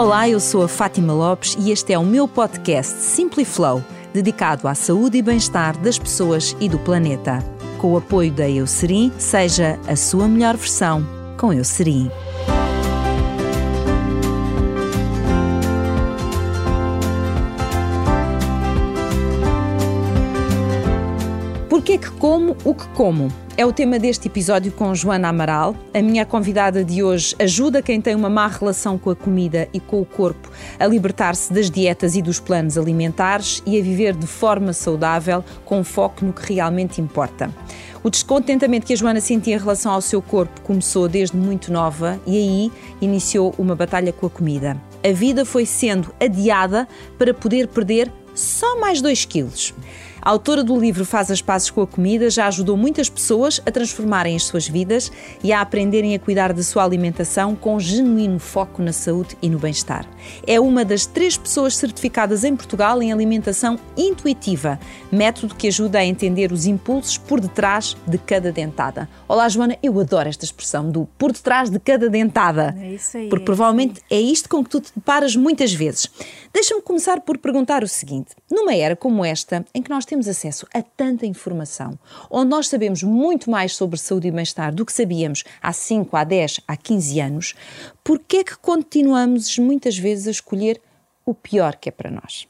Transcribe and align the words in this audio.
Olá, 0.00 0.26
eu 0.26 0.40
sou 0.40 0.62
a 0.62 0.68
Fátima 0.68 1.12
Lopes 1.12 1.58
e 1.60 1.70
este 1.70 1.92
é 1.92 1.98
o 1.98 2.02
meu 2.02 2.26
podcast 2.26 3.02
Simply 3.02 3.44
Flow, 3.44 3.84
dedicado 4.14 4.66
à 4.66 4.74
saúde 4.74 5.18
e 5.18 5.22
bem-estar 5.22 5.76
das 5.76 5.98
pessoas 5.98 6.56
e 6.58 6.70
do 6.70 6.78
planeta. 6.78 7.44
Com 7.76 7.92
o 7.92 7.98
apoio 7.98 8.32
da 8.32 8.48
Eucerin, 8.48 9.12
seja 9.18 9.78
a 9.86 9.94
sua 9.96 10.26
melhor 10.26 10.56
versão 10.56 11.06
com 11.36 11.52
Eucerin. 11.52 12.10
O 22.64 22.74
que 22.74 22.86
como? 22.88 23.28
É 23.56 23.64
o 23.64 23.72
tema 23.72 23.98
deste 23.98 24.28
episódio 24.28 24.70
com 24.72 24.94
Joana 24.94 25.28
Amaral. 25.28 25.74
A 25.94 26.02
minha 26.02 26.24
convidada 26.26 26.84
de 26.84 27.02
hoje 27.02 27.34
ajuda 27.38 27.82
quem 27.82 28.00
tem 28.00 28.14
uma 28.14 28.28
má 28.28 28.46
relação 28.46 28.98
com 28.98 29.10
a 29.10 29.16
comida 29.16 29.68
e 29.72 29.80
com 29.80 30.00
o 30.00 30.04
corpo 30.04 30.50
a 30.78 30.86
libertar-se 30.86 31.52
das 31.52 31.70
dietas 31.70 32.16
e 32.16 32.22
dos 32.22 32.38
planos 32.38 32.76
alimentares 32.76 33.62
e 33.66 33.78
a 33.78 33.82
viver 33.82 34.14
de 34.14 34.26
forma 34.26 34.72
saudável, 34.72 35.44
com 35.64 35.82
foco 35.82 36.24
no 36.24 36.32
que 36.32 36.54
realmente 36.54 37.00
importa. 37.00 37.50
O 38.02 38.10
descontentamento 38.10 38.86
que 38.86 38.94
a 38.94 38.96
Joana 38.96 39.20
sentia 39.20 39.56
em 39.56 39.58
relação 39.58 39.92
ao 39.92 40.00
seu 40.00 40.22
corpo 40.22 40.60
começou 40.62 41.08
desde 41.08 41.36
muito 41.36 41.72
nova 41.72 42.20
e 42.26 42.36
aí 42.36 42.72
iniciou 43.00 43.54
uma 43.58 43.74
batalha 43.74 44.12
com 44.12 44.26
a 44.26 44.30
comida. 44.30 44.76
A 45.04 45.12
vida 45.12 45.44
foi 45.44 45.66
sendo 45.66 46.14
adiada 46.20 46.86
para 47.18 47.34
poder 47.34 47.68
perder 47.68 48.10
só 48.34 48.78
mais 48.78 49.02
2 49.02 49.24
quilos. 49.24 49.74
A 50.22 50.28
autora 50.28 50.62
do 50.62 50.78
livro 50.78 51.06
Faz 51.06 51.30
as 51.30 51.40
Pazes 51.40 51.70
com 51.70 51.80
a 51.80 51.86
Comida 51.86 52.28
já 52.28 52.46
ajudou 52.46 52.76
muitas 52.76 53.08
pessoas 53.08 53.58
a 53.64 53.70
transformarem 53.70 54.36
as 54.36 54.44
suas 54.44 54.68
vidas 54.68 55.10
e 55.42 55.50
a 55.50 55.62
aprenderem 55.62 56.14
a 56.14 56.18
cuidar 56.18 56.52
da 56.52 56.62
sua 56.62 56.84
alimentação 56.84 57.56
com 57.56 57.80
genuíno 57.80 58.38
foco 58.38 58.82
na 58.82 58.92
saúde 58.92 59.34
e 59.40 59.48
no 59.48 59.58
bem-estar. 59.58 60.06
É 60.46 60.60
uma 60.60 60.84
das 60.84 61.06
três 61.06 61.38
pessoas 61.38 61.74
certificadas 61.74 62.44
em 62.44 62.54
Portugal 62.54 63.02
em 63.02 63.10
alimentação 63.10 63.78
intuitiva, 63.96 64.78
método 65.10 65.54
que 65.54 65.68
ajuda 65.68 66.00
a 66.00 66.04
entender 66.04 66.52
os 66.52 66.66
impulsos 66.66 67.16
por 67.16 67.40
detrás 67.40 67.96
de 68.06 68.18
cada 68.18 68.52
dentada. 68.52 69.08
Olá, 69.26 69.48
Joana, 69.48 69.78
eu 69.82 69.98
adoro 69.98 70.28
esta 70.28 70.44
expressão 70.44 70.90
do 70.90 71.08
por 71.16 71.32
detrás 71.32 71.70
de 71.70 71.78
cada 71.78 72.10
dentada. 72.10 72.76
É 72.78 72.92
isso 72.92 73.16
aí. 73.16 73.30
Porque 73.30 73.44
é 73.44 73.46
provavelmente 73.46 74.02
é 74.10 74.20
isto 74.20 74.50
com 74.50 74.62
que 74.62 74.68
tu 74.68 74.80
te 74.80 74.92
deparas 74.94 75.34
muitas 75.34 75.72
vezes. 75.72 76.10
Deixa-me 76.52 76.82
começar 76.82 77.20
por 77.20 77.38
perguntar 77.38 77.82
o 77.82 77.88
seguinte: 77.88 78.34
numa 78.50 78.74
era 78.74 78.94
como 78.94 79.24
esta, 79.24 79.64
em 79.74 79.80
que 79.80 79.88
nós 79.88 80.04
temos 80.10 80.28
acesso 80.28 80.66
a 80.74 80.82
tanta 80.82 81.24
informação, 81.24 81.98
onde 82.28 82.50
nós 82.50 82.68
sabemos 82.68 83.02
muito 83.02 83.50
mais 83.50 83.74
sobre 83.74 83.98
saúde 83.98 84.28
e 84.28 84.30
bem-estar 84.30 84.74
do 84.74 84.84
que 84.84 84.92
sabíamos 84.92 85.44
há 85.62 85.72
5, 85.72 86.16
há 86.16 86.24
10, 86.24 86.60
há 86.66 86.76
15 86.76 87.20
anos, 87.20 87.54
por 88.02 88.18
que 88.18 88.38
é 88.38 88.44
que 88.44 88.58
continuamos 88.58 89.56
muitas 89.58 89.96
vezes 89.96 90.26
a 90.26 90.32
escolher 90.32 90.80
o 91.24 91.32
pior 91.32 91.76
que 91.76 91.88
é 91.88 91.92
para 91.92 92.10
nós? 92.10 92.48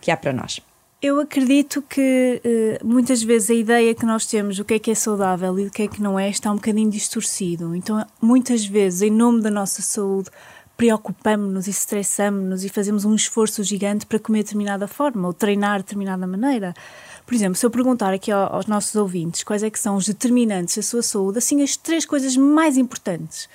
Que 0.00 0.10
há 0.10 0.16
para 0.16 0.32
nós? 0.32 0.60
Eu 1.02 1.20
acredito 1.20 1.82
que 1.82 2.40
uh, 2.42 2.86
muitas 2.86 3.22
vezes 3.22 3.50
a 3.50 3.54
ideia 3.54 3.94
que 3.94 4.06
nós 4.06 4.24
temos 4.24 4.56
do 4.56 4.64
que 4.64 4.72
é 4.72 4.78
que 4.78 4.90
é 4.90 4.94
saudável 4.94 5.58
e 5.58 5.66
do 5.66 5.70
que 5.70 5.82
é 5.82 5.88
que 5.88 6.00
não 6.00 6.18
é 6.18 6.30
está 6.30 6.50
um 6.50 6.54
bocadinho 6.54 6.88
distorcido. 6.88 7.74
Então, 7.76 8.02
muitas 8.22 8.64
vezes, 8.64 9.02
em 9.02 9.10
nome 9.10 9.42
da 9.42 9.50
nossa 9.50 9.82
saúde, 9.82 10.30
preocupamos-nos 10.76 11.66
e 11.66 11.70
estressamos-nos 11.70 12.64
e 12.64 12.68
fazemos 12.68 13.04
um 13.04 13.14
esforço 13.14 13.62
gigante 13.62 14.06
para 14.06 14.18
comer 14.18 14.38
de 14.38 14.44
determinada 14.44 14.88
forma 14.88 15.26
ou 15.28 15.32
treinar 15.32 15.78
de 15.78 15.84
determinada 15.84 16.26
maneira. 16.26 16.74
Por 17.24 17.34
exemplo, 17.34 17.54
se 17.54 17.64
eu 17.64 17.70
perguntar 17.70 18.12
aqui 18.12 18.30
aos 18.30 18.66
nossos 18.66 18.94
ouvintes 18.96 19.42
quais 19.44 19.62
é 19.62 19.70
que 19.70 19.78
são 19.78 19.96
os 19.96 20.06
determinantes 20.06 20.76
da 20.76 20.82
sua 20.82 21.02
saúde, 21.02 21.38
assim 21.38 21.62
as 21.62 21.76
três 21.76 22.04
coisas 22.04 22.36
mais 22.36 22.76
importantes. 22.76 23.48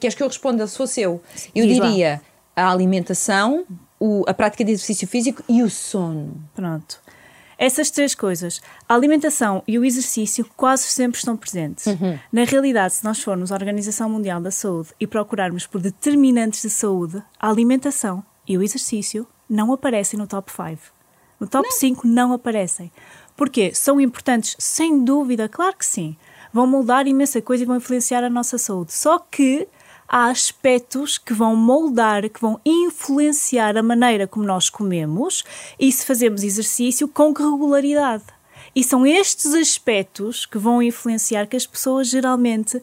Queres 0.00 0.14
que 0.14 0.22
eu 0.22 0.28
responda 0.28 0.66
se 0.66 0.76
fosse 0.76 1.00
eu? 1.00 1.22
Eu 1.54 1.66
Diz 1.66 1.76
diria 1.76 2.22
lá. 2.56 2.64
a 2.64 2.72
alimentação, 2.72 3.64
o, 4.00 4.24
a 4.26 4.34
prática 4.34 4.64
de 4.64 4.72
exercício 4.72 5.06
físico 5.06 5.42
e 5.48 5.62
o 5.62 5.70
sono. 5.70 6.34
Pronto. 6.54 7.00
Essas 7.58 7.90
três 7.90 8.14
coisas, 8.14 8.60
a 8.88 8.94
alimentação 8.94 9.62
e 9.66 9.78
o 9.78 9.84
exercício, 9.84 10.46
quase 10.56 10.84
sempre 10.84 11.18
estão 11.18 11.36
presentes. 11.36 11.86
Uhum. 11.86 12.18
Na 12.32 12.44
realidade, 12.44 12.94
se 12.94 13.04
nós 13.04 13.22
formos 13.22 13.52
à 13.52 13.54
Organização 13.54 14.08
Mundial 14.08 14.40
da 14.40 14.50
Saúde 14.50 14.90
e 14.98 15.06
procurarmos 15.06 15.66
por 15.66 15.80
determinantes 15.80 16.62
de 16.62 16.70
saúde, 16.70 17.22
a 17.38 17.48
alimentação 17.48 18.24
e 18.46 18.56
o 18.58 18.62
exercício 18.62 19.26
não 19.48 19.72
aparecem 19.72 20.18
no 20.18 20.26
top 20.26 20.50
5. 20.50 20.92
No 21.38 21.46
top 21.46 21.68
não. 21.68 21.78
5 21.78 22.06
não 22.06 22.32
aparecem. 22.32 22.90
Porquê? 23.36 23.72
São 23.74 24.00
importantes, 24.00 24.56
sem 24.58 25.04
dúvida, 25.04 25.48
claro 25.48 25.76
que 25.76 25.86
sim. 25.86 26.16
Vão 26.52 26.66
moldar 26.66 27.06
imensa 27.06 27.40
coisa 27.40 27.62
e 27.62 27.66
vão 27.66 27.76
influenciar 27.76 28.22
a 28.22 28.30
nossa 28.30 28.58
saúde. 28.58 28.92
Só 28.92 29.18
que 29.18 29.66
há 30.12 30.26
aspectos 30.26 31.16
que 31.16 31.32
vão 31.32 31.56
moldar, 31.56 32.28
que 32.28 32.38
vão 32.38 32.60
influenciar 32.66 33.78
a 33.78 33.82
maneira 33.82 34.26
como 34.26 34.44
nós 34.44 34.68
comemos 34.68 35.42
e 35.80 35.90
se 35.90 36.04
fazemos 36.04 36.42
exercício 36.42 37.08
com 37.08 37.32
que 37.32 37.42
regularidade. 37.42 38.24
E 38.76 38.84
são 38.84 39.06
estes 39.06 39.54
aspectos 39.54 40.44
que 40.44 40.58
vão 40.58 40.82
influenciar 40.82 41.46
que 41.46 41.56
as 41.56 41.66
pessoas 41.66 42.08
geralmente 42.08 42.80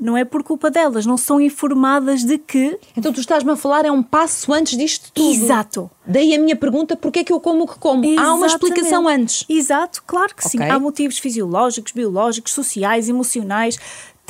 não 0.00 0.16
é 0.16 0.24
por 0.24 0.42
culpa 0.42 0.70
delas, 0.70 1.04
não 1.04 1.16
são 1.16 1.40
informadas 1.40 2.24
de 2.24 2.38
que. 2.38 2.78
Então 2.96 3.12
tu 3.12 3.20
estás-me 3.20 3.50
a 3.50 3.56
falar 3.56 3.84
é 3.84 3.90
um 3.90 4.02
passo 4.02 4.52
antes 4.52 4.78
disto 4.78 5.12
tudo. 5.12 5.30
Exato. 5.30 5.90
Daí 6.06 6.34
a 6.34 6.38
minha 6.38 6.56
pergunta: 6.56 6.96
porquê 6.96 7.20
é 7.20 7.24
que 7.24 7.32
eu 7.32 7.40
como 7.40 7.64
o 7.64 7.68
que 7.68 7.78
como? 7.78 8.04
Exatamente. 8.04 8.26
Há 8.26 8.34
uma 8.34 8.46
explicação 8.46 9.08
antes. 9.08 9.44
Exato, 9.48 10.02
claro 10.06 10.34
que 10.34 10.46
okay. 10.46 10.58
sim. 10.58 10.70
Há 10.70 10.78
motivos 10.78 11.18
fisiológicos, 11.18 11.92
biológicos, 11.92 12.52
sociais, 12.52 13.08
emocionais 13.08 13.78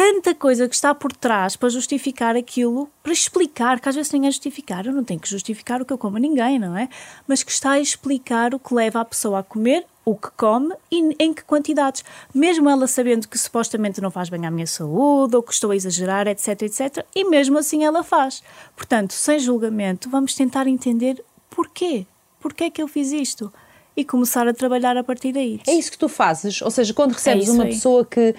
tanta 0.00 0.34
coisa 0.34 0.66
que 0.66 0.75
está 0.75 0.94
por 0.94 1.12
trás 1.12 1.56
para 1.56 1.69
justificar 1.69 2.34
aquilo, 2.34 2.88
para 3.03 3.12
explicar, 3.12 3.78
que 3.78 3.87
às 3.87 3.94
vezes 3.94 4.11
nem 4.12 4.27
a 4.27 4.31
justificar, 4.31 4.87
eu 4.87 4.94
não 4.94 5.05
tenho 5.05 5.21
que 5.21 5.28
justificar 5.28 5.83
o 5.83 5.84
que 5.84 5.93
eu 5.93 5.99
como 5.99 6.16
a 6.16 6.21
ninguém, 6.21 6.59
não 6.59 6.75
é? 6.75 6.88
Mas 7.28 7.43
que 7.43 7.53
está 7.53 7.72
a 7.72 7.81
explicar 7.81 8.55
o 8.55 8.59
que 8.59 8.72
leva 8.72 9.03
a 9.03 9.05
pessoa 9.05 9.41
a 9.41 9.43
comer, 9.43 9.84
o 10.03 10.16
que 10.16 10.31
come 10.38 10.75
e 10.91 11.15
em 11.22 11.34
que 11.34 11.44
quantidades. 11.44 12.03
Mesmo 12.34 12.71
ela 12.71 12.87
sabendo 12.87 13.28
que 13.28 13.37
supostamente 13.37 14.00
não 14.00 14.11
faz 14.11 14.31
bem 14.31 14.47
à 14.47 14.50
minha 14.50 14.66
saúde, 14.66 15.37
ou 15.37 15.43
que 15.43 15.53
estou 15.53 15.71
a 15.71 15.77
exagerar, 15.77 16.27
etc, 16.27 16.62
etc, 16.62 17.05
e 17.15 17.22
mesmo 17.25 17.59
assim 17.59 17.84
ela 17.84 18.03
faz. 18.03 18.43
Portanto, 18.75 19.12
sem 19.12 19.38
julgamento, 19.38 20.09
vamos 20.09 20.34
tentar 20.34 20.67
entender 20.67 21.22
porquê. 21.50 22.06
Porquê 22.41 22.65
é 22.65 22.71
que 22.71 22.81
eu 22.81 22.88
fiz 22.88 23.12
isto? 23.12 23.53
E 24.00 24.05
começar 24.05 24.49
a 24.49 24.55
trabalhar 24.55 24.97
a 24.97 25.05
partir 25.05 25.33
daí. 25.33 25.61
É 25.66 25.72
isso 25.72 25.91
que 25.91 25.99
tu 25.99 26.09
fazes? 26.09 26.62
Ou 26.62 26.71
seja, 26.71 26.94
quando 26.94 27.12
recebes 27.12 27.49
é 27.49 27.53
uma 27.53 27.65
aí. 27.65 27.71
pessoa 27.71 28.05
que, 28.05 28.34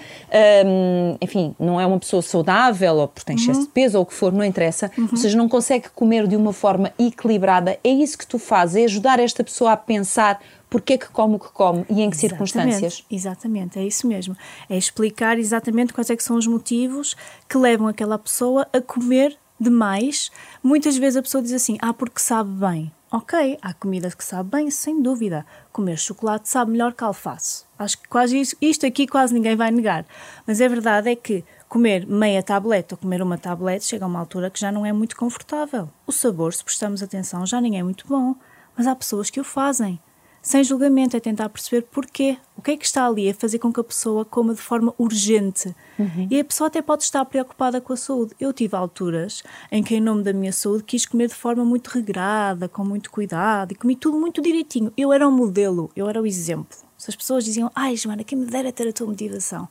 hum, 0.66 1.16
enfim, 1.20 1.54
não 1.58 1.80
é 1.80 1.86
uma 1.86 1.98
pessoa 1.98 2.20
saudável 2.20 2.96
ou 2.96 3.08
porque 3.08 3.26
tem 3.26 3.36
excesso 3.36 3.60
uhum. 3.60 3.66
de 3.66 3.72
peso 3.72 3.98
ou 3.98 4.02
o 4.02 4.06
que 4.06 4.14
for, 4.14 4.32
não 4.32 4.44
interessa, 4.44 4.90
uhum. 4.98 5.08
ou 5.10 5.16
seja, 5.16 5.36
não 5.36 5.48
consegue 5.48 5.88
comer 5.94 6.26
de 6.26 6.36
uma 6.36 6.52
forma 6.52 6.92
equilibrada, 6.98 7.78
é 7.82 7.88
isso 7.88 8.18
que 8.18 8.26
tu 8.26 8.38
fazes? 8.38 8.76
É 8.76 8.84
ajudar 8.84 9.20
esta 9.20 9.44
pessoa 9.44 9.72
a 9.72 9.76
pensar 9.76 10.40
porque 10.68 10.94
é 10.94 10.98
que 10.98 11.08
come 11.08 11.36
o 11.36 11.38
que 11.38 11.52
come 11.52 11.84
e 11.90 12.00
em 12.00 12.08
que 12.08 12.16
exatamente, 12.16 12.18
circunstâncias? 12.18 13.04
Exatamente, 13.10 13.78
é 13.78 13.84
isso 13.84 14.06
mesmo. 14.06 14.34
É 14.70 14.76
explicar 14.76 15.38
exatamente 15.38 15.92
quais 15.92 16.08
é 16.08 16.16
que 16.16 16.24
são 16.24 16.36
os 16.36 16.46
motivos 16.46 17.14
que 17.46 17.58
levam 17.58 17.86
aquela 17.86 18.18
pessoa 18.18 18.66
a 18.72 18.80
comer 18.80 19.36
demais. 19.60 20.30
Muitas 20.62 20.96
vezes 20.96 21.18
a 21.18 21.22
pessoa 21.22 21.42
diz 21.42 21.52
assim, 21.52 21.76
ah, 21.80 21.92
porque 21.92 22.20
sabe 22.20 22.50
bem. 22.50 22.90
Ok, 23.14 23.58
há 23.60 23.74
comida 23.74 24.10
que 24.10 24.24
sabe 24.24 24.48
bem, 24.48 24.70
sem 24.70 25.02
dúvida. 25.02 25.44
Comer 25.70 25.98
chocolate 25.98 26.48
sabe 26.48 26.70
melhor 26.70 26.94
que 26.94 27.04
alface. 27.04 27.64
Acho 27.78 28.00
que 28.00 28.08
quase 28.08 28.40
isto, 28.40 28.56
isto 28.58 28.86
aqui 28.86 29.06
quase 29.06 29.34
ninguém 29.34 29.54
vai 29.54 29.70
negar. 29.70 30.06
Mas 30.46 30.62
a 30.62 30.66
verdade 30.66 31.10
é 31.10 31.14
que 31.14 31.44
comer 31.68 32.06
meia 32.06 32.42
tableta 32.42 32.94
ou 32.94 32.98
comer 32.98 33.20
uma 33.20 33.36
tableta 33.36 33.84
chega 33.84 34.06
a 34.06 34.08
uma 34.08 34.18
altura 34.18 34.48
que 34.48 34.58
já 34.58 34.72
não 34.72 34.86
é 34.86 34.94
muito 34.94 35.14
confortável. 35.14 35.90
O 36.06 36.10
sabor, 36.10 36.54
se 36.54 36.64
prestarmos 36.64 37.02
atenção, 37.02 37.44
já 37.44 37.60
nem 37.60 37.78
é 37.78 37.82
muito 37.82 38.08
bom. 38.08 38.34
Mas 38.74 38.86
há 38.86 38.96
pessoas 38.96 39.28
que 39.28 39.38
o 39.38 39.44
fazem 39.44 40.00
sem 40.42 40.64
julgamento, 40.64 41.16
é 41.16 41.20
tentar 41.20 41.48
perceber 41.48 41.82
porquê. 41.82 42.36
O 42.56 42.62
que 42.62 42.72
é 42.72 42.76
que 42.76 42.84
está 42.84 43.06
ali 43.06 43.30
a 43.30 43.34
fazer 43.34 43.60
com 43.60 43.72
que 43.72 43.78
a 43.78 43.84
pessoa 43.84 44.24
coma 44.24 44.52
de 44.54 44.60
forma 44.60 44.92
urgente? 44.98 45.72
Uhum. 45.96 46.26
E 46.28 46.40
a 46.40 46.44
pessoa 46.44 46.66
até 46.66 46.82
pode 46.82 47.04
estar 47.04 47.24
preocupada 47.24 47.80
com 47.80 47.92
a 47.92 47.96
saúde. 47.96 48.34
Eu 48.40 48.52
tive 48.52 48.74
alturas 48.74 49.44
em 49.70 49.84
que, 49.84 49.94
em 49.94 50.00
nome 50.00 50.24
da 50.24 50.32
minha 50.32 50.52
saúde, 50.52 50.82
quis 50.82 51.06
comer 51.06 51.28
de 51.28 51.34
forma 51.34 51.64
muito 51.64 51.88
regrada, 51.88 52.68
com 52.68 52.84
muito 52.84 53.08
cuidado 53.08 53.70
e 53.70 53.76
comi 53.76 53.94
tudo 53.94 54.18
muito 54.18 54.42
direitinho. 54.42 54.92
Eu 54.96 55.12
era 55.12 55.28
o 55.28 55.30
um 55.30 55.36
modelo, 55.36 55.92
eu 55.94 56.08
era 56.08 56.20
o 56.20 56.26
exemplo. 56.26 56.76
Se 56.98 57.08
as 57.08 57.14
pessoas 57.14 57.44
diziam, 57.44 57.70
ai, 57.72 57.96
Joana, 57.96 58.24
quem 58.24 58.36
me 58.36 58.46
dera 58.46 58.72
ter 58.72 58.88
a 58.88 58.92
tua 58.92 59.06
motivação. 59.06 59.68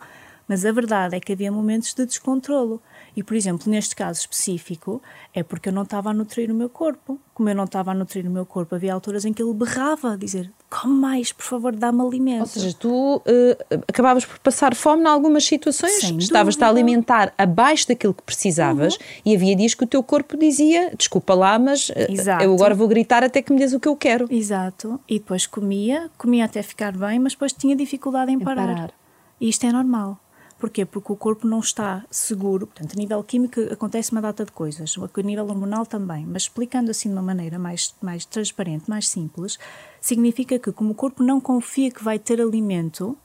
Mas 0.48 0.66
a 0.66 0.72
verdade 0.72 1.16
é 1.16 1.20
que 1.20 1.34
havia 1.34 1.52
momentos 1.52 1.94
de 1.94 2.06
descontrolo. 2.06 2.82
E, 3.16 3.24
por 3.24 3.36
exemplo, 3.36 3.70
neste 3.70 3.96
caso 3.96 4.22
específico, 4.22 5.02
é 5.34 5.44
porque 5.44 5.70
eu 5.70 5.74
não 5.74 5.84
estava 5.84 6.10
a 6.10 6.14
nutrir 6.14 6.50
o 6.52 6.54
meu 6.54 6.70
corpo. 6.70 7.20
Como 7.34 7.50
eu 7.50 7.56
não 7.56 7.66
estava 7.66 7.92
a 7.92 7.94
nutrir 7.94 8.26
o 8.26 8.30
meu 8.30 8.46
corpo, 8.46 8.76
havia 8.76 8.94
alturas 8.94 9.26
em 9.26 9.34
que 9.34 9.42
ele 9.42 9.54
berrava, 9.54 10.14
a 10.14 10.16
dizer: 10.16 10.52
come 10.70 10.94
mais, 10.94 11.32
por 11.32 11.44
favor, 11.44 11.76
dá-me 11.76 12.02
alimento. 12.02 12.42
Ou 12.42 12.46
seja, 12.46 12.74
tu 12.74 13.18
uh, 13.18 13.22
acabavas 13.88 14.26
por 14.26 14.40
passar 14.40 14.74
fome 14.76 15.04
em 15.04 15.08
algumas 15.08 15.44
situações, 15.44 16.04
estavas-te 16.04 16.64
a 16.64 16.70
alimentar 16.70 17.34
abaixo 17.38 17.88
daquilo 17.88 18.14
que 18.14 18.24
precisavas 18.24 18.96
uhum. 18.96 19.02
e 19.26 19.36
havia 19.36 19.56
dias 19.56 19.74
que 19.74 19.84
o 19.84 19.88
teu 19.88 20.02
corpo 20.02 20.38
dizia: 20.38 20.94
desculpa 20.96 21.34
lá, 21.34 21.60
mas 21.60 21.90
uh, 21.90 21.94
eu 22.42 22.54
agora 22.54 22.74
vou 22.74 22.88
gritar 22.88 23.24
até 23.24 23.42
que 23.42 23.52
me 23.52 23.60
dês 23.60 23.74
o 23.74 23.80
que 23.80 23.88
eu 23.88 23.96
quero. 23.96 24.28
Exato. 24.30 25.00
E 25.08 25.20
depois 25.20 25.46
comia, 25.46 26.10
comia 26.18 26.46
até 26.46 26.62
ficar 26.62 26.96
bem, 26.96 27.20
mas 27.20 27.34
depois 27.34 27.52
tinha 27.52 27.76
dificuldade 27.76 28.32
em 28.32 28.40
parar. 28.40 28.70
Em 28.70 28.76
parar. 28.76 28.94
E 29.40 29.50
isto 29.50 29.66
é 29.66 29.72
normal. 29.72 30.20
Porquê? 30.62 30.86
Porque 30.86 31.12
o 31.12 31.16
corpo 31.16 31.48
não 31.48 31.60
está 31.60 32.06
seguro. 32.12 32.68
Portanto, 32.68 32.94
a 32.96 32.96
nível 32.96 33.24
químico 33.24 33.60
acontece 33.74 34.12
uma 34.12 34.22
data 34.22 34.46
de 34.46 34.52
coisas, 34.52 34.94
a 34.96 35.22
nível 35.24 35.48
hormonal 35.48 35.88
também. 35.88 36.24
Mas 36.24 36.44
explicando 36.44 36.92
assim 36.92 37.10
de 37.10 37.16
uma 37.16 37.22
maneira 37.24 37.58
mais, 37.58 37.96
mais 38.00 38.26
transparente, 38.26 38.88
mais 38.88 39.10
simples, 39.10 39.58
significa 40.00 40.60
que, 40.60 40.72
como 40.72 40.92
o 40.92 40.96
corpo 40.96 41.24
não 41.24 41.42
confia 41.42 41.90
que 41.90 42.04
vai 42.04 42.20
ter 42.20 42.40
alimento, 42.40 43.18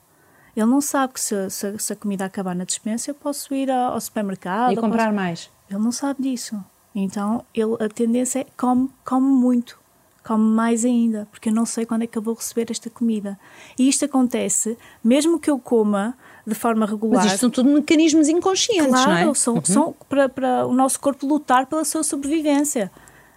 ele 0.57 0.65
não 0.65 0.81
sabe 0.81 1.13
que 1.13 1.21
se, 1.21 1.51
se, 1.51 1.79
se 1.79 1.93
a 1.93 1.97
comida 1.97 2.25
acabar 2.25 2.55
na 2.55 2.65
dispensa, 2.65 3.11
eu 3.11 3.15
posso 3.15 3.55
ir 3.55 3.71
ao, 3.71 3.93
ao 3.93 4.01
supermercado. 4.01 4.73
E 4.73 4.77
comprar 4.77 5.05
posso... 5.05 5.17
mais. 5.17 5.51
Ele 5.69 5.79
não 5.79 5.93
sabe 5.93 6.23
disso. 6.23 6.59
Então, 6.95 7.45
ele, 7.53 7.75
a 7.79 7.89
tendência 7.91 8.41
é 8.41 8.47
come, 8.57 8.89
come 9.05 9.27
muito 9.27 9.79
come 10.25 10.43
mais 10.43 10.85
ainda, 10.85 11.29
porque 11.31 11.51
eu 11.51 11.55
não 11.55 11.65
sei 11.65 11.87
quando 11.87 12.03
é 12.03 12.07
que 12.09 12.19
eu 12.19 12.23
vou 12.23 12.35
receber 12.35 12.67
esta 12.69 12.91
comida. 12.91 13.39
E 13.79 13.89
isto 13.89 14.05
acontece, 14.05 14.77
mesmo 15.05 15.39
que 15.39 15.49
eu 15.49 15.57
coma 15.57 16.19
de 16.47 16.55
forma 16.55 16.87
regular. 16.87 17.25
Mas 17.25 17.33
isto 17.33 17.41
são 17.41 17.51
tudo 17.51 17.69
mecanismos 17.69 18.29
inconscientes, 18.29 18.87
claro, 18.87 19.11
não 19.11 19.33
é? 19.33 19.35
São, 19.35 19.55
uhum. 19.55 19.65
são 19.65 19.95
para, 20.09 20.29
para 20.29 20.67
o 20.67 20.73
nosso 20.73 21.01
corpo 21.01 21.27
lutar 21.27 21.67
pela 21.67 21.85
sua 21.85 22.05
sobrevivência. 22.05 22.91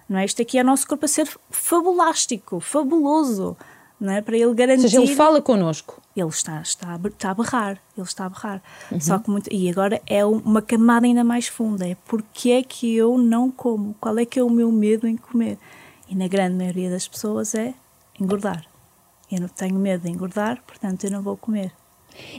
Não 0.08 0.20
é? 0.20 0.26
Isto 0.26 0.42
aqui 0.42 0.60
é 0.60 0.62
o 0.62 0.66
nosso 0.66 0.88
corpo 0.88 1.06
a 1.06 1.08
ser 1.08 1.28
fabulástico, 1.50 2.60
fabuloso. 2.60 3.58
Não 4.00 4.14
é? 4.14 4.22
Para 4.22 4.38
ele 4.38 4.54
garantir. 4.54 4.84
Ou 4.84 4.90
seja, 4.90 5.02
ele 5.02 5.16
fala 5.16 5.42
connosco. 5.42 6.02
Ele 6.16 6.30
está, 6.30 6.62
está, 6.62 7.00
está 7.04 7.32
a 7.32 7.34
berrar, 7.34 7.82
ele 7.98 8.06
está 8.06 8.26
a 8.26 8.30
berrar. 8.30 8.62
Uhum. 8.92 9.00
Só 9.00 9.20
que 9.20 9.30
muito, 9.30 9.52
e 9.52 9.70
agora 9.70 10.02
é 10.08 10.26
uma 10.26 10.62
camada 10.62 11.06
ainda 11.06 11.24
mais 11.24 11.48
funda: 11.48 11.88
é 11.88 11.96
porque 12.06 12.52
é 12.52 12.64
que 12.64 12.96
eu 12.96 13.18
não 13.18 13.52
como? 13.52 13.96
Qual 14.00 14.18
é 14.18 14.26
que 14.26 14.40
é 14.40 14.44
o 14.44 14.50
meu 14.50 14.72
medo 14.72 15.08
em 15.08 15.18
comer? 15.18 15.58
E 16.08 16.16
na 16.16 16.28
grande 16.28 16.56
maioria 16.56 16.90
das 16.90 17.08
pessoas 17.08 17.54
é 17.56 17.74
engordar. 18.20 18.66
Eu 19.32 19.42
não 19.42 19.48
tenho 19.48 19.76
medo 19.76 20.04
de 20.04 20.10
engordar, 20.10 20.62
portanto 20.66 21.04
eu 21.04 21.12
não 21.12 21.22
vou 21.22 21.38
comer. 21.38 21.72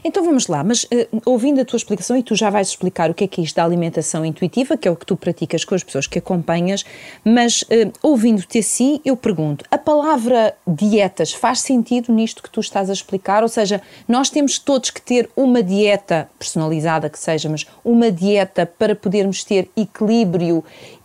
Então 0.03 0.23
vamos 0.23 0.47
lá, 0.47 0.63
mas 0.63 0.83
uh, 0.83 1.21
ouvindo 1.25 1.61
a 1.61 1.65
tua 1.65 1.77
explicação, 1.77 2.17
e 2.17 2.23
tu 2.23 2.35
já 2.35 2.49
vais 2.49 2.69
explicar 2.69 3.09
o 3.09 3.13
que 3.13 3.23
é 3.23 3.27
que 3.27 3.41
é 3.41 3.43
isto 3.43 3.55
da 3.55 3.63
alimentação 3.63 4.25
intuitiva, 4.25 4.77
que 4.77 4.87
é 4.87 4.91
o 4.91 4.95
que 4.95 5.05
tu 5.05 5.15
praticas 5.15 5.63
com 5.63 5.75
as 5.75 5.83
pessoas 5.83 6.07
que 6.07 6.19
acompanhas, 6.19 6.83
mas 7.23 7.61
uh, 7.63 7.91
ouvindo-te 8.01 8.59
assim, 8.59 8.99
eu 9.05 9.15
pergunto: 9.15 9.65
a 9.69 9.77
palavra 9.77 10.55
dietas 10.67 11.33
faz 11.33 11.61
sentido 11.61 12.11
nisto 12.11 12.41
que 12.41 12.49
tu 12.49 12.59
estás 12.59 12.89
a 12.89 12.93
explicar? 12.93 13.43
Ou 13.43 13.49
seja, 13.49 13.81
nós 14.07 14.29
temos 14.29 14.59
todos 14.59 14.89
que 14.89 15.01
ter 15.01 15.29
uma 15.35 15.61
dieta 15.61 16.29
personalizada 16.37 17.09
que 17.09 17.19
seja, 17.19 17.49
mas 17.49 17.65
uma 17.83 18.11
dieta 18.11 18.65
para 18.65 18.95
podermos 18.95 19.43
ter 19.43 19.69
equilíbrio 19.75 20.63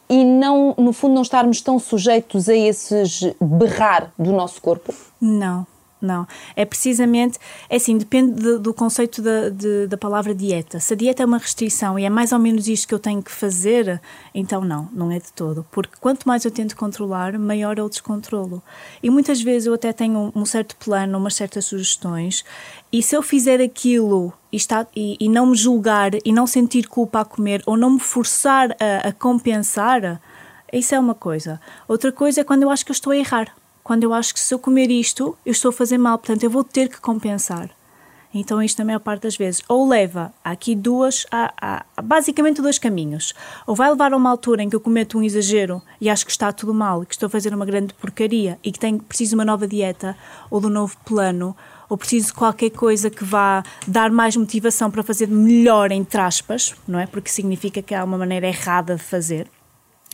e 0.08 0.25
não, 0.25 0.75
no 0.79 0.93
fundo, 0.93 1.14
não 1.14 1.22
estarmos 1.22 1.61
tão 1.61 1.79
sujeitos 1.79 2.49
a 2.49 2.55
esses 2.55 3.34
berrar 3.40 4.12
do 4.19 4.32
nosso 4.32 4.61
corpo? 4.61 4.94
Não, 5.20 5.67
não. 6.00 6.26
É 6.54 6.64
precisamente, 6.64 7.38
é 7.69 7.76
assim, 7.76 7.96
depende 7.96 8.40
de, 8.40 8.58
do 8.58 8.75
conceito 8.75 9.22
da, 9.22 9.48
de, 9.48 9.87
da 9.87 9.96
palavra 9.96 10.34
dieta. 10.34 10.78
Se 10.78 10.93
a 10.93 10.96
dieta 10.96 11.22
é 11.22 11.26
uma 11.26 11.38
restrição 11.38 11.98
e 11.98 12.04
é 12.04 12.10
mais 12.10 12.32
ou 12.32 12.38
menos 12.38 12.69
isto 12.69 12.87
que 12.88 12.94
eu 12.94 12.98
tenho 12.98 13.22
que 13.22 13.31
fazer, 13.31 14.00
então 14.34 14.62
não, 14.62 14.88
não 14.93 15.10
é 15.10 15.19
de 15.19 15.32
todo. 15.32 15.66
Porque 15.70 15.96
quanto 16.00 16.26
mais 16.26 16.44
eu 16.44 16.50
tento 16.50 16.76
controlar, 16.76 17.38
maior 17.38 17.78
é 17.78 17.82
o 17.82 17.88
descontrolo. 17.88 18.62
E 19.02 19.10
muitas 19.10 19.40
vezes 19.40 19.66
eu 19.66 19.75
até 19.75 19.93
tenho 19.93 20.32
um 20.34 20.44
certo 20.44 20.76
plano, 20.76 21.19
umas 21.19 21.34
certas 21.34 21.64
sugestões, 21.64 22.44
e 22.93 23.02
se 23.02 23.16
eu 23.16 23.22
fizer 23.22 23.60
aquilo 23.60 24.32
e, 24.52 24.56
está, 24.56 24.87
e, 24.94 25.16
e 25.19 25.28
não 25.28 25.46
me 25.46 25.56
julgar 25.56 26.12
e 26.25 26.32
não 26.32 26.46
sentir 26.46 26.88
culpa 26.88 27.20
a 27.20 27.25
comer 27.25 27.62
ou 27.66 27.76
não 27.76 27.90
me 27.90 28.00
forçar 28.00 28.70
a, 28.72 29.08
a 29.08 29.12
compensar, 29.12 30.20
isso 30.72 30.94
é 30.94 30.98
uma 30.98 31.14
coisa. 31.14 31.60
Outra 31.88 32.12
coisa 32.12 32.40
é 32.40 32.44
quando 32.44 32.62
eu 32.62 32.70
acho 32.70 32.84
que 32.84 32.90
eu 32.90 32.94
estou 32.94 33.12
a 33.12 33.16
errar 33.16 33.54
quando 33.87 34.03
eu 34.03 34.12
acho 34.12 34.35
que 34.35 34.41
se 34.41 34.53
eu 34.53 34.59
comer 34.59 34.91
isto, 34.91 35.38
eu 35.47 35.53
estou 35.53 35.69
a 35.69 35.73
fazer 35.73 35.97
mal, 35.97 36.19
portanto 36.19 36.43
eu 36.43 36.50
vou 36.50 36.65
ter 36.65 36.88
que 36.88 37.00
compensar. 37.00 37.71
Então, 38.35 38.61
isto, 38.61 38.81
na 38.81 38.85
maior 38.85 38.99
parte 38.99 39.23
das 39.23 39.37
vezes, 39.37 39.62
ou 39.69 39.88
leva 39.88 40.35
há 40.44 40.50
aqui 40.50 40.75
duas, 40.75 41.25
há, 41.31 41.85
há, 41.97 42.03
basicamente 42.03 42.61
dois 42.61 42.81
caminhos. 42.81 43.33
Ou 43.65 43.77
vai 43.77 43.88
levar 43.88 44.12
a 44.12 44.17
uma 44.17 44.29
altura 44.29 44.65
em 44.65 44.69
que 44.69 44.75
eu 44.75 44.81
cometo 44.81 45.17
um 45.17 45.23
exagero 45.23 45.81
e 46.00 46.11
acho 46.11 46.27
que 46.27 46.33
está 46.33 46.50
tudo 46.53 46.75
mal, 46.75 47.06
que 47.06 47.15
estou 47.15 47.29
a 47.29 47.31
fazer 47.31 47.55
uma 47.55 47.65
grande 47.65 47.94
porcaria 47.94 48.59
e 48.65 48.73
que 48.73 48.79
tenho, 48.81 48.99
preciso 48.99 49.31
de 49.31 49.35
uma 49.37 49.44
nova 49.44 49.69
dieta 49.69 50.17
ou 50.50 50.61
de 50.61 50.67
um 50.67 50.71
novo 50.71 50.97
plano, 51.05 51.56
ou 51.89 51.97
preciso 51.97 52.27
de 52.27 52.32
qualquer 52.32 52.71
coisa 52.71 53.09
que 53.09 53.23
vá 53.23 53.62
dar 53.87 54.11
mais 54.11 54.37
motivação 54.37 54.91
para 54.91 55.05
fazer 55.05 55.29
melhor, 55.29 55.93
entre 55.93 56.21
aspas, 56.21 56.75
não 56.89 56.99
é? 56.99 57.06
Porque 57.06 57.31
significa 57.31 57.81
que 57.81 57.94
há 57.94 58.03
uma 58.03 58.19
maneira 58.19 58.49
errada 58.49 58.97
de 58.97 59.03
fazer 59.05 59.47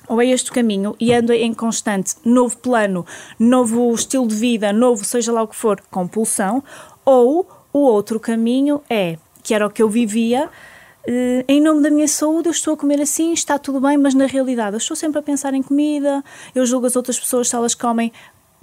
ou 0.08 0.20
é 0.20 0.26
este 0.26 0.50
o 0.50 0.54
caminho? 0.54 0.94
E 0.98 1.12
ando 1.12 1.32
em 1.32 1.52
constante 1.54 2.14
novo 2.24 2.56
plano, 2.58 3.06
novo 3.38 3.94
estilo 3.94 4.26
de 4.26 4.34
vida, 4.34 4.72
novo 4.72 5.04
seja 5.04 5.32
lá 5.32 5.42
o 5.42 5.48
que 5.48 5.56
for, 5.56 5.80
compulsão, 5.90 6.62
ou 7.04 7.48
o 7.72 7.78
outro 7.80 8.20
caminho 8.20 8.82
é, 8.88 9.16
que 9.42 9.54
era 9.54 9.66
o 9.66 9.70
que 9.70 9.82
eu 9.82 9.88
vivia, 9.88 10.48
eh, 11.06 11.44
em 11.48 11.60
nome 11.60 11.82
da 11.82 11.90
minha 11.90 12.06
saúde, 12.06 12.48
eu 12.48 12.52
estou 12.52 12.74
a 12.74 12.76
comer 12.76 13.00
assim, 13.00 13.32
está 13.32 13.58
tudo 13.58 13.80
bem, 13.80 13.96
mas 13.96 14.14
na 14.14 14.26
realidade 14.26 14.74
eu 14.74 14.78
estou 14.78 14.96
sempre 14.96 15.18
a 15.18 15.22
pensar 15.22 15.52
em 15.54 15.62
comida, 15.62 16.22
eu 16.54 16.64
julgo 16.64 16.86
as 16.86 16.94
outras 16.94 17.18
pessoas 17.18 17.48
se 17.48 17.56
elas 17.56 17.74
comem 17.74 18.12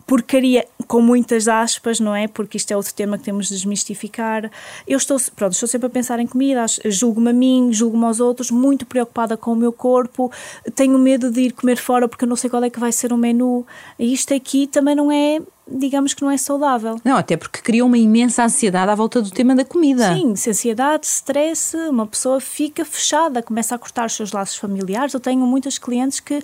porcaria, 0.09 0.65
com 0.87 1.01
muitas 1.01 1.47
aspas, 1.47 1.99
não 1.99 2.15
é? 2.15 2.27
Porque 2.27 2.57
isto 2.57 2.71
é 2.71 2.75
outro 2.75 2.91
tema 2.95 3.15
que 3.15 3.23
temos 3.23 3.47
de 3.47 3.53
desmistificar. 3.53 4.49
Eu 4.87 4.97
estou, 4.97 5.17
pronto, 5.35 5.53
estou 5.53 5.69
sempre 5.69 5.85
a 5.85 5.89
pensar 5.89 6.19
em 6.19 6.25
comida, 6.25 6.65
julgo-me 6.85 7.29
a 7.29 7.33
mim, 7.33 7.69
julgo-me 7.71 8.05
aos 8.05 8.19
outros, 8.19 8.49
muito 8.49 8.87
preocupada 8.87 9.37
com 9.37 9.53
o 9.53 9.55
meu 9.55 9.71
corpo, 9.71 10.31
tenho 10.73 10.97
medo 10.97 11.29
de 11.29 11.41
ir 11.41 11.51
comer 11.51 11.77
fora 11.77 12.07
porque 12.07 12.25
eu 12.25 12.27
não 12.27 12.35
sei 12.35 12.49
qual 12.49 12.63
é 12.63 12.71
que 12.71 12.79
vai 12.79 12.91
ser 12.91 13.13
o 13.13 13.17
menu. 13.17 13.67
E 13.99 14.11
isto 14.11 14.33
aqui 14.33 14.65
também 14.65 14.95
não 14.95 15.11
é 15.11 15.39
digamos 15.71 16.15
que 16.15 16.23
não 16.23 16.31
é 16.31 16.37
saudável. 16.37 16.99
Não, 17.05 17.15
até 17.15 17.37
porque 17.37 17.61
cria 17.61 17.85
uma 17.85 17.97
imensa 17.99 18.43
ansiedade 18.43 18.89
à 18.89 18.95
volta 18.95 19.21
do 19.21 19.29
tema 19.29 19.55
da 19.55 19.63
comida. 19.63 20.15
Sim, 20.15 20.31
ansiedade, 20.31 21.05
stress, 21.05 21.77
uma 21.87 22.07
pessoa 22.07 22.39
fica 22.39 22.83
fechada, 22.83 23.43
começa 23.43 23.75
a 23.75 23.77
cortar 23.77 24.07
os 24.07 24.13
seus 24.13 24.31
laços 24.31 24.55
familiares. 24.55 25.13
Eu 25.13 25.19
tenho 25.19 25.45
muitas 25.45 25.77
clientes 25.77 26.19
que 26.19 26.41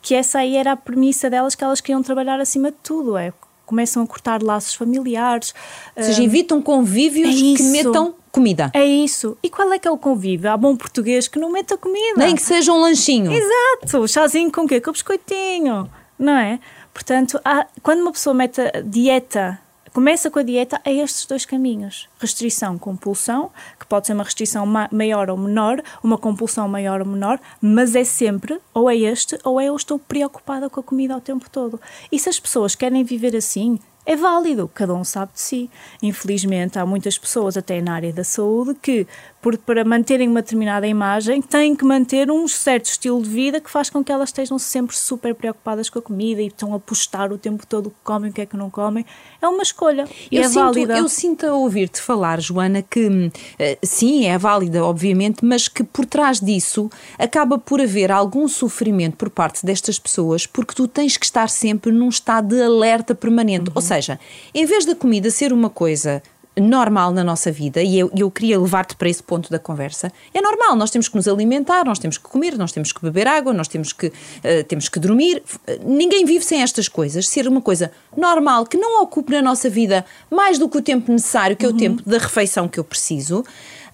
que 0.00 0.14
essa 0.14 0.38
aí 0.38 0.56
era 0.56 0.72
a 0.72 0.76
premissa 0.76 1.28
delas, 1.28 1.54
que 1.54 1.64
elas 1.64 1.80
queriam 1.80 2.02
trabalhar 2.02 2.40
acima 2.40 2.70
de 2.70 2.76
tudo, 2.82 3.16
é 3.16 3.32
começam 3.68 4.02
a 4.02 4.06
cortar 4.06 4.42
laços 4.42 4.74
familiares. 4.74 5.54
Ou 5.94 6.02
seja, 6.02 6.22
evitam 6.22 6.62
convívios 6.62 7.36
é 7.36 7.56
que 7.56 7.62
metam 7.64 8.14
comida. 8.32 8.70
É 8.72 8.82
isso. 8.82 9.36
E 9.42 9.50
qual 9.50 9.70
é 9.70 9.78
que 9.78 9.86
é 9.86 9.90
o 9.90 9.98
convívio? 9.98 10.50
Há 10.50 10.56
bom 10.56 10.74
português 10.74 11.28
que 11.28 11.38
não 11.38 11.52
meta 11.52 11.76
comida. 11.76 12.16
Nem 12.16 12.34
que 12.34 12.40
seja 12.40 12.72
um 12.72 12.80
lanchinho. 12.80 13.30
Exato. 13.30 14.08
Chazinho 14.08 14.50
com 14.50 14.62
o 14.62 14.66
quê? 14.66 14.80
Com 14.80 14.92
biscoitinho. 14.92 15.90
Não 16.18 16.32
é? 16.32 16.58
Portanto, 16.94 17.38
há, 17.44 17.66
quando 17.82 18.00
uma 18.00 18.10
pessoa 18.10 18.32
mete 18.32 18.62
dieta 18.86 19.60
Começa 19.98 20.30
com 20.30 20.38
a 20.38 20.44
dieta 20.44 20.80
a 20.84 20.92
estes 20.92 21.26
dois 21.26 21.44
caminhos: 21.44 22.08
restrição, 22.20 22.78
compulsão, 22.78 23.50
que 23.80 23.84
pode 23.84 24.06
ser 24.06 24.12
uma 24.12 24.22
restrição 24.22 24.64
maior 24.92 25.28
ou 25.28 25.36
menor, 25.36 25.82
uma 26.04 26.16
compulsão 26.16 26.68
maior 26.68 27.00
ou 27.00 27.06
menor, 27.06 27.40
mas 27.60 27.96
é 27.96 28.04
sempre 28.04 28.60
ou 28.72 28.88
é 28.88 28.94
este 28.94 29.36
ou 29.42 29.60
é 29.60 29.64
eu 29.64 29.74
estou 29.74 29.98
preocupada 29.98 30.70
com 30.70 30.78
a 30.78 30.84
comida 30.84 31.16
o 31.16 31.20
tempo 31.20 31.50
todo. 31.50 31.80
E 32.12 32.18
se 32.20 32.28
as 32.28 32.38
pessoas 32.38 32.76
querem 32.76 33.02
viver 33.02 33.34
assim, 33.34 33.80
é 34.08 34.16
válido, 34.16 34.70
cada 34.72 34.94
um 34.94 35.04
sabe 35.04 35.34
de 35.34 35.40
si. 35.42 35.70
Infelizmente, 36.02 36.78
há 36.78 36.86
muitas 36.86 37.18
pessoas, 37.18 37.58
até 37.58 37.78
na 37.82 37.92
área 37.92 38.10
da 38.10 38.24
saúde, 38.24 38.74
que, 38.80 39.06
por, 39.42 39.58
para 39.58 39.84
manterem 39.84 40.26
uma 40.26 40.40
determinada 40.40 40.86
imagem, 40.86 41.42
têm 41.42 41.76
que 41.76 41.84
manter 41.84 42.30
um 42.30 42.48
certo 42.48 42.86
estilo 42.86 43.22
de 43.22 43.28
vida 43.28 43.60
que 43.60 43.70
faz 43.70 43.90
com 43.90 44.02
que 44.02 44.10
elas 44.10 44.30
estejam 44.30 44.58
sempre 44.58 44.96
super 44.96 45.34
preocupadas 45.34 45.90
com 45.90 45.98
a 45.98 46.02
comida 46.02 46.40
e 46.40 46.46
estão 46.46 46.72
a 46.72 46.80
postar 46.80 47.30
o 47.30 47.36
tempo 47.36 47.66
todo 47.66 47.88
o 47.88 47.90
que 47.90 47.96
comem, 48.02 48.30
o 48.30 48.32
que 48.32 48.40
é 48.40 48.46
que 48.46 48.56
não 48.56 48.70
comem. 48.70 49.04
É 49.40 49.46
uma 49.46 49.62
escolha 49.62 50.04
eu 50.32 50.42
é 50.42 50.48
sinto, 50.48 50.54
válida. 50.54 50.98
Eu 50.98 51.08
sinto 51.08 51.46
a 51.46 51.54
ouvir-te 51.54 52.00
falar, 52.00 52.40
Joana, 52.40 52.82
que 52.82 53.30
eh, 53.58 53.78
sim, 53.82 54.26
é 54.26 54.36
válida, 54.36 54.84
obviamente, 54.84 55.44
mas 55.44 55.68
que 55.68 55.84
por 55.84 56.04
trás 56.04 56.40
disso 56.40 56.90
acaba 57.18 57.56
por 57.56 57.80
haver 57.80 58.10
algum 58.10 58.48
sofrimento 58.48 59.16
por 59.16 59.30
parte 59.30 59.64
destas 59.64 59.98
pessoas 59.98 60.46
porque 60.46 60.74
tu 60.74 60.88
tens 60.88 61.16
que 61.16 61.24
estar 61.24 61.48
sempre 61.48 61.92
num 61.92 62.08
estado 62.08 62.56
de 62.56 62.62
alerta 62.62 63.14
permanente. 63.14 63.68
Uhum. 63.68 63.74
Ou 63.76 63.82
seja, 63.82 64.18
em 64.52 64.66
vez 64.66 64.84
da 64.84 64.94
comida 64.94 65.30
ser 65.30 65.52
uma 65.52 65.70
coisa 65.70 66.22
normal 66.60 67.12
na 67.12 67.22
nossa 67.22 67.50
vida, 67.50 67.82
e 67.82 67.98
eu, 67.98 68.10
eu 68.16 68.30
queria 68.30 68.58
levar-te 68.58 68.96
para 68.96 69.08
esse 69.08 69.22
ponto 69.22 69.50
da 69.50 69.58
conversa, 69.58 70.12
é 70.32 70.40
normal, 70.40 70.76
nós 70.76 70.90
temos 70.90 71.08
que 71.08 71.16
nos 71.16 71.28
alimentar, 71.28 71.84
nós 71.84 71.98
temos 71.98 72.18
que 72.18 72.24
comer, 72.24 72.56
nós 72.56 72.72
temos 72.72 72.92
que 72.92 73.02
beber 73.02 73.26
água, 73.26 73.52
nós 73.52 73.68
temos 73.68 73.92
que, 73.92 74.06
uh, 74.06 74.64
temos 74.66 74.88
que 74.88 74.98
dormir. 74.98 75.42
Ninguém 75.84 76.24
vive 76.24 76.44
sem 76.44 76.62
estas 76.62 76.88
coisas. 76.88 77.28
Ser 77.28 77.46
uma 77.48 77.60
coisa 77.60 77.90
normal, 78.16 78.66
que 78.66 78.76
não 78.76 79.02
ocupe 79.02 79.32
na 79.32 79.42
nossa 79.42 79.68
vida 79.68 80.04
mais 80.30 80.58
do 80.58 80.68
que 80.68 80.78
o 80.78 80.82
tempo 80.82 81.10
necessário, 81.12 81.56
que 81.56 81.64
é 81.64 81.68
o 81.68 81.72
uhum. 81.72 81.78
tempo 81.78 82.02
da 82.08 82.18
refeição 82.18 82.68
que 82.68 82.78
eu 82.78 82.84
preciso. 82.84 83.44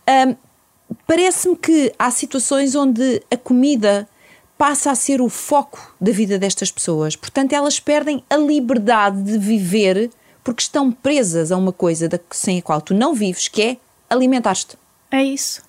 Uh, 0.09 0.37
Parece-me 1.06 1.56
que 1.56 1.92
há 1.99 2.11
situações 2.11 2.75
onde 2.75 3.23
a 3.30 3.37
comida 3.37 4.09
passa 4.56 4.90
a 4.90 4.94
ser 4.94 5.21
o 5.21 5.28
foco 5.28 5.94
da 6.00 6.12
vida 6.12 6.38
destas 6.38 6.71
pessoas. 6.71 7.16
Portanto, 7.16 7.52
elas 7.52 7.80
perdem 7.80 8.23
a 8.30 8.37
liberdade 8.37 9.23
de 9.23 9.38
viver 9.38 10.11
porque 10.44 10.62
estão 10.62 10.92
presas 10.92 11.50
a 11.50 11.56
uma 11.56 11.72
coisa 11.72 12.08
sem 12.30 12.58
a 12.58 12.62
qual 12.62 12.80
tu 12.80 12.92
não 12.94 13.14
vives, 13.14 13.48
que 13.48 13.62
é 13.62 13.76
alimentar-te. 14.08 14.76
É 15.10 15.24
isso. 15.24 15.62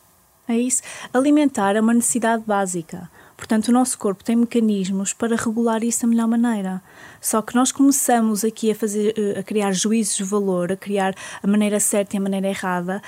É 0.48 0.56
isso. 0.56 0.84
Alimentar 1.14 1.76
é 1.76 1.82
uma 1.82 1.94
necessidade 1.94 2.44
básica. 2.46 3.10
Portanto, 3.38 3.68
o 3.68 3.72
nosso 3.72 3.98
corpo 3.98 4.24
tem 4.24 4.36
mecanismos 4.36 5.12
para 5.12 5.36
regular 5.36 5.84
isso 5.84 6.04
da 6.04 6.08
melhor 6.08 6.28
maneira. 6.28 6.82
Só 7.20 7.42
que 7.42 7.56
nós 7.56 7.72
começamos 7.72 8.46
aqui 8.46 8.72
a 8.72 8.76
fazer, 8.76 9.14
eh, 9.18 9.40
a 9.40 9.44
criar 9.44 9.72
juízos 9.74 10.16
de 10.16 10.24
valor, 10.24 10.72
a 10.72 10.78
criar 10.78 11.14
a 11.42 11.48
maneira 11.48 11.80
certa 11.80 12.16
e 12.16 12.18
a 12.18 12.22
maneira 12.22 12.48
errada, 12.48 13.02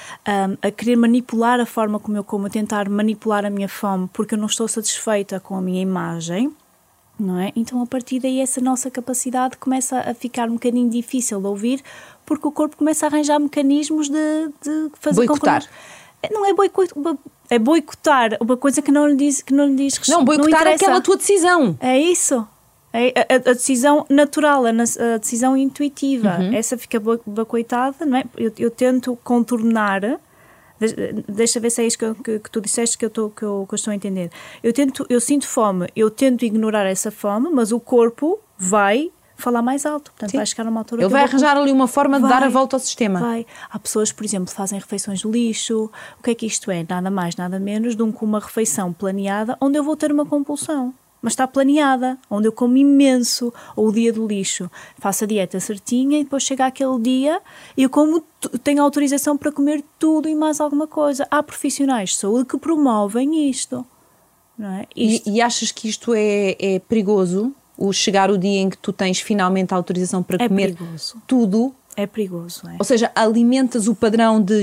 a 0.62 0.72
querer 0.72 0.98
manipular 0.98 1.60
a 1.60 1.66
forma 1.66 2.00
como 2.00 2.18
eu 2.18 2.24
como, 2.24 2.48
a 2.48 2.50
tentar 2.50 2.90
manipular 2.90 3.46
a 3.46 3.50
minha 3.50 3.70
fome 3.70 4.10
porque 4.12 4.36
eu 4.36 4.40
não 4.40 4.48
estou 4.48 4.68
satisfeita 4.68 5.40
com 5.40 5.56
a 5.56 5.62
minha 5.62 5.82
imagem 5.82 6.54
não 7.20 7.40
é? 7.40 7.52
Então, 7.56 7.82
a 7.82 7.86
partir 7.86 8.20
daí, 8.20 8.40
essa 8.40 8.62
nossa 8.62 8.92
capacidade 8.92 9.58
começa 9.58 10.00
a 10.00 10.14
ficar 10.14 10.50
um 10.50 10.54
bocadinho 10.54 10.90
difícil 10.90 11.40
de 11.40 11.48
ouvir, 11.48 11.82
porque 12.26 12.48
o 12.48 12.52
corpo 12.52 12.78
começa 12.78 13.06
a 13.06 13.10
arranjar 13.10 13.40
mecanismos 13.40 14.10
de, 14.10 14.48
de 14.62 14.92
fazer 15.00 15.26
boicotar. 15.26 15.62
Com 15.62 16.28
que... 16.28 16.34
Não 16.34 16.46
é 16.46 16.54
boicotar, 16.54 17.18
é 17.50 17.60
boicotar 17.60 18.38
uma 18.42 18.58
coisa 18.58 18.82
que 18.82 18.92
não 18.92 19.08
lhe 19.08 19.16
diz, 19.16 19.42
que 19.42 19.54
não 19.54 19.68
lhe 19.68 19.76
diz 19.76 20.00
Não, 20.08 20.26
boicotar 20.26 20.66
não 20.66 20.72
aquela 20.74 21.02
tua 21.02 21.18
decisão. 21.18 21.78
É 21.80 21.98
isso. 21.98 22.48
É 22.94 23.14
a, 23.30 23.36
a, 23.36 23.54
decisão 23.54 24.06
natural, 24.10 24.66
a, 24.66 24.70
a 24.70 25.18
decisão 25.18 25.56
intuitiva. 25.56 26.38
Uhum. 26.40 26.54
Essa 26.54 26.78
fica 26.78 27.00
boicotada, 27.00 28.06
não 28.06 28.18
é? 28.18 28.24
Eu, 28.36 28.52
eu 28.58 28.72
tento 28.72 29.18
contornar 29.24 30.20
deixa 31.28 31.60
ver 31.60 31.70
se 31.70 31.82
é 31.82 31.88
isso 31.88 31.98
que, 31.98 32.14
que, 32.16 32.40
que 32.40 32.52
tu 32.52 32.62
disseste 32.62 32.98
que 32.98 33.06
eu, 33.06 33.10
tô, 33.10 33.30
que, 33.30 33.44
eu, 33.44 33.66
que 33.68 33.74
eu 33.74 33.76
estou 33.76 33.92
a 33.92 33.96
entender. 33.96 34.32
Eu, 34.64 34.74
tento, 34.74 35.06
eu 35.10 35.20
sinto 35.20 35.48
fome, 35.48 35.88
eu 35.96 36.10
tento 36.10 36.44
ignorar 36.46 36.86
essa 36.86 37.12
fome, 37.12 37.50
mas 37.50 37.72
o 37.72 37.80
corpo 37.80 38.40
vai 38.58 39.12
falar 39.36 39.62
mais 39.62 39.86
alto. 39.86 40.12
Portanto, 40.12 40.32
Sim. 40.32 40.38
vai 40.38 40.46
chegar 40.46 40.66
a 40.66 40.70
uma 40.70 40.82
altura. 40.82 41.04
Ele 41.04 41.10
vai 41.10 41.24
arranjar 41.24 41.56
ali 41.56 41.72
uma 41.72 41.88
forma 41.88 42.20
vai, 42.20 42.30
de 42.30 42.36
dar 42.40 42.46
a 42.46 42.50
volta 42.50 42.76
ao 42.76 42.80
sistema. 42.80 43.20
Vai. 43.20 43.46
Há 43.70 43.80
pessoas, 43.80 44.12
por 44.12 44.26
exemplo, 44.26 44.48
que 44.48 44.54
fazem 44.54 44.80
refeições 44.80 45.20
de 45.20 45.28
lixo. 45.28 45.90
O 46.20 46.24
que 46.24 46.32
é 46.32 46.36
que 46.36 46.46
isto 46.46 46.70
é? 46.72 46.86
Nada 46.88 47.10
mais, 47.10 47.36
nada 47.36 47.60
menos 47.60 47.96
do 47.96 48.12
que 48.12 48.24
uma 48.24 48.40
refeição 48.40 48.92
planeada 48.92 49.58
onde 49.62 49.78
eu 49.78 49.84
vou 49.84 49.96
ter 49.96 50.12
uma 50.12 50.26
compulsão 50.26 50.94
mas 51.22 51.34
está 51.34 51.48
planeada, 51.48 52.18
onde 52.30 52.48
eu 52.48 52.52
como 52.52 52.78
imenso, 52.78 53.54
ou 53.76 53.88
o 53.88 53.92
dia 53.92 54.14
do 54.14 54.28
lixo. 54.28 54.70
Faço 54.98 55.24
a 55.24 55.28
dieta 55.28 55.60
certinha 55.60 56.20
e 56.20 56.24
depois 56.24 56.44
chega 56.44 56.66
aquele 56.66 57.00
dia 57.00 57.42
e 57.76 57.84
eu 57.84 57.90
como, 57.90 58.24
tenho 58.64 58.82
autorização 58.82 59.38
para 59.38 59.52
comer 59.52 59.84
tudo 59.98 60.30
e 60.30 60.36
mais 60.36 60.60
alguma 60.60 60.88
coisa. 60.88 61.28
Há 61.30 61.42
profissionais 61.42 62.12
de 62.12 62.18
saúde 62.18 62.46
que 62.46 62.58
promovem 62.58 63.50
isto. 63.50 63.86
Não 64.58 64.72
é? 64.72 64.88
Isto... 64.96 65.30
E, 65.30 65.34
e, 65.34 65.42
achas 65.42 65.72
que 65.72 65.88
isto 65.88 66.14
é, 66.14 66.56
é 66.60 66.80
perigoso? 66.80 67.54
O 67.78 67.94
chegar 67.94 68.32
o 68.32 68.38
dia 68.38 68.60
em 68.60 68.70
que 68.70 68.78
tu 68.78 68.92
tens 68.92 69.20
finalmente 69.20 69.74
a 69.74 69.78
autorização 69.78 70.24
para 70.24 70.44
é 70.44 70.48
comer 70.48 70.76
perigoso. 70.76 71.22
tudo 71.28 71.76
é 71.98 72.06
perigoso, 72.06 72.62
é. 72.70 72.76
Ou 72.78 72.86
seja, 72.86 73.12
alimentas 73.16 73.88
o 73.88 73.96
padrão 73.96 74.40
de 74.40 74.62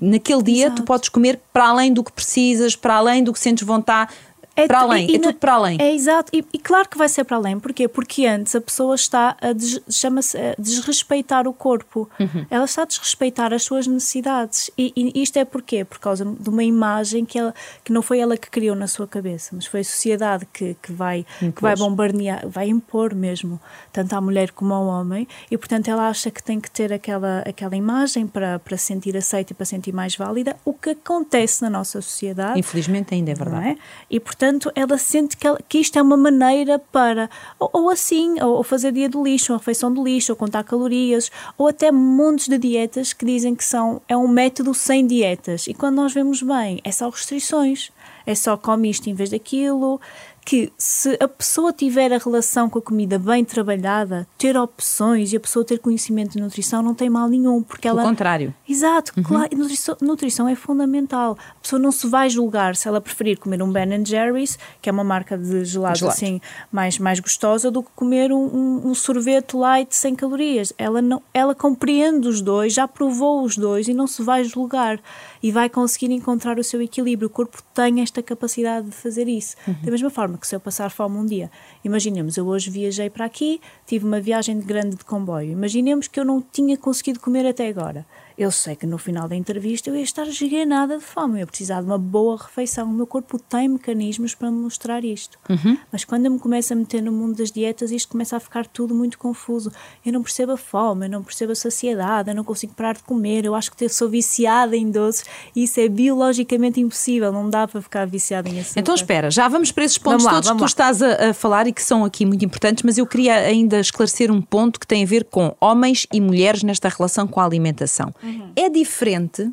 naquele 0.00 0.42
dia 0.42 0.66
Exato. 0.68 0.80
tu 0.80 0.86
podes 0.86 1.10
comer 1.10 1.38
para 1.52 1.68
além 1.68 1.92
do 1.92 2.02
que 2.02 2.10
precisas, 2.10 2.74
para 2.74 2.94
além 2.94 3.22
do 3.22 3.34
que 3.34 3.38
sentes 3.38 3.66
vontade, 3.66 4.14
é, 4.56 4.66
para 4.66 4.80
além, 4.80 5.10
e, 5.10 5.16
é 5.16 5.18
tudo 5.18 5.34
para 5.34 5.54
além. 5.54 5.78
É 5.80 5.94
exato, 5.94 6.30
e, 6.34 6.44
e, 6.52 6.58
claro 6.58 6.88
que 6.88 6.98
vai 6.98 7.08
ser 7.08 7.24
para 7.24 7.36
além. 7.36 7.58
Porquê? 7.58 7.88
Porque 7.88 8.26
antes 8.26 8.54
a 8.54 8.60
pessoa 8.60 8.94
está 8.94 9.36
a, 9.40 9.52
des, 9.52 9.80
chama-se, 9.88 10.36
a 10.36 10.54
desrespeitar 10.58 11.46
o 11.46 11.52
corpo. 11.52 12.08
Uhum. 12.18 12.46
Ela 12.50 12.64
está 12.64 12.82
a 12.82 12.84
desrespeitar 12.84 13.52
as 13.52 13.62
suas 13.62 13.86
necessidades. 13.86 14.70
E, 14.76 14.92
e, 14.96 15.22
isto 15.22 15.38
é 15.38 15.44
porquê? 15.44 15.84
Por 15.84 15.98
causa 15.98 16.24
de 16.24 16.48
uma 16.48 16.64
imagem 16.64 17.24
que, 17.24 17.38
ela, 17.38 17.54
que 17.84 17.92
não 17.92 18.02
foi 18.02 18.18
ela 18.18 18.36
que 18.36 18.50
criou 18.50 18.74
na 18.74 18.86
sua 18.86 19.06
cabeça, 19.06 19.50
mas 19.52 19.66
foi 19.66 19.80
a 19.80 19.84
sociedade 19.84 20.46
que, 20.52 20.76
que, 20.82 20.92
vai, 20.92 21.24
que 21.38 21.62
vai 21.62 21.76
bombardear, 21.76 22.46
vai 22.48 22.68
impor 22.68 23.14
mesmo, 23.14 23.60
tanto 23.92 24.14
à 24.14 24.20
mulher 24.20 24.50
como 24.50 24.74
ao 24.74 24.86
homem. 24.86 25.26
E 25.50 25.56
portanto 25.56 25.88
ela 25.88 26.08
acha 26.08 26.30
que 26.30 26.42
tem 26.42 26.60
que 26.60 26.70
ter 26.70 26.92
aquela, 26.92 27.42
aquela 27.46 27.76
imagem 27.76 28.26
para, 28.26 28.58
para 28.58 28.76
se 28.76 28.86
sentir 28.86 29.16
aceita 29.16 29.52
e 29.52 29.54
para 29.54 29.64
se 29.64 29.70
sentir 29.70 29.92
mais 29.92 30.16
válida, 30.16 30.56
o 30.64 30.74
que 30.74 30.90
acontece 30.90 31.62
na 31.62 31.70
nossa 31.70 32.02
sociedade. 32.02 32.58
Infelizmente 32.58 33.14
ainda 33.14 33.30
é 33.30 33.34
verdade. 33.34 33.68
É? 33.68 33.76
E 34.10 34.18
portanto 34.18 34.39
portanto, 34.40 34.72
ela 34.74 34.96
sente 34.96 35.36
que, 35.36 35.46
ela, 35.46 35.58
que 35.68 35.78
isto 35.78 35.98
é 35.98 36.02
uma 36.02 36.16
maneira 36.16 36.78
para, 36.78 37.28
ou, 37.58 37.68
ou 37.74 37.90
assim, 37.90 38.40
ou, 38.40 38.56
ou, 38.56 38.62
fazer 38.62 38.90
dia 38.90 39.06
do 39.06 39.22
lixo, 39.22 39.52
ou 39.52 39.58
refeição 39.58 39.92
do 39.92 40.02
lixo, 40.02 40.32
ou 40.32 40.36
contar 40.36 40.64
calorias, 40.64 41.30
ou 41.58 41.68
até 41.68 41.92
montes 41.92 42.48
de 42.48 42.56
dietas 42.56 43.12
que 43.12 43.26
dizem 43.26 43.54
que 43.54 43.62
são, 43.62 44.00
é 44.08 44.16
um 44.16 44.26
método 44.26 44.72
sem 44.72 45.06
dietas. 45.06 45.66
E 45.66 45.74
quando 45.74 45.96
nós 45.96 46.14
vemos 46.14 46.42
bem, 46.42 46.80
é 46.82 46.90
só 46.90 47.10
restrições. 47.10 47.92
É 48.26 48.34
só 48.34 48.56
come 48.56 48.90
isto 48.90 49.08
em 49.08 49.14
vez 49.14 49.30
daquilo, 49.30 50.00
que 50.44 50.72
se 50.76 51.16
a 51.20 51.28
pessoa 51.28 51.72
tiver 51.72 52.12
a 52.12 52.18
relação 52.18 52.68
com 52.68 52.78
a 52.78 52.82
comida 52.82 53.18
bem 53.18 53.44
trabalhada, 53.44 54.26
ter 54.38 54.56
opções 54.56 55.32
e 55.32 55.36
a 55.36 55.40
pessoa 55.40 55.64
ter 55.64 55.78
conhecimento 55.78 56.32
de 56.32 56.40
nutrição, 56.40 56.82
não 56.82 56.94
tem 56.94 57.10
mal 57.10 57.28
nenhum. 57.28 57.62
Porque 57.62 57.86
ela... 57.86 58.02
O 58.02 58.06
contrário. 58.06 58.54
Exato, 58.68 59.12
uhum. 59.16 59.22
claro, 59.22 59.56
nutrição, 59.56 59.96
nutrição, 60.00 60.48
é 60.48 60.54
fundamental. 60.54 61.36
A 61.50 61.60
pessoa 61.62 61.80
não 61.80 61.92
se 61.92 62.06
vai 62.06 62.28
julgar 62.30 62.74
se 62.74 62.88
ela 62.88 63.00
preferir 63.00 63.38
comer 63.38 63.62
um 63.62 63.70
Ben 63.70 64.04
Jerry's, 64.04 64.58
que 64.80 64.88
é 64.88 64.92
uma 64.92 65.04
marca 65.04 65.36
de 65.36 65.64
gelados 65.64 66.02
assim 66.02 66.40
mais, 66.72 66.98
mais 66.98 67.20
gostosa, 67.20 67.70
do 67.70 67.82
que 67.82 67.90
comer 67.94 68.32
um, 68.32 68.44
um, 68.44 68.88
um, 68.88 68.94
sorvete 68.94 69.54
light 69.54 69.94
sem 69.94 70.14
calorias. 70.14 70.72
Ela, 70.78 71.02
não, 71.02 71.22
ela 71.34 71.54
compreende 71.54 72.28
os 72.28 72.40
dois, 72.40 72.72
já 72.72 72.88
provou 72.88 73.42
os 73.42 73.56
dois 73.56 73.88
e 73.88 73.94
não 73.94 74.06
se 74.06 74.22
vai 74.22 74.44
julgar. 74.44 75.00
E 75.42 75.50
vai 75.50 75.68
conseguir 75.70 76.12
encontrar 76.12 76.58
o 76.58 76.64
seu 76.64 76.82
equilíbrio. 76.82 77.28
O 77.28 77.30
corpo 77.30 77.62
tem 77.74 78.00
esta 78.02 78.22
capacidade 78.22 78.90
de 78.90 78.96
fazer 78.96 79.26
isso. 79.26 79.56
Uhum. 79.66 79.74
Da 79.82 79.90
mesma 79.90 80.10
forma 80.10 80.29
que 80.38 80.46
se 80.46 80.54
eu 80.54 80.60
passar 80.60 80.90
fome 80.90 81.16
um 81.16 81.26
dia, 81.26 81.50
imaginemos, 81.84 82.36
eu 82.36 82.46
hoje 82.46 82.70
viajei 82.70 83.08
para 83.10 83.24
aqui, 83.24 83.60
tive 83.86 84.04
uma 84.04 84.20
viagem 84.20 84.60
grande 84.60 84.96
de 84.96 85.04
comboio, 85.04 85.52
imaginemos 85.52 86.08
que 86.08 86.18
eu 86.18 86.24
não 86.24 86.40
tinha 86.40 86.76
conseguido 86.76 87.20
comer 87.20 87.46
até 87.46 87.68
agora 87.68 88.06
eu 88.40 88.50
sei 88.50 88.74
que 88.74 88.86
no 88.86 88.96
final 88.96 89.28
da 89.28 89.36
entrevista 89.36 89.90
eu 89.90 89.94
ia 89.94 90.02
estar 90.02 90.26
esganada 90.26 90.96
de 90.96 91.04
fome, 91.04 91.34
eu 91.34 91.38
ia 91.40 91.46
precisar 91.46 91.80
de 91.82 91.86
uma 91.86 91.98
boa 91.98 92.38
refeição. 92.38 92.86
O 92.86 92.92
meu 92.92 93.06
corpo 93.06 93.38
tem 93.38 93.68
mecanismos 93.68 94.34
para 94.34 94.50
me 94.50 94.56
mostrar 94.56 95.04
isto. 95.04 95.38
Uhum. 95.46 95.76
Mas 95.92 96.06
quando 96.06 96.24
eu 96.24 96.32
me 96.32 96.38
começo 96.38 96.72
a 96.72 96.76
meter 96.76 97.02
no 97.02 97.12
mundo 97.12 97.36
das 97.36 97.52
dietas, 97.52 97.90
isto 97.90 98.08
começa 98.08 98.38
a 98.38 98.40
ficar 98.40 98.66
tudo 98.66 98.94
muito 98.94 99.18
confuso. 99.18 99.70
Eu 100.06 100.14
não 100.14 100.22
percebo 100.22 100.52
a 100.52 100.56
fome, 100.56 101.04
eu 101.04 101.10
não 101.10 101.22
percebo 101.22 101.52
a 101.52 101.54
saciedade, 101.54 102.30
eu 102.30 102.34
não 102.34 102.42
consigo 102.42 102.72
parar 102.72 102.94
de 102.94 103.02
comer, 103.02 103.44
eu 103.44 103.54
acho 103.54 103.72
que 103.72 103.86
sou 103.90 104.08
viciada 104.08 104.74
em 104.74 104.90
doces 104.90 105.26
e 105.54 105.64
isso 105.64 105.78
é 105.78 105.86
biologicamente 105.86 106.80
impossível, 106.80 107.30
não 107.30 107.50
dá 107.50 107.68
para 107.68 107.82
ficar 107.82 108.06
viciada 108.06 108.48
em 108.48 108.58
açúcar. 108.58 108.80
Então 108.80 108.94
espera, 108.94 109.30
já 109.30 109.48
vamos 109.48 109.70
para 109.70 109.84
esses 109.84 109.98
pontos 109.98 110.24
lá, 110.24 110.32
todos 110.32 110.50
que 110.50 110.56
tu 110.56 110.60
lá. 110.60 110.66
estás 110.66 111.02
a, 111.02 111.28
a 111.28 111.34
falar 111.34 111.66
e 111.66 111.72
que 111.74 111.82
são 111.82 112.06
aqui 112.06 112.24
muito 112.24 112.42
importantes, 112.42 112.82
mas 112.84 112.96
eu 112.96 113.06
queria 113.06 113.34
ainda 113.34 113.80
esclarecer 113.80 114.30
um 114.30 114.40
ponto 114.40 114.80
que 114.80 114.86
tem 114.86 115.02
a 115.02 115.06
ver 115.06 115.24
com 115.24 115.54
homens 115.60 116.06
e 116.10 116.22
mulheres 116.22 116.62
nesta 116.62 116.88
relação 116.88 117.26
com 117.26 117.38
a 117.38 117.44
alimentação. 117.44 118.14
Uhum. 118.30 118.52
É 118.56 118.68
diferente? 118.68 119.50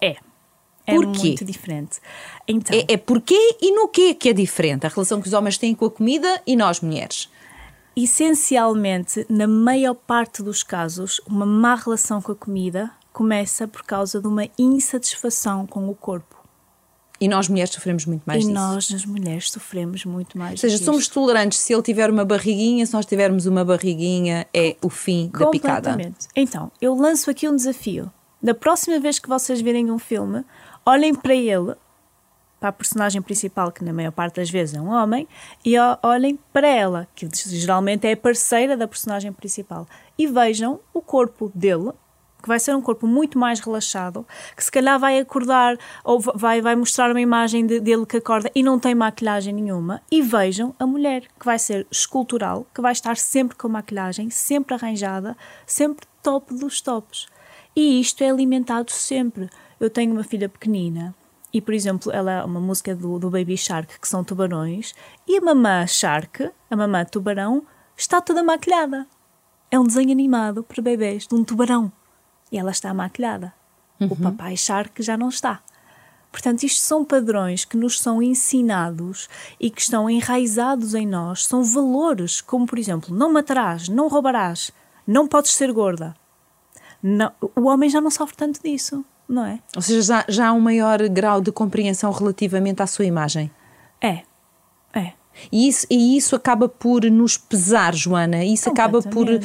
É. 0.00 0.16
É 0.86 0.94
Porquê? 0.94 1.18
muito 1.18 1.44
diferente. 1.44 2.00
Então, 2.46 2.74
é, 2.74 2.94
é 2.94 2.96
porquê 2.96 3.58
e 3.60 3.72
no 3.72 3.88
quê 3.88 4.14
que 4.14 4.30
é 4.30 4.32
diferente? 4.32 4.86
A 4.86 4.88
relação 4.88 5.20
que 5.20 5.28
os 5.28 5.34
homens 5.34 5.58
têm 5.58 5.74
com 5.74 5.84
a 5.84 5.90
comida 5.90 6.40
e 6.46 6.56
nós, 6.56 6.80
mulheres? 6.80 7.28
Essencialmente, 7.94 9.26
na 9.28 9.46
maior 9.46 9.94
parte 9.94 10.42
dos 10.42 10.62
casos, 10.62 11.20
uma 11.26 11.44
má 11.44 11.74
relação 11.74 12.22
com 12.22 12.32
a 12.32 12.34
comida 12.34 12.90
começa 13.12 13.66
por 13.66 13.82
causa 13.82 14.20
de 14.20 14.26
uma 14.26 14.48
insatisfação 14.56 15.66
com 15.66 15.88
o 15.90 15.94
corpo. 15.94 16.27
E 17.20 17.26
nós 17.26 17.48
mulheres 17.48 17.70
sofremos 17.70 18.06
muito 18.06 18.22
mais 18.24 18.44
e 18.44 18.46
disso. 18.46 18.50
E 18.50 18.54
nós, 18.54 18.92
as 18.94 19.04
mulheres, 19.04 19.50
sofremos 19.50 20.04
muito 20.04 20.38
mais 20.38 20.52
Ou 20.52 20.56
seja, 20.58 20.78
somos 20.84 21.02
isto. 21.02 21.14
tolerantes. 21.14 21.58
Se 21.58 21.72
ele 21.72 21.82
tiver 21.82 22.10
uma 22.10 22.24
barriguinha, 22.24 22.86
se 22.86 22.92
nós 22.92 23.04
tivermos 23.06 23.46
uma 23.46 23.64
barriguinha, 23.64 24.46
é 24.54 24.76
o 24.82 24.88
fim 24.88 25.30
da 25.36 25.50
picada. 25.50 25.96
Então, 26.36 26.70
eu 26.80 26.94
lanço 26.94 27.30
aqui 27.30 27.48
um 27.48 27.56
desafio. 27.56 28.10
Da 28.40 28.54
próxima 28.54 29.00
vez 29.00 29.18
que 29.18 29.28
vocês 29.28 29.60
virem 29.60 29.90
um 29.90 29.98
filme, 29.98 30.44
olhem 30.86 31.12
para 31.12 31.34
ele, 31.34 31.74
para 32.60 32.68
a 32.68 32.72
personagem 32.72 33.20
principal, 33.20 33.72
que 33.72 33.84
na 33.84 33.92
maior 33.92 34.12
parte 34.12 34.36
das 34.36 34.48
vezes 34.48 34.76
é 34.76 34.80
um 34.80 34.88
homem, 34.88 35.26
e 35.64 35.74
olhem 36.02 36.38
para 36.52 36.68
ela, 36.68 37.08
que 37.16 37.28
geralmente 37.46 38.06
é 38.06 38.12
a 38.12 38.16
parceira 38.16 38.76
da 38.76 38.86
personagem 38.86 39.32
principal, 39.32 39.88
e 40.16 40.26
vejam 40.26 40.78
o 40.94 41.00
corpo 41.00 41.50
dele 41.52 41.90
que 42.42 42.48
vai 42.48 42.58
ser 42.58 42.74
um 42.74 42.80
corpo 42.80 43.06
muito 43.06 43.38
mais 43.38 43.60
relaxado, 43.60 44.26
que 44.56 44.62
se 44.62 44.70
calhar 44.70 44.98
vai 44.98 45.18
acordar 45.18 45.76
ou 46.04 46.20
vai, 46.20 46.60
vai 46.60 46.76
mostrar 46.76 47.10
uma 47.10 47.20
imagem 47.20 47.66
de, 47.66 47.80
dele 47.80 48.06
que 48.06 48.16
acorda 48.16 48.50
e 48.54 48.62
não 48.62 48.78
tem 48.78 48.94
maquilhagem 48.94 49.52
nenhuma. 49.52 50.00
E 50.10 50.22
vejam 50.22 50.74
a 50.78 50.86
mulher, 50.86 51.22
que 51.38 51.44
vai 51.44 51.58
ser 51.58 51.86
escultural, 51.90 52.66
que 52.74 52.80
vai 52.80 52.92
estar 52.92 53.16
sempre 53.16 53.56
com 53.56 53.68
maquilhagem, 53.68 54.30
sempre 54.30 54.74
arranjada, 54.74 55.36
sempre 55.66 56.06
top 56.22 56.54
dos 56.54 56.80
tops. 56.80 57.26
E 57.74 58.00
isto 58.00 58.22
é 58.22 58.30
alimentado 58.30 58.90
sempre. 58.90 59.48
Eu 59.78 59.90
tenho 59.90 60.12
uma 60.12 60.24
filha 60.24 60.48
pequenina 60.48 61.14
e, 61.52 61.60
por 61.60 61.72
exemplo, 61.74 62.12
ela 62.12 62.32
é 62.32 62.44
uma 62.44 62.60
música 62.60 62.94
do, 62.94 63.18
do 63.18 63.30
Baby 63.30 63.56
Shark, 63.56 63.98
que 63.98 64.08
são 64.08 64.22
tubarões, 64.22 64.94
e 65.26 65.38
a 65.38 65.40
mamã 65.40 65.86
Shark, 65.86 66.50
a 66.70 66.76
mamã 66.76 67.04
tubarão, 67.04 67.62
está 67.96 68.20
toda 68.20 68.42
maquilhada. 68.42 69.06
É 69.70 69.78
um 69.78 69.84
desenho 69.84 70.12
animado 70.12 70.62
para 70.62 70.82
bebês 70.82 71.26
de 71.26 71.34
um 71.34 71.44
tubarão 71.44 71.92
e 72.50 72.58
ela 72.58 72.70
está 72.70 72.92
maquilhada. 72.92 73.52
Uhum. 74.00 74.08
O 74.10 74.16
papai 74.16 74.56
Shark 74.56 75.02
já 75.02 75.16
não 75.16 75.28
está. 75.28 75.60
Portanto, 76.30 76.62
isto 76.62 76.80
são 76.80 77.04
padrões 77.04 77.64
que 77.64 77.76
nos 77.76 77.98
são 77.98 78.22
ensinados 78.22 79.28
e 79.58 79.70
que 79.70 79.80
estão 79.80 80.08
enraizados 80.10 80.94
em 80.94 81.06
nós. 81.06 81.46
São 81.46 81.64
valores, 81.64 82.40
como 82.40 82.66
por 82.66 82.78
exemplo, 82.78 83.14
não 83.14 83.32
matarás, 83.32 83.88
não 83.88 84.08
roubarás, 84.08 84.70
não 85.06 85.26
podes 85.26 85.54
ser 85.54 85.72
gorda. 85.72 86.14
Não, 87.02 87.32
o 87.56 87.66
homem 87.68 87.88
já 87.88 88.00
não 88.00 88.10
sofre 88.10 88.36
tanto 88.36 88.60
disso, 88.62 89.04
não 89.28 89.44
é? 89.44 89.60
Ou 89.74 89.80
seja, 89.80 90.02
já, 90.02 90.24
já 90.28 90.48
há 90.48 90.52
um 90.52 90.60
maior 90.60 91.00
grau 91.08 91.40
de 91.40 91.50
compreensão 91.50 92.10
relativamente 92.12 92.82
à 92.82 92.86
sua 92.86 93.04
imagem. 93.04 93.50
É. 94.00 94.22
É. 94.92 95.12
E 95.50 95.68
isso, 95.68 95.86
e 95.90 96.16
isso 96.16 96.34
acaba 96.36 96.68
por 96.68 97.04
nos 97.04 97.36
pesar, 97.36 97.94
Joana. 97.94 98.44
Isso 98.44 98.68
acaba 98.68 99.00
por 99.02 99.28
uh, 99.28 99.38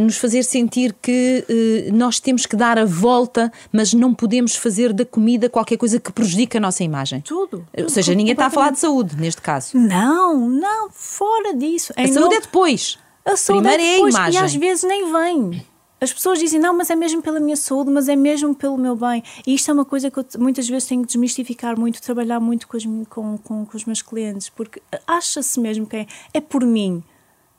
nos 0.00 0.16
fazer 0.16 0.42
sentir 0.42 0.94
que 1.00 1.44
uh, 1.48 1.96
nós 1.96 2.20
temos 2.20 2.46
que 2.46 2.56
dar 2.56 2.78
a 2.78 2.84
volta, 2.84 3.52
mas 3.72 3.92
não 3.92 4.14
podemos 4.14 4.56
fazer 4.56 4.92
da 4.92 5.04
comida 5.04 5.48
qualquer 5.48 5.76
coisa 5.76 5.98
que 5.98 6.12
prejudique 6.12 6.56
a 6.56 6.60
nossa 6.60 6.82
imagem. 6.82 7.20
Tudo. 7.20 7.66
Ou 7.76 7.88
seja, 7.88 8.14
ninguém 8.14 8.32
está 8.32 8.46
a 8.46 8.50
falar 8.50 8.70
de 8.70 8.78
saúde 8.78 9.16
neste 9.16 9.40
caso. 9.40 9.76
Não, 9.76 10.48
não, 10.48 10.90
fora 10.90 11.54
disso. 11.54 11.92
A 11.96 12.06
saúde 12.08 12.34
é 12.34 12.40
depois. 12.40 12.98
A 13.24 13.36
saúde 13.36 13.68
Primeiro 13.68 13.82
é, 13.82 13.94
depois, 13.94 14.14
é 14.14 14.18
a 14.18 14.20
imagem. 14.20 14.40
E 14.40 14.44
às 14.44 14.54
vezes 14.54 14.84
nem 14.84 15.12
vem. 15.12 15.66
As 16.02 16.12
pessoas 16.12 16.40
dizem, 16.40 16.58
não, 16.58 16.76
mas 16.76 16.90
é 16.90 16.96
mesmo 16.96 17.22
pela 17.22 17.38
minha 17.38 17.54
saúde, 17.54 17.88
mas 17.88 18.08
é 18.08 18.16
mesmo 18.16 18.52
pelo 18.56 18.76
meu 18.76 18.96
bem. 18.96 19.22
E 19.46 19.54
isto 19.54 19.70
é 19.70 19.74
uma 19.74 19.84
coisa 19.84 20.10
que 20.10 20.18
eu 20.18 20.26
muitas 20.36 20.68
vezes 20.68 20.88
tenho 20.88 21.02
que 21.02 21.06
desmistificar 21.06 21.78
muito, 21.78 22.02
trabalhar 22.02 22.40
muito 22.40 22.66
com, 22.66 22.76
as, 22.76 22.84
com, 22.84 23.38
com, 23.38 23.64
com 23.64 23.76
os 23.76 23.84
meus 23.84 24.02
clientes, 24.02 24.48
porque 24.48 24.82
acha-se 25.06 25.60
mesmo 25.60 25.86
que 25.86 25.96
é, 25.96 26.06
é 26.34 26.40
por 26.40 26.64
mim 26.66 27.04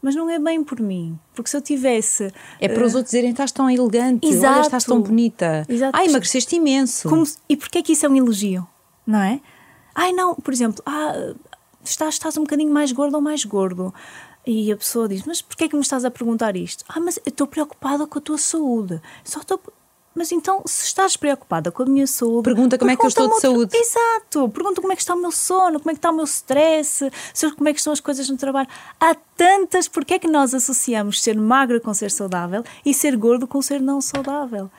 mas 0.02 0.16
não 0.16 0.30
é 0.30 0.38
bem 0.38 0.62
por 0.62 0.82
mim. 0.82 1.18
Porque 1.34 1.50
se 1.50 1.56
eu 1.56 1.62
tivesse. 1.62 2.30
É 2.60 2.68
para 2.68 2.84
uh... 2.84 2.86
os 2.86 2.94
outros 2.94 3.12
dizerem 3.12 3.32
estás 3.32 3.54
tão 3.54 3.70
elegante, 3.70 4.28
Exato. 4.28 4.54
olha, 4.54 4.62
estás 4.66 4.84
tão 4.84 5.02
bonita. 5.02 5.66
Exato. 5.70 5.98
Ai, 5.98 6.08
emagreceste 6.08 6.58
imenso. 6.58 7.08
Como... 7.08 7.24
E 7.48 7.56
porquê 7.56 7.78
é 7.78 7.82
que 7.82 7.94
isso 7.94 8.06
é 8.06 8.10
um 8.10 8.16
elogio? 8.18 8.68
Não 9.08 9.20
é? 9.20 9.40
Ai, 9.96 10.12
não, 10.12 10.36
por 10.36 10.54
exemplo, 10.54 10.84
ah, 10.86 11.34
estás, 11.82 12.16
estás 12.16 12.38
um 12.38 12.42
bocadinho 12.44 12.70
mais 12.70 12.92
gordo 12.92 13.16
ou 13.16 13.22
mais 13.22 13.46
gordo. 13.46 13.94
E 14.46 14.72
a 14.72 14.78
pessoa 14.78 15.08
diz: 15.08 15.24
Mas 15.26 15.42
porquê 15.42 15.66
é 15.66 15.68
que 15.70 15.76
me 15.76 15.82
estás 15.82 16.04
a 16.06 16.12
perguntar 16.12 16.56
isto? 16.56 16.84
Ah, 16.88 17.00
mas 17.00 17.18
eu 17.18 17.24
estou 17.30 17.48
preocupada 17.48 18.06
com 18.06 18.20
a 18.20 18.22
tua 18.22 18.38
saúde. 18.38 19.02
Só 19.24 19.40
estou 19.40 19.60
mas 20.16 20.32
então, 20.32 20.62
se 20.66 20.86
estás 20.86 21.18
preocupada 21.18 21.72
com 21.72 21.84
a 21.84 21.86
minha 21.88 22.06
saúde. 22.06 22.44
Pergunta 22.44 22.78
como 22.78 22.92
é 22.92 22.96
que 22.96 23.04
eu 23.04 23.08
estou 23.08 23.28
de 23.30 23.40
saúde. 23.40 23.76
Exato! 23.76 24.48
Pergunta 24.50 24.80
como 24.80 24.94
é 24.94 24.96
que 24.96 25.02
está 25.02 25.16
o 25.16 25.18
meu 25.18 25.32
sono, 25.32 25.80
como 25.80 25.90
é 25.90 25.94
que 25.94 25.98
está 25.98 26.12
o 26.12 26.16
meu 26.16 26.26
stress, 26.26 27.10
como 27.58 27.68
é 27.68 27.74
que 27.74 27.80
estão 27.80 27.92
as 27.92 28.00
coisas 28.00 28.30
no 28.30 28.38
trabalho. 28.38 28.68
Há 29.00 29.16
tantas. 29.36 29.88
Porque 29.88 30.16
é 30.16 30.20
que 30.20 30.28
nós 30.28 30.54
associamos 30.54 31.22
ser 31.22 31.38
magro 31.38 31.80
com 31.82 31.94
ser 31.94 32.12
saudável 32.12 32.64
e 32.86 32.94
ser 32.94 33.16
gordo 33.16 33.48
com 33.48 33.62
ser 33.62 33.82
não 33.82 34.02
saudável? 34.02 34.70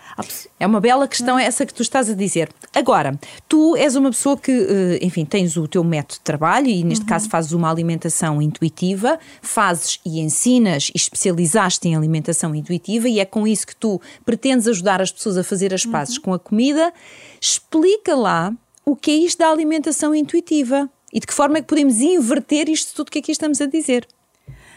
É 0.58 0.66
uma 0.66 0.80
bela 0.80 1.06
questão 1.06 1.38
essa 1.38 1.66
que 1.66 1.74
tu 1.74 1.82
estás 1.82 2.08
a 2.08 2.14
dizer. 2.14 2.50
Agora, 2.74 3.18
tu 3.48 3.76
és 3.76 3.96
uma 3.96 4.10
pessoa 4.10 4.36
que, 4.36 4.50
eh, 4.50 4.98
enfim, 5.02 5.24
tens 5.24 5.56
o 5.56 5.68
teu 5.68 5.84
método 5.84 6.14
de 6.14 6.20
trabalho 6.20 6.68
e 6.68 6.82
neste 6.82 7.02
uhum. 7.02 7.08
caso 7.08 7.28
fazes 7.28 7.52
uma 7.52 7.70
alimentação 7.70 8.40
intuitiva, 8.40 9.18
fazes 9.42 10.00
e 10.04 10.20
ensinas 10.20 10.90
e 10.94 10.96
especializaste 10.96 11.88
em 11.88 11.96
alimentação 11.96 12.54
intuitiva 12.54 13.08
e 13.08 13.20
é 13.20 13.24
com 13.24 13.46
isso 13.46 13.66
que 13.66 13.76
tu 13.76 14.00
pretendes 14.24 14.66
ajudar 14.68 15.00
as 15.00 15.12
pessoas 15.12 15.38
a 15.38 15.44
fazer 15.44 15.72
as 15.72 15.84
pazes 15.84 16.16
uhum. 16.16 16.22
com 16.22 16.34
a 16.34 16.38
comida, 16.38 16.92
explica 17.40 18.14
lá 18.14 18.52
o 18.84 18.94
que 18.94 19.10
é 19.10 19.14
isto 19.14 19.38
da 19.38 19.48
alimentação 19.48 20.14
intuitiva 20.14 20.88
e 21.12 21.20
de 21.20 21.26
que 21.26 21.32
forma 21.32 21.58
é 21.58 21.60
que 21.60 21.68
podemos 21.68 22.00
inverter 22.00 22.68
isto 22.68 22.94
tudo 22.94 23.10
que 23.10 23.20
aqui 23.20 23.32
estamos 23.32 23.60
a 23.60 23.66
dizer. 23.66 24.06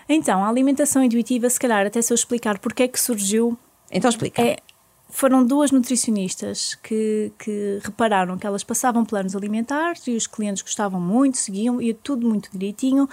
Então, 0.10 0.44
a 0.44 0.48
alimentação 0.48 1.04
intuitiva, 1.04 1.50
se 1.50 1.60
calhar, 1.60 1.86
até 1.86 2.02
se 2.02 2.14
eu 2.14 2.16
explicar 2.16 2.60
porque 2.60 2.84
é 2.84 2.88
que 2.88 3.00
surgiu. 3.00 3.58
Então, 3.92 4.10
explica. 4.10 4.42
É, 4.42 4.58
foram 5.10 5.46
duas 5.46 5.72
nutricionistas 5.72 6.76
que, 6.76 7.32
que 7.40 7.80
repararam 7.84 8.38
que 8.38 8.46
elas 8.46 8.64
passavam 8.64 9.06
planos 9.06 9.36
alimentares 9.36 10.06
e 10.08 10.16
os 10.16 10.28
clientes 10.28 10.62
gostavam 10.62 11.00
muito, 11.00 11.38
seguiam, 11.38 11.82
ia 11.82 11.94
tudo 11.94 12.28
muito 12.28 12.50
direitinho. 12.52 13.08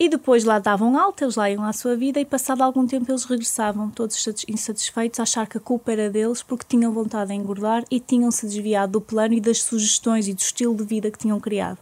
E 0.00 0.08
depois 0.08 0.44
lá 0.44 0.60
davam 0.60 0.96
alta, 0.96 1.24
eles 1.24 1.34
lá 1.34 1.50
iam 1.50 1.64
à 1.64 1.72
sua 1.72 1.96
vida 1.96 2.20
e 2.20 2.24
passado 2.24 2.62
algum 2.62 2.86
tempo 2.86 3.10
eles 3.10 3.24
regressavam, 3.24 3.90
todos 3.90 4.16
insatisfeitos, 4.46 5.18
a 5.18 5.24
achar 5.24 5.48
que 5.48 5.58
a 5.58 5.60
culpa 5.60 5.90
era 5.90 6.08
deles 6.08 6.40
porque 6.40 6.64
tinham 6.68 6.92
vontade 6.92 7.30
de 7.30 7.34
engordar 7.34 7.84
e 7.90 7.98
tinham-se 7.98 8.46
desviado 8.46 8.92
do 8.92 9.00
plano 9.00 9.34
e 9.34 9.40
das 9.40 9.60
sugestões 9.62 10.28
e 10.28 10.34
do 10.34 10.38
estilo 10.38 10.76
de 10.76 10.84
vida 10.84 11.10
que 11.10 11.18
tinham 11.18 11.40
criado. 11.40 11.78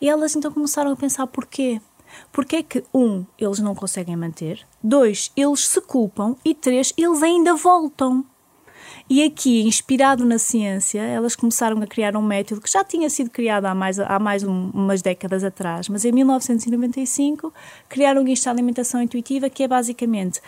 E 0.00 0.08
elas 0.08 0.34
então 0.34 0.50
começaram 0.50 0.90
a 0.90 0.96
pensar 0.96 1.26
porquê. 1.26 1.80
Porquê 2.32 2.56
é 2.56 2.62
que, 2.62 2.84
um, 2.92 3.24
eles 3.38 3.58
não 3.58 3.74
conseguem 3.74 4.16
manter, 4.16 4.66
dois, 4.82 5.30
eles 5.36 5.66
se 5.66 5.80
culpam 5.80 6.36
e 6.44 6.54
três, 6.54 6.92
eles 6.96 7.22
ainda 7.22 7.54
voltam. 7.54 8.24
E 9.08 9.22
aqui, 9.22 9.62
inspirado 9.62 10.24
na 10.24 10.38
ciência, 10.38 11.00
elas 11.00 11.36
começaram 11.36 11.80
a 11.82 11.86
criar 11.86 12.16
um 12.16 12.22
método 12.22 12.60
que 12.60 12.70
já 12.70 12.82
tinha 12.82 13.10
sido 13.10 13.28
criado 13.28 13.66
há 13.66 13.74
mais, 13.74 14.00
há 14.00 14.18
mais 14.18 14.42
um, 14.42 14.70
umas 14.72 15.02
décadas 15.02 15.44
atrás, 15.44 15.88
mas 15.88 16.04
em 16.04 16.12
1995 16.12 17.52
criaram 17.88 18.26
isto, 18.26 18.46
a 18.48 18.50
alimentação 18.50 19.02
intuitiva, 19.02 19.50
que 19.50 19.62
é 19.62 19.68
basicamente 19.68 20.40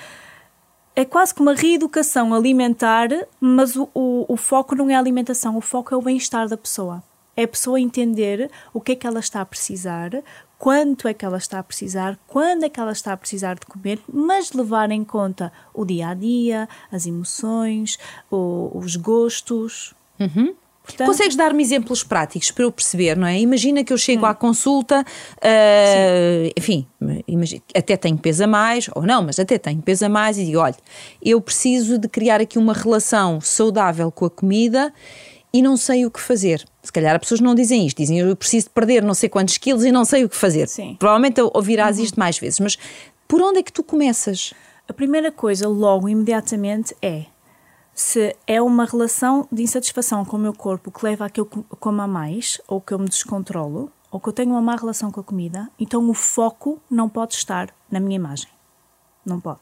é 0.96 1.04
quase 1.04 1.34
como 1.34 1.50
uma 1.50 1.54
reeducação 1.54 2.32
alimentar, 2.32 3.08
mas 3.38 3.76
o, 3.76 3.86
o, 3.94 4.24
o, 4.26 4.36
foco 4.38 4.74
não 4.74 4.88
é 4.88 4.94
a 4.94 4.98
alimentação, 4.98 5.54
o 5.54 5.60
foco 5.60 5.94
é 5.94 5.96
o 5.96 6.00
bem-estar 6.00 6.48
da 6.48 6.56
pessoa. 6.56 7.02
É 7.36 7.42
a 7.42 7.48
pessoa 7.48 7.78
entender 7.78 8.50
o 8.72 8.80
que 8.80 8.92
é 8.92 8.96
que 8.96 9.06
ela 9.06 9.20
está 9.20 9.42
a 9.42 9.44
precisar, 9.44 10.10
quanto 10.58 11.06
é 11.08 11.14
que 11.14 11.24
ela 11.24 11.38
está 11.38 11.58
a 11.58 11.62
precisar, 11.62 12.18
quando 12.26 12.64
é 12.64 12.68
que 12.68 12.80
ela 12.80 12.92
está 12.92 13.12
a 13.12 13.16
precisar 13.16 13.54
de 13.54 13.66
comer, 13.66 14.00
mas 14.12 14.52
levar 14.52 14.90
em 14.90 15.04
conta 15.04 15.52
o 15.74 15.84
dia 15.84 16.08
a 16.08 16.14
dia, 16.14 16.68
as 16.90 17.06
emoções, 17.06 17.98
o, 18.30 18.70
os 18.74 18.96
gostos. 18.96 19.94
Uhum. 20.18 20.54
Portanto, 20.86 21.08
Consegues 21.08 21.34
dar-me 21.34 21.60
exemplos 21.60 22.04
práticos 22.04 22.52
para 22.52 22.62
eu 22.62 22.70
perceber, 22.70 23.16
não 23.16 23.26
é? 23.26 23.40
Imagina 23.40 23.82
que 23.82 23.92
eu 23.92 23.98
chego 23.98 24.24
hum. 24.24 24.28
à 24.28 24.34
consulta, 24.34 25.00
uh, 25.02 26.52
enfim, 26.56 26.86
imagina, 27.26 27.60
até 27.74 27.96
tenho 27.96 28.16
peso 28.16 28.44
a 28.44 28.46
mais, 28.46 28.88
ou 28.94 29.02
não, 29.02 29.20
mas 29.20 29.40
até 29.40 29.58
tenho 29.58 29.82
peso 29.82 30.06
a 30.06 30.08
mais 30.08 30.38
e 30.38 30.44
digo: 30.44 30.60
olha, 30.60 30.76
eu 31.20 31.40
preciso 31.40 31.98
de 31.98 32.08
criar 32.08 32.40
aqui 32.40 32.56
uma 32.56 32.72
relação 32.72 33.40
saudável 33.40 34.12
com 34.12 34.26
a 34.26 34.30
comida 34.30 34.94
e 35.56 35.62
não 35.62 35.74
sei 35.74 36.04
o 36.04 36.10
que 36.10 36.20
fazer. 36.20 36.62
Se 36.82 36.92
calhar 36.92 37.14
as 37.14 37.20
pessoas 37.20 37.40
não 37.40 37.54
dizem 37.54 37.86
isto, 37.86 37.96
dizem 37.96 38.18
eu 38.18 38.36
preciso 38.36 38.68
perder 38.70 39.02
não 39.02 39.14
sei 39.14 39.26
quantos 39.26 39.56
quilos 39.56 39.86
e 39.86 39.90
não 39.90 40.04
sei 40.04 40.22
o 40.22 40.28
que 40.28 40.36
fazer. 40.36 40.68
Sim. 40.68 40.96
Provavelmente 40.98 41.40
ouvirás 41.40 41.96
uhum. 41.96 42.04
isto 42.04 42.20
mais 42.20 42.38
vezes, 42.38 42.60
mas 42.60 42.78
por 43.26 43.40
onde 43.40 43.60
é 43.60 43.62
que 43.62 43.72
tu 43.72 43.82
começas? 43.82 44.52
A 44.86 44.92
primeira 44.92 45.32
coisa, 45.32 45.66
logo, 45.66 46.10
imediatamente, 46.10 46.94
é 47.00 47.24
se 47.94 48.36
é 48.46 48.60
uma 48.60 48.84
relação 48.84 49.48
de 49.50 49.62
insatisfação 49.62 50.26
com 50.26 50.36
o 50.36 50.40
meu 50.40 50.52
corpo 50.52 50.90
que 50.90 51.02
leva 51.02 51.24
a 51.24 51.30
que 51.30 51.40
eu 51.40 51.46
coma 51.46 52.06
mais, 52.06 52.60
ou 52.68 52.78
que 52.78 52.92
eu 52.92 52.98
me 52.98 53.08
descontrolo, 53.08 53.90
ou 54.10 54.20
que 54.20 54.28
eu 54.28 54.34
tenho 54.34 54.50
uma 54.50 54.60
má 54.60 54.76
relação 54.76 55.10
com 55.10 55.20
a 55.20 55.24
comida, 55.24 55.70
então 55.78 56.06
o 56.06 56.12
foco 56.12 56.78
não 56.90 57.08
pode 57.08 57.32
estar 57.32 57.74
na 57.90 57.98
minha 57.98 58.16
imagem. 58.16 58.50
Não 59.24 59.40
pode. 59.40 59.60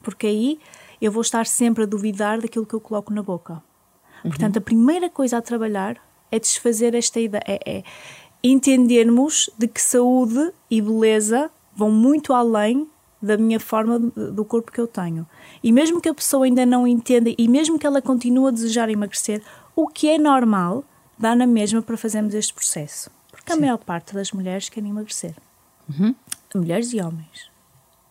Porque 0.00 0.28
aí 0.28 0.60
eu 1.00 1.10
vou 1.10 1.22
estar 1.22 1.44
sempre 1.44 1.82
a 1.82 1.86
duvidar 1.86 2.40
daquilo 2.40 2.64
que 2.64 2.74
eu 2.74 2.80
coloco 2.80 3.12
na 3.12 3.22
boca. 3.22 3.60
Uhum. 4.24 4.30
Portanto, 4.30 4.58
a 4.58 4.60
primeira 4.60 5.08
coisa 5.08 5.38
a 5.38 5.42
trabalhar 5.42 5.96
é 6.30 6.38
desfazer 6.38 6.94
esta 6.94 7.20
ideia, 7.20 7.42
é, 7.46 7.78
é 7.78 7.84
entendermos 8.42 9.50
de 9.58 9.66
que 9.66 9.80
saúde 9.80 10.52
e 10.70 10.80
beleza 10.80 11.50
vão 11.74 11.90
muito 11.90 12.32
além 12.32 12.88
da 13.20 13.36
minha 13.36 13.58
forma 13.58 13.98
do 13.98 14.44
corpo 14.44 14.70
que 14.70 14.80
eu 14.80 14.86
tenho. 14.86 15.26
E 15.62 15.72
mesmo 15.72 16.00
que 16.00 16.08
a 16.08 16.14
pessoa 16.14 16.44
ainda 16.44 16.64
não 16.64 16.86
entenda 16.86 17.32
e 17.36 17.48
mesmo 17.48 17.78
que 17.78 17.86
ela 17.86 18.00
continue 18.00 18.48
a 18.48 18.50
desejar 18.50 18.88
emagrecer, 18.88 19.42
o 19.74 19.88
que 19.88 20.08
é 20.08 20.18
normal, 20.18 20.84
dá 21.18 21.34
na 21.34 21.46
mesma 21.46 21.82
para 21.82 21.96
fazermos 21.96 22.34
este 22.34 22.54
processo. 22.54 23.10
Porque 23.30 23.52
Sim. 23.52 23.58
a 23.58 23.60
maior 23.60 23.78
parte 23.78 24.14
das 24.14 24.30
mulheres 24.32 24.68
querem 24.68 24.90
emagrecer. 24.90 25.34
Uhum. 25.88 26.14
Mulheres 26.54 26.92
e 26.92 27.00
homens. 27.00 27.50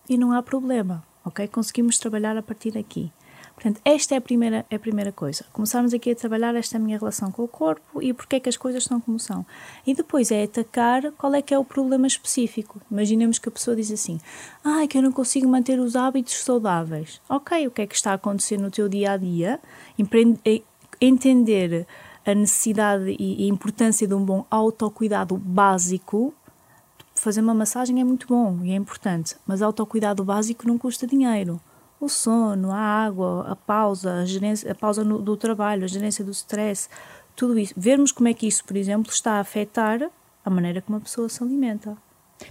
E 0.10 0.18
não 0.18 0.32
há 0.32 0.42
problema, 0.42 1.04
ok? 1.24 1.48
Conseguimos 1.48 1.98
trabalhar 1.98 2.38
a 2.38 2.42
partir 2.42 2.72
daqui. 2.72 3.12
Portanto, 3.58 3.82
esta 3.84 4.14
é 4.14 4.20
a 4.20 4.22
primeira, 4.22 4.64
é 4.70 4.76
a 4.76 4.80
primeira 4.80 5.12
coisa. 5.12 5.44
Começarmos 5.52 5.92
aqui 5.92 6.12
a 6.12 6.16
trabalhar 6.16 6.54
esta 6.54 6.78
minha 6.78 6.96
relação 6.96 7.32
com 7.32 7.44
o 7.44 7.48
corpo 7.48 8.04
e 8.04 8.14
porque 8.14 8.36
é 8.36 8.40
que 8.40 8.48
as 8.48 8.56
coisas 8.56 8.84
são 8.84 9.02
como 9.02 9.20
são. 9.20 9.44
E 9.86 9.96
depois 9.96 10.30
é 10.30 10.44
atacar 10.44 11.12
qual 11.14 11.34
é 11.34 11.42
que 11.42 11.56
é 11.56 11.58
o 11.58 11.66
problema 11.66 12.06
específico. 12.06 12.80
Imaginemos 12.90 13.40
que 13.40 13.50
a 13.50 13.52
pessoa 13.52 13.76
diz 13.76 13.92
assim: 13.92 14.22
Ah, 14.64 14.86
que 14.88 14.96
eu 14.96 15.02
não 15.02 15.12
consigo 15.12 15.50
manter 15.50 15.80
os 15.80 15.96
hábitos 15.96 16.36
saudáveis. 16.44 17.20
Ok, 17.28 17.66
o 17.66 17.72
que 17.72 17.82
é 17.82 17.88
que 17.88 17.96
está 17.96 18.12
a 18.12 18.14
acontecer 18.14 18.60
no 18.60 18.70
teu 18.70 18.88
dia 18.88 19.14
a 19.14 19.18
dia? 19.18 19.60
Entender 21.02 21.88
a 22.24 22.36
necessidade 22.36 23.16
e 23.18 23.44
a 23.44 23.52
importância 23.52 24.08
de 24.08 24.14
um 24.14 24.24
bom 24.24 24.46
autocuidado 24.52 25.36
básico. 25.36 26.32
Fazer 27.16 27.42
uma 27.42 27.56
massagem 27.56 28.00
é 28.00 28.04
muito 28.04 28.28
bom 28.28 28.60
e 28.64 28.72
é 28.72 28.76
importante, 28.76 29.36
mas 29.48 29.64
autocuidado 29.64 30.24
básico 30.24 30.68
não 30.68 30.78
custa 30.78 31.08
dinheiro 31.08 31.60
o 32.00 32.08
sono, 32.08 32.72
a 32.72 32.78
água, 32.78 33.46
a 33.50 33.56
pausa, 33.56 34.22
a, 34.22 34.26
gerência, 34.26 34.72
a 34.72 34.76
pausa 34.76 35.04
no, 35.04 35.20
do 35.20 35.36
trabalho, 35.36 35.84
a 35.84 35.88
gerência 35.88 36.24
do 36.24 36.32
stress, 36.32 36.88
tudo 37.36 37.58
isso. 37.58 37.74
Vermos 37.76 38.12
como 38.12 38.28
é 38.28 38.34
que 38.34 38.48
isso, 38.48 38.64
por 38.64 38.78
exemplo, 38.78 39.12
está 39.12 39.34
a 39.34 39.40
afetar 39.40 40.10
a 40.46 40.50
maneira 40.50 40.82
como 40.82 40.98
a 40.98 41.02
pessoa 41.02 41.28
se 41.28 41.44
alimenta. 41.44 41.98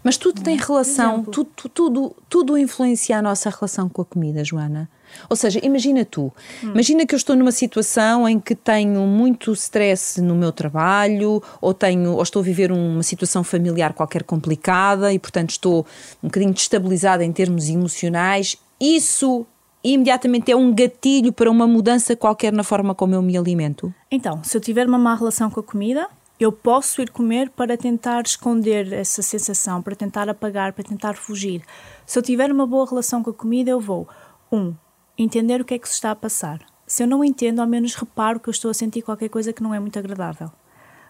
Mas 0.03 0.17
tudo 0.17 0.43
tem 0.43 0.57
relação, 0.57 1.23
tudo, 1.23 1.51
tudo, 1.73 2.17
tudo 2.29 2.59
influencia 2.59 3.19
a 3.19 3.23
nossa 3.23 3.51
relação 3.51 3.89
com 3.89 4.03
a 4.03 4.05
comida, 4.05 4.45
Joana. 4.45 4.91
Ou 5.31 5.37
seja, 5.37 5.61
imagina 5.65 6.05
tu, 6.05 6.33
hum. 6.63 6.73
imagina 6.73 7.07
que 7.07 7.15
eu 7.15 7.17
estou 7.17 7.37
numa 7.37 7.53
situação 7.53 8.29
em 8.29 8.41
que 8.41 8.55
tenho 8.55 9.01
muito 9.03 9.53
stress 9.53 10.21
no 10.21 10.35
meu 10.35 10.51
trabalho, 10.51 11.41
ou 11.61 11.73
tenho, 11.73 12.15
ou 12.15 12.23
estou 12.23 12.41
a 12.41 12.45
viver 12.45 12.73
uma 12.73 13.03
situação 13.05 13.45
familiar 13.45 13.93
qualquer 13.93 14.25
complicada 14.25 15.13
e, 15.13 15.19
portanto, 15.19 15.51
estou 15.51 15.87
um 16.21 16.27
bocadinho 16.27 16.53
destabilizada 16.53 17.25
em 17.25 17.33
termos 17.33 17.69
emocionais 17.69 18.59
isso 18.81 19.47
imediatamente 19.83 20.51
é 20.51 20.57
um 20.57 20.75
gatilho 20.75 21.33
para 21.33 21.51
uma 21.51 21.67
mudança 21.67 22.17
qualquer 22.17 22.53
na 22.53 22.65
forma 22.65 22.95
como 22.95 23.15
eu 23.15 23.23
me 23.23 23.37
alimento? 23.37 23.95
Então, 24.11 24.43
se 24.43 24.57
eu 24.57 24.61
tiver 24.61 24.87
uma 24.87 24.99
má 24.99 25.15
relação 25.15 25.51
com 25.51 25.61
a 25.61 25.63
comida, 25.63 26.09
Eu 26.39 26.53
posso 26.53 27.01
ir 27.01 27.11
comer 27.11 27.49
para 27.49 27.79
tentar 27.79 28.21
esconder 28.27 28.93
essa 28.93 29.23
sensação, 29.23 29.81
para 29.81 29.97
tentar 29.97 30.29
apagar, 30.29 30.75
para 30.75 30.85
tentar 30.85 31.15
fugir. 31.15 31.63
Se 32.05 32.19
eu 32.19 32.23
tiver 32.23 32.53
uma 32.53 32.67
boa 32.67 32.87
relação 32.87 33.23
com 33.23 33.31
a 33.31 33.35
comida, 33.35 33.71
eu 33.71 33.81
vou, 33.81 34.07
um, 34.53 34.75
entender 35.17 35.63
o 35.63 35.65
que 35.65 35.73
é 35.73 35.79
que 35.79 35.89
se 35.89 35.95
está 35.95 36.11
a 36.11 36.17
passar. 36.17 36.61
Se 36.87 37.03
eu 37.03 37.07
não 37.07 37.25
entendo, 37.25 37.61
ao 37.61 37.67
menos 37.67 37.95
reparo 37.95 38.39
que 38.39 38.51
eu 38.51 38.53
estou 38.53 38.71
a 38.71 38.75
sentir 38.75 39.01
qualquer 39.01 39.31
coisa 39.31 39.51
que 39.51 39.63
não 39.63 39.73
é 39.73 39.81
muito 39.81 39.99
agradável. 39.99 40.53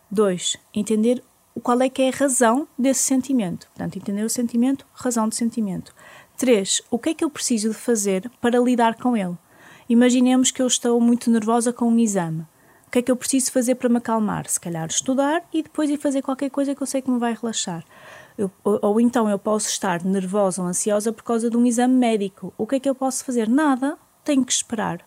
Dois, 0.08 0.56
entender 0.72 1.20
qual 1.60 1.80
é 1.80 1.88
que 1.88 2.02
é 2.02 2.08
a 2.08 2.16
razão 2.16 2.68
desse 2.78 3.02
sentimento. 3.02 3.66
Portanto, 3.74 3.96
entender 3.96 4.22
o 4.22 4.30
sentimento, 4.30 4.86
razão 4.94 5.28
do 5.28 5.34
sentimento. 5.34 5.92
Três, 6.36 6.82
o 6.90 6.98
que 6.98 7.10
é 7.10 7.14
que 7.14 7.24
eu 7.24 7.30
preciso 7.30 7.70
de 7.70 7.74
fazer 7.74 8.30
para 8.42 8.58
lidar 8.58 8.96
com 8.96 9.16
ele? 9.16 9.34
Imaginemos 9.88 10.50
que 10.50 10.60
eu 10.60 10.66
estou 10.66 11.00
muito 11.00 11.30
nervosa 11.30 11.72
com 11.72 11.86
um 11.88 11.98
exame. 11.98 12.42
O 12.86 12.90
que 12.90 12.98
é 12.98 13.02
que 13.02 13.10
eu 13.10 13.16
preciso 13.16 13.50
fazer 13.50 13.76
para 13.76 13.88
me 13.88 13.96
acalmar? 13.96 14.46
Se 14.46 14.60
calhar 14.60 14.86
estudar 14.86 15.42
e 15.50 15.62
depois 15.62 15.88
ir 15.88 15.96
fazer 15.96 16.20
qualquer 16.20 16.50
coisa 16.50 16.74
que 16.74 16.82
eu 16.82 16.86
sei 16.86 17.00
que 17.00 17.10
me 17.10 17.18
vai 17.18 17.34
relaxar. 17.34 17.82
Eu, 18.36 18.50
ou, 18.62 18.78
ou, 18.82 19.00
então 19.00 19.30
eu 19.30 19.38
posso 19.38 19.68
estar 19.68 20.04
nervosa 20.04 20.60
ou 20.60 20.68
ansiosa 20.68 21.10
por 21.10 21.22
causa 21.22 21.48
de 21.48 21.56
um 21.56 21.64
exame 21.64 21.94
médico. 21.94 22.52
O 22.58 22.66
que 22.66 22.76
é 22.76 22.80
que 22.80 22.88
eu 22.88 22.94
posso 22.94 23.24
fazer? 23.24 23.48
Nada, 23.48 23.96
tenho 24.22 24.44
que 24.44 24.52
esperar. 24.52 25.00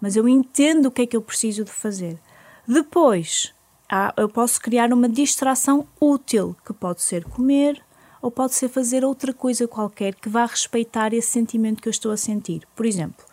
Mas 0.00 0.16
eu 0.16 0.26
entendo 0.26 0.86
o 0.86 0.90
que 0.90 1.02
é 1.02 1.06
que 1.06 1.16
eu 1.16 1.20
preciso 1.20 1.62
de 1.62 1.70
fazer. 1.70 2.18
Depois, 2.66 3.54
há, 3.86 4.14
eu 4.16 4.30
posso 4.30 4.58
criar 4.62 4.94
uma 4.94 5.10
distração 5.10 5.86
útil, 6.00 6.56
que 6.64 6.72
pode 6.72 7.02
ser 7.02 7.24
comer 7.24 7.82
ou 8.20 8.30
pode 8.30 8.54
ser 8.54 8.68
fazer 8.68 9.04
outra 9.04 9.32
coisa 9.32 9.66
qualquer 9.66 10.14
que 10.14 10.28
vá 10.28 10.46
respeitar 10.46 11.12
esse 11.12 11.28
sentimento 11.28 11.82
que 11.82 11.88
eu 11.88 11.92
estou 11.92 12.12
a 12.12 12.16
sentir. 12.16 12.62
Por 12.74 12.86
exemplo, 12.86 13.24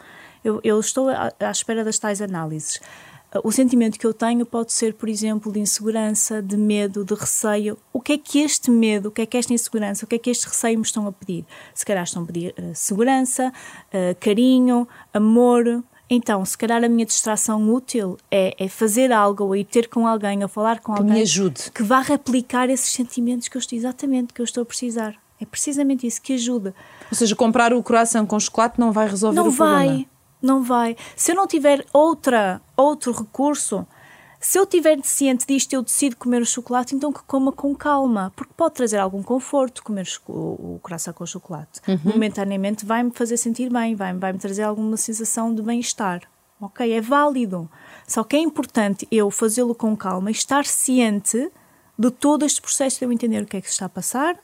eu, 0.43 0.60
eu 0.63 0.80
estou 0.80 1.10
à, 1.10 1.32
à 1.39 1.52
espera 1.52 1.84
das 1.84 2.00
tais 2.00 2.21
análises. 2.21 2.80
O 3.43 3.52
sentimento 3.52 4.00
que 4.00 4.08
eu 4.08 4.13
tenho 4.13 4.45
pode 4.45 4.71
ser, 4.71 4.93
por 4.93 5.10
exemplo, 5.10 5.52
de 5.52 5.60
insegurança, 5.60 6.41
de 6.41 6.56
medo, 6.56 7.04
de 7.04 7.13
receio. 7.13 7.78
O 7.91 8.00
que 8.00 8.13
é 8.13 8.17
que 8.17 8.39
este 8.39 8.71
medo, 8.71 9.10
o 9.10 9.12
que 9.12 9.21
é 9.21 9.26
que 9.26 9.38
esta 9.38 9.54
insegurança, 9.54 10.06
o 10.06 10.08
que 10.08 10.15
é 10.15 10.17
que 10.17 10.30
este 10.30 10.47
receio 10.47 10.78
me 10.78 10.86
estão 10.86 11.06
a 11.06 11.12
pedir? 11.12 11.45
Se 11.73 11.86
calhar 11.86 12.04
estão 12.04 12.23
a 12.23 12.26
pedir 12.26 12.56
uh, 12.58 12.73
segurança, 12.73 13.52
uh, 13.52 14.15
carinho, 14.21 14.88
amor, 15.13 15.84
então, 16.10 16.43
se 16.46 16.58
calhar 16.58 16.84
a 16.84 16.88
minha 16.88 17.06
distração 17.06 17.70
útil 17.70 18.17
é, 18.32 18.56
é, 18.58 18.70
fazer 18.70 19.12
algo, 19.12 19.43
ou 19.43 19.56
ir 19.56 19.65
ter 19.65 19.89
com 19.89 20.08
alguém, 20.08 20.41
ou 20.41 20.48
falar 20.48 20.80
com 20.80 20.93
que 20.93 21.00
alguém 21.00 21.15
me 21.15 21.22
ajude. 21.22 21.70
que 21.72 21.84
vá 21.84 22.00
replicar 22.00 22.70
esses 22.70 22.91
sentimentos 22.91 23.48
que 23.48 23.58
eu 23.58 23.60
estou 23.60 23.78
exatamente 23.78 24.34
que 24.34 24.41
eu 24.41 24.46
estou 24.46 24.63
a 24.63 24.65
precisar. 24.65 25.15
É 25.39 25.46
precisamente 25.46 26.08
isso 26.08 26.22
que 26.22 26.34
ajuda. 26.34 26.74
Ou 27.12 27.17
seja, 27.17 27.36
comprar 27.36 27.74
o 27.74 27.84
coração 27.84 28.26
com 28.26 28.39
chocolate 28.39 28.80
não 28.80 28.91
vai 28.91 29.08
resolver 29.08 29.36
não 29.36 29.48
o 29.48 29.52
vai, 29.52 29.86
problema. 29.86 30.06
Não 30.41 30.63
vai. 30.63 30.96
Se 31.15 31.32
eu 31.32 31.36
não 31.36 31.46
tiver 31.46 31.86
outra, 31.93 32.62
outro 32.76 33.12
recurso, 33.12 33.86
se 34.39 34.60
eu 34.60 34.63
estiver 34.63 35.00
ciente 35.04 35.45
disto, 35.47 35.73
eu 35.73 35.82
decido 35.82 36.15
comer 36.15 36.41
o 36.41 36.45
chocolate, 36.45 36.95
então 36.95 37.12
que 37.12 37.21
coma 37.23 37.52
com 37.52 37.76
calma, 37.76 38.32
porque 38.36 38.54
pode 38.56 38.76
trazer 38.76 38.97
algum 38.97 39.23
conforto 39.23 39.84
comer 39.84 40.08
o, 40.28 40.76
o 40.76 40.80
coração 40.82 41.13
com 41.13 41.26
chocolate. 41.26 41.82
Uhum. 41.88 42.00
Momentaneamente 42.04 42.86
vai-me 42.86 43.12
fazer 43.12 43.38
sentir 43.38 43.71
bem, 43.71 43.95
vai-me 43.95 44.19
vai 44.19 44.34
trazer 44.34 44.63
alguma 44.63 44.97
sensação 44.97 45.54
de 45.54 45.62
bem-estar. 45.62 46.21
Ok, 46.60 46.91
é 46.91 47.02
válido. 47.02 47.69
Só 48.08 48.23
que 48.23 48.36
é 48.36 48.39
importante 48.39 49.08
eu 49.12 49.30
fazê-lo 49.30 49.76
com 49.76 49.95
calma 49.95 50.30
e 50.30 50.34
estar 50.34 50.65
ciente 50.65 51.52
de 51.97 52.12
todo 52.12 52.45
este 52.45 52.62
processo 52.62 53.00
de 53.00 53.06
eu 53.06 53.12
entender 53.12 53.43
o 53.43 53.45
que 53.45 53.58
é 53.58 53.62
que 53.62 53.67
se 53.67 53.73
está 53.73 53.86
a 53.86 53.89
passar, 53.89 54.38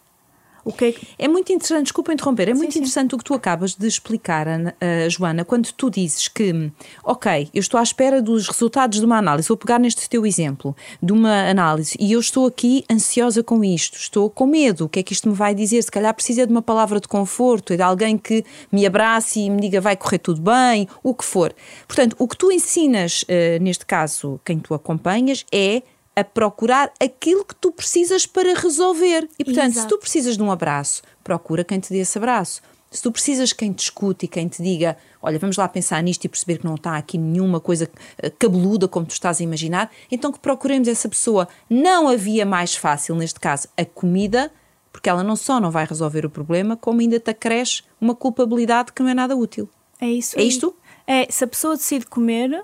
o 0.63 0.71
que 0.71 0.85
é, 0.85 0.91
que... 0.91 1.07
é 1.17 1.27
muito 1.27 1.51
interessante, 1.51 1.85
desculpa 1.85 2.13
interromper, 2.13 2.49
é 2.49 2.53
sim, 2.53 2.57
muito 2.57 2.73
sim. 2.73 2.79
interessante 2.79 3.15
o 3.15 3.17
que 3.17 3.23
tu 3.23 3.33
acabas 3.33 3.75
de 3.75 3.87
explicar, 3.87 4.47
Ana, 4.47 4.75
uh, 4.81 5.09
Joana, 5.09 5.43
quando 5.43 5.71
tu 5.73 5.89
dizes 5.89 6.27
que, 6.27 6.71
ok, 7.03 7.49
eu 7.53 7.59
estou 7.59 7.79
à 7.79 7.83
espera 7.83 8.21
dos 8.21 8.47
resultados 8.47 8.99
de 8.99 9.05
uma 9.05 9.17
análise, 9.17 9.47
vou 9.47 9.57
pegar 9.57 9.79
neste 9.79 10.09
teu 10.09 10.25
exemplo, 10.25 10.75
de 11.01 11.11
uma 11.11 11.49
análise, 11.49 11.97
e 11.99 12.11
eu 12.11 12.19
estou 12.19 12.45
aqui 12.45 12.83
ansiosa 12.89 13.43
com 13.43 13.63
isto, 13.63 13.97
estou 13.97 14.29
com 14.29 14.45
medo, 14.45 14.85
o 14.85 14.89
que 14.89 14.99
é 14.99 15.03
que 15.03 15.13
isto 15.13 15.29
me 15.29 15.35
vai 15.35 15.53
dizer? 15.53 15.81
Se 15.81 15.91
calhar 15.91 16.13
precisa 16.13 16.45
de 16.45 16.51
uma 16.51 16.61
palavra 16.61 16.99
de 16.99 17.07
conforto, 17.07 17.75
de 17.75 17.81
alguém 17.81 18.17
que 18.17 18.43
me 18.71 18.85
abrace 18.85 19.39
e 19.39 19.49
me 19.49 19.61
diga 19.61 19.81
vai 19.81 19.95
correr 19.95 20.19
tudo 20.19 20.41
bem, 20.41 20.87
o 21.03 21.13
que 21.13 21.25
for. 21.25 21.53
Portanto, 21.87 22.15
o 22.19 22.27
que 22.27 22.37
tu 22.37 22.51
ensinas, 22.51 23.23
uh, 23.23 23.61
neste 23.61 23.85
caso, 23.85 24.39
quem 24.45 24.59
tu 24.59 24.73
acompanhas, 24.73 25.45
é 25.51 25.83
a 26.15 26.23
procurar 26.23 26.91
aquilo 26.99 27.43
que 27.43 27.55
tu 27.55 27.71
precisas 27.71 28.25
para 28.25 28.53
resolver. 28.53 29.27
E, 29.37 29.43
portanto, 29.43 29.71
Exato. 29.71 29.81
se 29.81 29.87
tu 29.87 29.97
precisas 29.97 30.37
de 30.37 30.43
um 30.43 30.51
abraço, 30.51 31.01
procura 31.23 31.63
quem 31.63 31.79
te 31.79 31.91
dê 31.91 31.99
esse 31.99 32.17
abraço. 32.17 32.61
Se 32.91 33.01
tu 33.01 33.11
precisas 33.11 33.51
quem 33.51 33.73
te 33.73 33.79
escute 33.79 34.25
e 34.25 34.27
quem 34.27 34.47
te 34.47 34.61
diga, 34.61 34.95
olha, 35.19 35.39
vamos 35.39 35.57
lá 35.57 35.67
pensar 35.67 36.01
nisto 36.03 36.25
e 36.25 36.29
perceber 36.29 36.59
que 36.59 36.65
não 36.65 36.75
está 36.75 36.95
aqui 36.95 37.17
nenhuma 37.17 37.59
coisa 37.59 37.89
eh, 38.19 38.29
cabeluda 38.29 38.87
como 38.87 39.07
tu 39.07 39.13
estás 39.13 39.41
a 39.41 39.43
imaginar, 39.43 39.89
então 40.11 40.31
que 40.31 40.37
procuremos 40.37 40.87
essa 40.87 41.09
pessoa. 41.09 41.47
Não 41.67 42.07
havia 42.07 42.45
mais 42.45 42.75
fácil, 42.75 43.15
neste 43.15 43.39
caso, 43.39 43.67
a 43.75 43.83
comida, 43.83 44.51
porque 44.91 45.09
ela 45.09 45.23
não 45.23 45.35
só 45.35 45.59
não 45.59 45.71
vai 45.71 45.87
resolver 45.87 46.23
o 46.23 46.29
problema, 46.29 46.77
como 46.77 47.01
ainda 47.01 47.19
te 47.19 47.31
acresce 47.31 47.81
uma 47.99 48.13
culpabilidade 48.13 48.93
que 48.93 49.01
não 49.01 49.09
é 49.09 49.15
nada 49.15 49.35
útil. 49.35 49.67
É 49.99 50.07
isso. 50.07 50.37
É 50.37 50.43
isto? 50.43 50.75
É, 51.07 51.25
se 51.31 51.43
a 51.43 51.47
pessoa 51.47 51.75
decide 51.75 52.05
comer, 52.05 52.63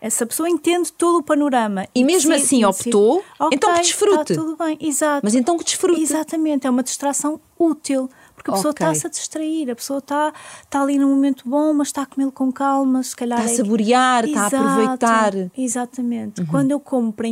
essa 0.00 0.24
pessoa 0.24 0.48
entende 0.48 0.92
todo 0.92 1.18
o 1.18 1.22
panorama. 1.22 1.86
E 1.94 2.02
mesmo 2.02 2.32
sim, 2.32 2.40
assim 2.40 2.64
optou, 2.64 3.18
okay, 3.38 3.56
então 3.56 3.74
que 3.74 3.80
desfrute. 3.80 4.32
Está 4.32 4.42
tudo 4.42 4.56
bem, 4.56 4.78
exato. 4.80 5.20
Mas 5.22 5.34
então 5.34 5.58
que 5.58 5.64
desfrute. 5.64 6.00
Exatamente, 6.00 6.66
é 6.66 6.70
uma 6.70 6.82
distração 6.82 7.40
útil. 7.58 8.08
Porque 8.34 8.50
a 8.50 8.54
pessoa 8.54 8.72
okay. 8.72 8.86
está-se 8.86 9.06
a 9.06 9.10
distrair, 9.10 9.70
a 9.70 9.76
pessoa 9.76 9.98
está, 9.98 10.32
está 10.62 10.80
ali 10.80 10.98
num 10.98 11.10
momento 11.10 11.46
bom, 11.46 11.74
mas 11.74 11.88
está 11.88 12.02
a 12.02 12.06
comê-lo 12.06 12.32
com 12.32 12.50
calma, 12.50 13.02
se 13.02 13.14
calhar. 13.14 13.38
Está 13.38 13.50
a 13.50 13.52
é 13.52 13.56
saborear, 13.56 14.24
é... 14.24 14.28
está 14.28 14.46
Exato, 14.46 14.56
a 14.56 14.72
aproveitar. 14.72 15.32
Exatamente. 15.58 16.40
Uhum. 16.40 16.46
Quando 16.46 16.70
eu 16.70 16.80
como 16.80 17.12
para, 17.12 17.28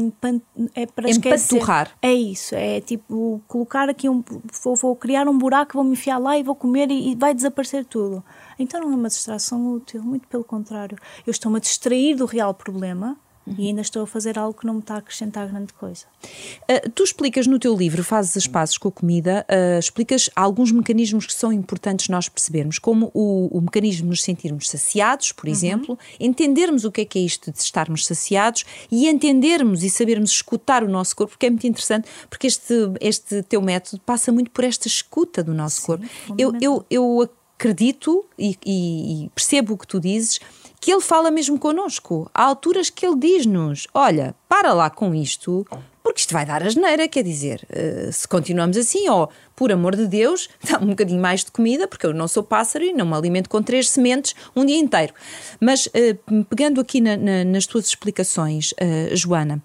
é 0.74 0.84
para 0.84 1.08
esquecer. 1.08 1.62
É 2.02 2.12
isso, 2.12 2.54
é 2.54 2.82
tipo 2.82 3.40
colocar 3.48 3.88
aqui 3.88 4.06
um. 4.06 4.22
Vou, 4.62 4.76
vou 4.76 4.94
criar 4.94 5.26
um 5.28 5.38
buraco, 5.38 5.72
vou 5.72 5.84
me 5.84 5.92
enfiar 5.92 6.18
lá 6.18 6.38
e 6.38 6.42
vou 6.42 6.54
comer 6.54 6.90
e, 6.90 7.12
e 7.12 7.14
vai 7.14 7.32
desaparecer 7.32 7.86
tudo. 7.86 8.22
Então 8.58 8.80
não 8.80 8.92
é 8.92 8.96
uma 8.96 9.08
distração 9.08 9.72
útil, 9.72 10.02
muito 10.02 10.26
pelo 10.28 10.44
contrário. 10.44 10.98
Eu 11.26 11.30
estou-me 11.30 11.58
a 11.58 11.60
distrair 11.60 12.14
do 12.14 12.26
real 12.26 12.52
problema 12.54 13.16
e 13.56 13.68
ainda 13.68 13.80
estou 13.80 14.02
a 14.02 14.06
fazer 14.06 14.38
algo 14.38 14.58
que 14.58 14.66
não 14.66 14.74
me 14.74 14.80
está 14.80 14.94
a 14.94 14.98
acrescentar 14.98 15.48
grande 15.48 15.72
coisa. 15.72 16.04
Uh, 16.62 16.90
tu 16.90 17.02
explicas 17.04 17.46
no 17.46 17.58
teu 17.58 17.74
livro, 17.74 18.02
fazes 18.02 18.36
as 18.36 18.46
pazes 18.46 18.76
com 18.76 18.88
a 18.88 18.92
comida, 18.92 19.46
uh, 19.48 19.78
explicas 19.78 20.28
alguns 20.34 20.72
mecanismos 20.72 21.26
que 21.26 21.32
são 21.32 21.52
importantes 21.52 22.08
nós 22.08 22.28
percebermos, 22.28 22.78
como 22.78 23.10
o, 23.14 23.48
o 23.56 23.60
mecanismo 23.60 24.02
de 24.02 24.08
nos 24.08 24.22
sentirmos 24.22 24.68
saciados, 24.68 25.32
por 25.32 25.46
uhum. 25.46 25.52
exemplo, 25.52 25.98
entendermos 26.18 26.84
o 26.84 26.90
que 26.90 27.02
é 27.02 27.04
que 27.04 27.18
é 27.18 27.22
isto 27.22 27.52
de 27.52 27.58
estarmos 27.58 28.06
saciados 28.06 28.64
e 28.90 29.08
entendermos 29.08 29.82
e 29.82 29.90
sabermos 29.90 30.30
escutar 30.30 30.82
o 30.82 30.88
nosso 30.88 31.14
corpo, 31.14 31.32
porque 31.32 31.46
é 31.46 31.50
muito 31.50 31.66
interessante, 31.66 32.08
porque 32.28 32.46
este, 32.46 32.74
este 33.00 33.42
teu 33.44 33.62
método 33.62 34.02
passa 34.04 34.32
muito 34.32 34.50
por 34.50 34.64
esta 34.64 34.88
escuta 34.88 35.42
do 35.42 35.54
nosso 35.54 35.80
Sim, 35.80 35.86
corpo. 35.86 36.06
Eu, 36.36 36.52
eu, 36.60 36.86
eu 36.90 37.28
acredito 37.58 38.24
e, 38.38 38.56
e, 38.64 39.24
e 39.24 39.28
percebo 39.30 39.74
o 39.74 39.76
que 39.76 39.86
tu 39.86 39.98
dizes, 39.98 40.38
que 40.80 40.92
ele 40.92 41.00
fala 41.00 41.28
mesmo 41.28 41.58
connosco. 41.58 42.30
Há 42.32 42.44
alturas 42.44 42.88
que 42.88 43.04
ele 43.04 43.16
diz-nos: 43.16 43.88
olha, 43.92 44.34
para 44.48 44.72
lá 44.72 44.88
com 44.88 45.12
isto, 45.12 45.66
porque 46.02 46.20
isto 46.20 46.32
vai 46.32 46.46
dar 46.46 46.62
asneira. 46.62 47.08
Quer 47.08 47.24
dizer, 47.24 47.66
uh, 47.68 48.12
se 48.12 48.28
continuamos 48.28 48.76
assim, 48.76 49.08
ó, 49.08 49.24
oh, 49.24 49.28
por 49.56 49.72
amor 49.72 49.96
de 49.96 50.06
Deus, 50.06 50.48
dá 50.62 50.78
um 50.78 50.86
bocadinho 50.86 51.20
mais 51.20 51.44
de 51.44 51.50
comida, 51.50 51.88
porque 51.88 52.06
eu 52.06 52.14
não 52.14 52.28
sou 52.28 52.44
pássaro 52.44 52.84
e 52.84 52.92
não 52.92 53.04
me 53.04 53.14
alimento 53.14 53.50
com 53.50 53.60
três 53.60 53.90
sementes 53.90 54.36
um 54.54 54.64
dia 54.64 54.78
inteiro. 54.78 55.12
Mas, 55.60 55.86
uh, 55.86 56.44
pegando 56.48 56.80
aqui 56.80 57.00
na, 57.00 57.16
na, 57.16 57.44
nas 57.44 57.66
tuas 57.66 57.86
explicações, 57.86 58.70
uh, 58.72 59.16
Joana, 59.16 59.60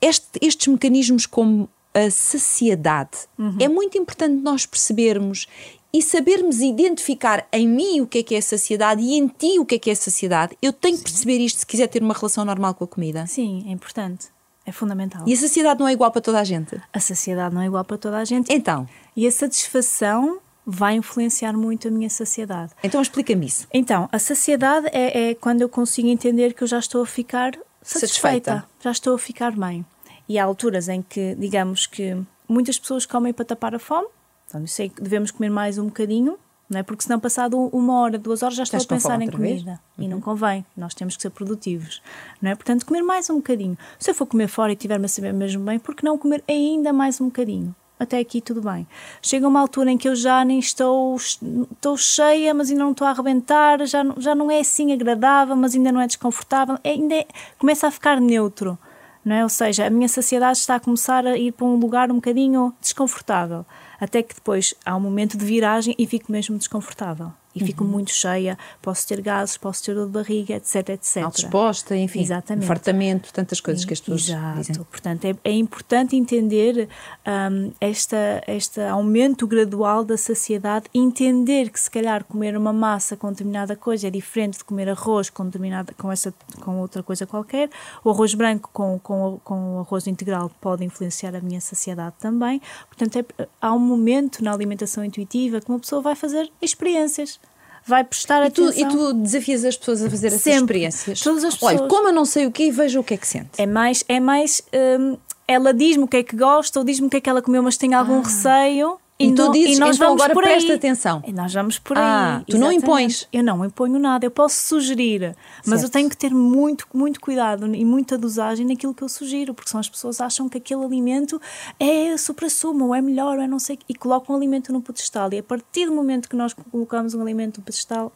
este, 0.00 0.38
estes 0.40 0.66
mecanismos 0.68 1.26
como 1.26 1.68
a 1.94 2.10
saciedade. 2.10 3.26
Uhum. 3.38 3.56
É 3.60 3.68
muito 3.68 3.98
importante 3.98 4.40
nós 4.42 4.66
percebermos 4.66 5.46
e 5.92 6.02
sabermos 6.02 6.60
identificar 6.60 7.46
em 7.52 7.66
mim 7.66 8.00
o 8.00 8.06
que 8.06 8.18
é 8.18 8.22
que 8.22 8.34
é 8.34 8.40
saciedade 8.40 9.02
e 9.02 9.14
em 9.14 9.26
ti 9.26 9.58
o 9.58 9.64
que 9.64 9.76
é 9.76 9.78
que 9.78 9.90
é 9.90 9.94
saciedade, 9.94 10.56
eu 10.60 10.72
tenho 10.72 10.96
Sim. 10.96 11.02
que 11.02 11.10
perceber 11.10 11.38
isto 11.38 11.60
se 11.60 11.66
quiser 11.66 11.86
ter 11.86 12.02
uma 12.02 12.14
relação 12.14 12.44
normal 12.44 12.74
com 12.74 12.84
a 12.84 12.88
comida. 12.88 13.26
Sim, 13.26 13.64
é 13.66 13.72
importante. 13.72 14.28
É 14.66 14.72
fundamental. 14.72 15.22
E 15.26 15.32
a 15.32 15.36
saciedade 15.36 15.80
não 15.80 15.88
é 15.88 15.92
igual 15.92 16.10
para 16.10 16.20
toda 16.20 16.38
a 16.38 16.44
gente? 16.44 16.78
A 16.92 17.00
saciedade 17.00 17.54
não 17.54 17.62
é 17.62 17.66
igual 17.66 17.84
para 17.84 17.96
toda 17.96 18.18
a 18.18 18.24
gente. 18.24 18.52
Então? 18.52 18.86
E 19.16 19.26
a 19.26 19.32
satisfação 19.32 20.40
vai 20.66 20.94
influenciar 20.96 21.54
muito 21.54 21.88
a 21.88 21.90
minha 21.90 22.10
saciedade. 22.10 22.72
Então 22.84 23.00
explica-me 23.00 23.46
isso. 23.46 23.66
Então, 23.72 24.06
a 24.12 24.18
saciedade 24.18 24.88
é, 24.92 25.30
é, 25.30 25.34
quando 25.34 25.62
eu 25.62 25.68
consigo 25.70 26.08
entender 26.08 26.52
que 26.52 26.62
eu 26.62 26.68
já 26.68 26.78
estou 26.78 27.02
a 27.02 27.06
ficar 27.06 27.52
satisfeita, 27.80 28.50
satisfeita. 28.50 28.64
já 28.80 28.90
estou 28.90 29.14
a 29.14 29.18
ficar 29.18 29.52
bem. 29.52 29.86
E 30.28 30.38
há 30.38 30.44
alturas 30.44 30.90
em 30.90 31.00
que, 31.00 31.34
digamos 31.36 31.86
que 31.86 32.14
muitas 32.46 32.78
pessoas 32.78 33.06
comem 33.06 33.32
para 33.32 33.46
tapar 33.46 33.74
a 33.74 33.78
fome, 33.78 34.08
então, 34.48 34.62
eu 34.62 34.66
sei 34.66 34.88
que 34.88 35.02
devemos 35.02 35.30
comer 35.30 35.50
mais 35.50 35.76
um 35.76 35.84
bocadinho, 35.84 36.38
não 36.70 36.80
é? 36.80 36.82
porque 36.82 37.02
senão, 37.02 37.20
passado 37.20 37.58
uma 37.58 38.00
hora, 38.00 38.18
duas 38.18 38.42
horas, 38.42 38.56
já 38.56 38.62
estou 38.62 38.78
Estás 38.78 39.04
a 39.04 39.08
pensar 39.10 39.22
em 39.22 39.30
comida. 39.30 39.78
Uhum. 39.98 40.04
E 40.04 40.08
não 40.08 40.20
convém, 40.20 40.64
nós 40.74 40.94
temos 40.94 41.16
que 41.16 41.22
ser 41.22 41.30
produtivos. 41.30 42.02
Não 42.40 42.50
é? 42.50 42.54
Portanto, 42.54 42.86
comer 42.86 43.02
mais 43.02 43.28
um 43.28 43.36
bocadinho. 43.36 43.76
Se 43.98 44.10
eu 44.10 44.14
for 44.14 44.26
comer 44.26 44.48
fora 44.48 44.72
e 44.72 44.76
tiver-me 44.76 45.04
a 45.04 45.08
saber 45.08 45.34
mesmo 45.34 45.62
bem, 45.64 45.78
por 45.78 45.94
que 45.94 46.04
não 46.04 46.16
comer 46.16 46.42
ainda 46.48 46.92
mais 46.92 47.20
um 47.20 47.26
bocadinho? 47.26 47.74
Até 48.00 48.18
aqui 48.18 48.40
tudo 48.40 48.62
bem. 48.62 48.86
Chega 49.20 49.46
uma 49.46 49.60
altura 49.60 49.90
em 49.90 49.98
que 49.98 50.08
eu 50.08 50.14
já 50.14 50.44
nem 50.44 50.58
estou, 50.58 51.16
estou 51.16 51.96
cheia, 51.96 52.54
mas 52.54 52.70
ainda 52.70 52.84
não 52.84 52.92
estou 52.92 53.06
a 53.06 53.10
arrebentar, 53.10 53.84
já, 53.86 54.04
já 54.16 54.34
não 54.34 54.50
é 54.50 54.60
assim 54.60 54.92
agradável, 54.92 55.56
mas 55.56 55.74
ainda 55.74 55.90
não 55.90 56.00
é 56.00 56.06
desconfortável, 56.06 56.78
é, 56.84 56.90
ainda 56.90 57.14
é, 57.14 57.26
começa 57.58 57.88
a 57.88 57.90
ficar 57.90 58.20
neutro. 58.20 58.78
Não 59.24 59.34
é? 59.34 59.42
Ou 59.42 59.48
seja, 59.48 59.86
a 59.86 59.90
minha 59.90 60.08
saciedade 60.08 60.58
está 60.58 60.76
a 60.76 60.80
começar 60.80 61.26
a 61.26 61.36
ir 61.36 61.52
para 61.52 61.66
um 61.66 61.74
lugar 61.74 62.10
um 62.10 62.16
bocadinho 62.16 62.72
desconfortável, 62.80 63.66
até 64.00 64.22
que 64.22 64.34
depois 64.34 64.74
há 64.84 64.96
um 64.96 65.00
momento 65.00 65.36
de 65.36 65.44
viragem 65.44 65.94
e 65.98 66.06
fico 66.06 66.30
mesmo 66.30 66.56
desconfortável 66.56 67.32
e 67.62 67.66
fico 67.66 67.84
uhum. 67.84 67.90
muito 67.90 68.10
cheia, 68.10 68.58
posso 68.80 69.06
ter 69.06 69.20
gases, 69.20 69.56
posso 69.56 69.84
ter 69.84 69.94
dor 69.94 70.06
de 70.06 70.12
barriga, 70.12 70.54
etc, 70.54 70.90
etc. 70.90 71.22
Mal 71.22 71.30
disposta, 71.30 71.96
enfim, 71.96 72.20
Exatamente. 72.20 72.66
fartamento, 72.66 73.32
tantas 73.32 73.60
coisas 73.60 73.84
que 73.84 73.92
as 73.92 74.00
pessoas 74.00 74.28
Exato. 74.28 74.58
dizem. 74.58 74.76
Portanto, 74.76 75.24
é, 75.24 75.34
é 75.44 75.52
importante 75.52 76.16
entender 76.16 76.88
um, 77.26 77.72
esta, 77.80 78.42
este 78.46 78.80
aumento 78.80 79.46
gradual 79.46 80.04
da 80.04 80.16
saciedade, 80.16 80.86
entender 80.94 81.70
que 81.70 81.80
se 81.80 81.90
calhar 81.90 82.24
comer 82.24 82.56
uma 82.56 82.72
massa 82.72 83.16
com 83.16 83.30
determinada 83.30 83.76
coisa 83.76 84.08
é 84.08 84.10
diferente 84.10 84.58
de 84.58 84.64
comer 84.64 84.88
arroz 84.88 85.30
com, 85.30 85.44
determinada, 85.44 85.92
com, 85.96 86.10
essa, 86.10 86.32
com 86.60 86.78
outra 86.80 87.02
coisa 87.02 87.26
qualquer, 87.26 87.70
o 88.04 88.10
arroz 88.10 88.34
branco 88.34 88.70
com, 88.72 88.98
com, 88.98 89.40
com 89.44 89.76
o 89.76 89.80
arroz 89.80 90.06
integral 90.06 90.50
pode 90.60 90.84
influenciar 90.84 91.34
a 91.34 91.40
minha 91.40 91.60
saciedade 91.60 92.14
também. 92.18 92.60
Portanto, 92.88 93.16
é, 93.16 93.48
há 93.60 93.72
um 93.72 93.78
momento 93.78 94.42
na 94.42 94.52
alimentação 94.52 95.04
intuitiva 95.04 95.60
que 95.60 95.68
uma 95.68 95.78
pessoa 95.78 96.02
vai 96.02 96.14
fazer 96.14 96.50
experiências 96.60 97.40
vai 97.86 98.04
prestar 98.04 98.42
e 98.44 98.48
atenção. 98.48 98.72
Tu, 98.72 98.80
e 98.80 98.88
tu 98.88 99.14
desafias 99.14 99.64
as 99.64 99.76
pessoas 99.76 100.02
a 100.02 100.10
fazer 100.10 100.28
essas 100.28 100.46
experiências? 100.46 101.20
Todas 101.20 101.44
as 101.44 101.54
pessoas. 101.54 101.80
Olha, 101.80 101.88
como 101.88 102.08
eu 102.08 102.12
não 102.12 102.24
sei 102.24 102.46
o 102.46 102.52
que, 102.52 102.70
veja 102.70 103.00
o 103.00 103.04
que 103.04 103.14
é 103.14 103.16
que 103.16 103.26
sente. 103.26 103.50
É 103.58 103.66
mais, 103.66 104.04
é 104.08 104.20
mais 104.20 104.62
hum, 105.00 105.16
ela 105.46 105.72
diz-me 105.72 106.04
o 106.04 106.08
que 106.08 106.18
é 106.18 106.22
que 106.22 106.36
gosta 106.36 106.78
ou 106.78 106.84
diz-me 106.84 107.06
o 107.06 107.10
que 107.10 107.16
é 107.16 107.20
que 107.20 107.30
ela 107.30 107.40
comeu, 107.40 107.62
mas 107.62 107.76
tem 107.76 107.94
algum 107.94 108.18
ah. 108.18 108.22
receio 108.22 108.98
e, 109.20 109.34
tu 109.34 109.50
dizes, 109.50 109.76
e 109.76 109.80
nós 109.80 109.96
então 109.96 110.08
vamos 110.08 110.22
agora 110.22 110.34
por 110.34 110.44
presta 110.44 110.74
atenção. 110.74 111.22
E 111.26 111.32
nós 111.32 111.52
vamos 111.52 111.76
por 111.76 111.98
aí. 111.98 112.04
Ah, 112.04 112.42
tu 112.46 112.56
não 112.56 112.70
impões. 112.70 113.26
Eu 113.32 113.42
não 113.42 113.64
imponho 113.64 113.98
nada, 113.98 114.24
eu 114.24 114.30
posso 114.30 114.62
sugerir, 114.62 115.34
mas 115.66 115.80
certo. 115.80 115.82
eu 115.84 115.90
tenho 115.90 116.08
que 116.08 116.16
ter 116.16 116.32
muito, 116.32 116.86
muito 116.94 117.20
cuidado 117.20 117.66
e 117.74 117.84
muita 117.84 118.16
dosagem 118.16 118.64
naquilo 118.64 118.94
que 118.94 119.02
eu 119.02 119.08
sugiro, 119.08 119.52
porque 119.54 119.70
são 119.70 119.80
as 119.80 119.88
pessoas 119.88 120.20
acham 120.20 120.48
que 120.48 120.58
aquele 120.58 120.84
alimento 120.84 121.40
é 121.80 122.16
supra-sumo, 122.16 122.86
ou 122.86 122.94
é 122.94 123.02
melhor, 123.02 123.38
ou 123.38 123.42
é 123.42 123.48
não 123.48 123.58
sei, 123.58 123.76
e 123.88 123.94
colocam 123.94 124.36
um 124.36 124.38
alimento 124.38 124.72
no 124.72 124.80
pedestal. 124.80 125.32
E 125.32 125.38
a 125.38 125.42
partir 125.42 125.86
do 125.86 125.92
momento 125.92 126.28
que 126.28 126.36
nós 126.36 126.52
colocamos 126.52 127.12
um 127.12 127.20
alimento 127.20 127.58
no 127.58 127.64
pedestal, 127.64 128.12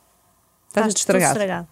está 0.68 0.82
tudo 0.82 0.96
estragado. 0.96 1.32
estragado. 1.32 1.68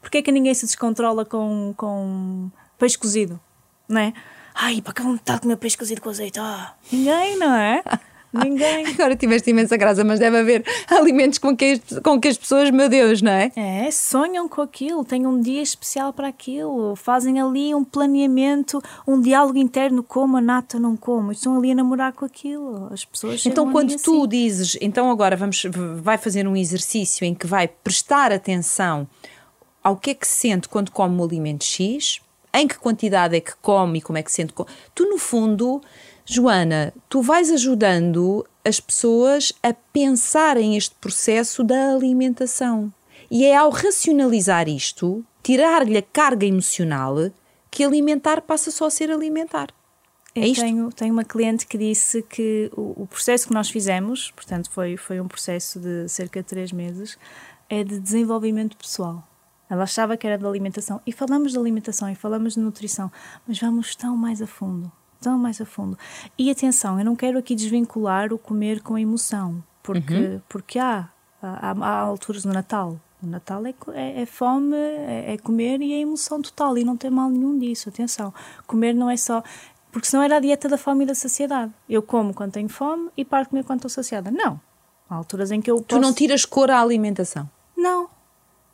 Porquê 0.00 0.18
é 0.18 0.22
que 0.22 0.32
ninguém 0.32 0.54
se 0.54 0.66
descontrola 0.66 1.24
com, 1.24 1.72
com 1.76 2.50
peixe 2.76 2.98
cozido? 2.98 3.40
Não 3.88 4.00
é? 4.00 4.12
Ai, 4.52 4.82
para 4.82 4.92
que 4.92 5.02
vontade 5.02 5.38
de 5.38 5.42
comer 5.42 5.56
peixe 5.56 5.78
cozido 5.78 6.00
com 6.00 6.10
azeite? 6.10 6.40
Ah, 6.40 6.74
ninguém, 6.90 7.38
não 7.38 7.54
é? 7.54 7.82
Ninguém. 8.32 8.86
Agora 8.94 9.14
tiveste 9.14 9.50
imensa 9.50 9.76
graça, 9.76 10.02
mas 10.04 10.18
deve 10.18 10.38
haver 10.38 10.64
alimentos 10.88 11.38
com 11.38 11.56
que, 11.56 11.72
as, 11.72 11.98
com 12.00 12.20
que 12.20 12.28
as 12.28 12.38
pessoas, 12.38 12.70
meu 12.70 12.88
Deus, 12.88 13.20
não 13.20 13.32
é? 13.32 13.52
É, 13.54 13.90
sonham 13.90 14.48
com 14.48 14.62
aquilo, 14.62 15.04
têm 15.04 15.26
um 15.26 15.40
dia 15.40 15.60
especial 15.62 16.12
para 16.12 16.28
aquilo, 16.28 16.96
fazem 16.96 17.40
ali 17.40 17.74
um 17.74 17.84
planeamento, 17.84 18.80
um 19.06 19.20
diálogo 19.20 19.58
interno, 19.58 20.02
como 20.02 20.36
a 20.36 20.40
nata 20.40 20.78
não 20.78 20.96
como, 20.96 21.32
estão 21.32 21.58
ali 21.58 21.72
a 21.72 21.74
namorar 21.74 22.12
com 22.12 22.24
aquilo. 22.24 22.88
As 22.92 23.04
pessoas 23.04 23.44
Então, 23.44 23.70
quando 23.70 23.96
tu 23.96 24.20
assim. 24.20 24.28
dizes, 24.28 24.78
então 24.80 25.10
agora 25.10 25.36
vamos, 25.36 25.62
vai 26.02 26.16
fazer 26.16 26.46
um 26.46 26.56
exercício 26.56 27.24
em 27.24 27.34
que 27.34 27.46
vai 27.46 27.68
prestar 27.68 28.32
atenção 28.32 29.06
ao 29.82 29.96
que 29.96 30.10
é 30.10 30.14
que 30.14 30.26
se 30.26 30.48
sente 30.48 30.68
quando 30.68 30.90
come 30.90 31.20
o 31.20 31.24
alimento 31.24 31.64
X, 31.64 32.20
em 32.54 32.68
que 32.68 32.78
quantidade 32.78 33.34
é 33.36 33.40
que 33.40 33.52
come 33.60 33.98
e 33.98 34.02
como 34.02 34.18
é 34.18 34.22
que 34.22 34.30
se 34.30 34.36
sente. 34.36 34.54
Tu, 34.94 35.04
no 35.08 35.18
fundo 35.18 35.80
Joana, 36.24 36.94
tu 37.08 37.20
vais 37.20 37.50
ajudando 37.50 38.46
as 38.64 38.78
pessoas 38.78 39.52
a 39.62 39.74
pensarem 39.74 40.76
este 40.76 40.94
processo 40.96 41.64
da 41.64 41.92
alimentação. 41.92 42.92
E 43.30 43.44
é 43.44 43.56
ao 43.56 43.70
racionalizar 43.70 44.68
isto, 44.68 45.24
tirar-lhe 45.42 45.96
a 45.96 46.02
carga 46.02 46.46
emocional, 46.46 47.16
que 47.70 47.82
alimentar 47.82 48.42
passa 48.42 48.70
só 48.70 48.86
a 48.86 48.90
ser 48.90 49.10
alimentar. 49.10 49.68
É 50.34 50.46
isto? 50.46 50.62
Tenho, 50.62 50.92
tenho 50.92 51.12
uma 51.12 51.24
cliente 51.24 51.66
que 51.66 51.76
disse 51.76 52.22
que 52.22 52.70
o, 52.76 53.02
o, 53.02 53.06
processo 53.06 53.48
que 53.48 53.54
nós 53.54 53.68
fizemos, 53.68 54.30
portanto 54.30 54.70
foi, 54.70 54.96
foi 54.96 55.20
um 55.20 55.26
processo 55.26 55.78
de 55.80 56.08
cerca 56.08 56.40
de 56.40 56.48
três 56.48 56.72
meses, 56.72 57.18
é 57.68 57.82
de 57.82 57.98
desenvolvimento 57.98 58.76
pessoal. 58.76 59.26
Ela 59.68 59.84
achava 59.84 60.16
que 60.16 60.26
era 60.26 60.38
de 60.38 60.46
alimentação. 60.46 61.00
E 61.06 61.12
falamos 61.12 61.52
de 61.52 61.58
alimentação 61.58 62.08
e 62.08 62.14
falamos 62.14 62.54
de 62.54 62.60
nutrição, 62.60 63.10
mas 63.46 63.58
vamos 63.58 63.96
tão 63.96 64.16
mais 64.16 64.40
a 64.40 64.46
fundo 64.46 64.92
tão 65.22 65.38
mais 65.38 65.60
a 65.60 65.64
fundo. 65.64 65.96
E 66.36 66.50
atenção, 66.50 66.98
eu 66.98 67.04
não 67.04 67.16
quero 67.16 67.38
aqui 67.38 67.54
desvincular 67.54 68.32
o 68.32 68.38
comer 68.38 68.82
com 68.82 68.94
a 68.94 69.00
emoção, 69.00 69.62
porque, 69.82 70.14
uhum. 70.14 70.40
porque 70.48 70.78
há, 70.78 71.08
há, 71.40 71.70
há, 71.70 72.00
alturas 72.00 72.44
no 72.44 72.52
Natal. 72.52 73.00
O 73.22 73.26
Natal 73.26 73.64
é, 73.64 73.74
é, 73.94 74.22
é 74.22 74.26
fome, 74.26 74.76
é, 74.76 75.34
é, 75.34 75.38
comer 75.38 75.80
e 75.80 75.94
é 75.94 76.00
emoção 76.00 76.42
total, 76.42 76.76
e 76.76 76.84
não 76.84 76.96
tem 76.96 77.10
mal 77.10 77.30
nenhum 77.30 77.56
disso. 77.58 77.88
Atenção, 77.88 78.34
comer 78.66 78.94
não 78.94 79.08
é 79.08 79.16
só. 79.16 79.42
Porque 79.92 80.08
senão 80.08 80.22
era 80.24 80.38
a 80.38 80.40
dieta 80.40 80.68
da 80.68 80.76
fome 80.76 81.04
e 81.04 81.06
da 81.06 81.14
saciedade. 81.14 81.72
Eu 81.88 82.02
como 82.02 82.34
quando 82.34 82.52
tenho 82.52 82.68
fome 82.68 83.10
e 83.16 83.24
paro 83.24 83.44
de 83.44 83.50
comer 83.50 83.64
quando 83.64 83.78
estou 83.78 83.90
saciada. 83.90 84.30
Não. 84.30 84.60
Há 85.08 85.14
alturas 85.14 85.50
em 85.50 85.60
que 85.60 85.70
eu. 85.70 85.82
Tu 85.82 86.00
não 86.00 86.12
tiras 86.12 86.44
cor 86.44 86.70
à 86.70 86.80
alimentação? 86.80 87.48
Não, 87.76 88.08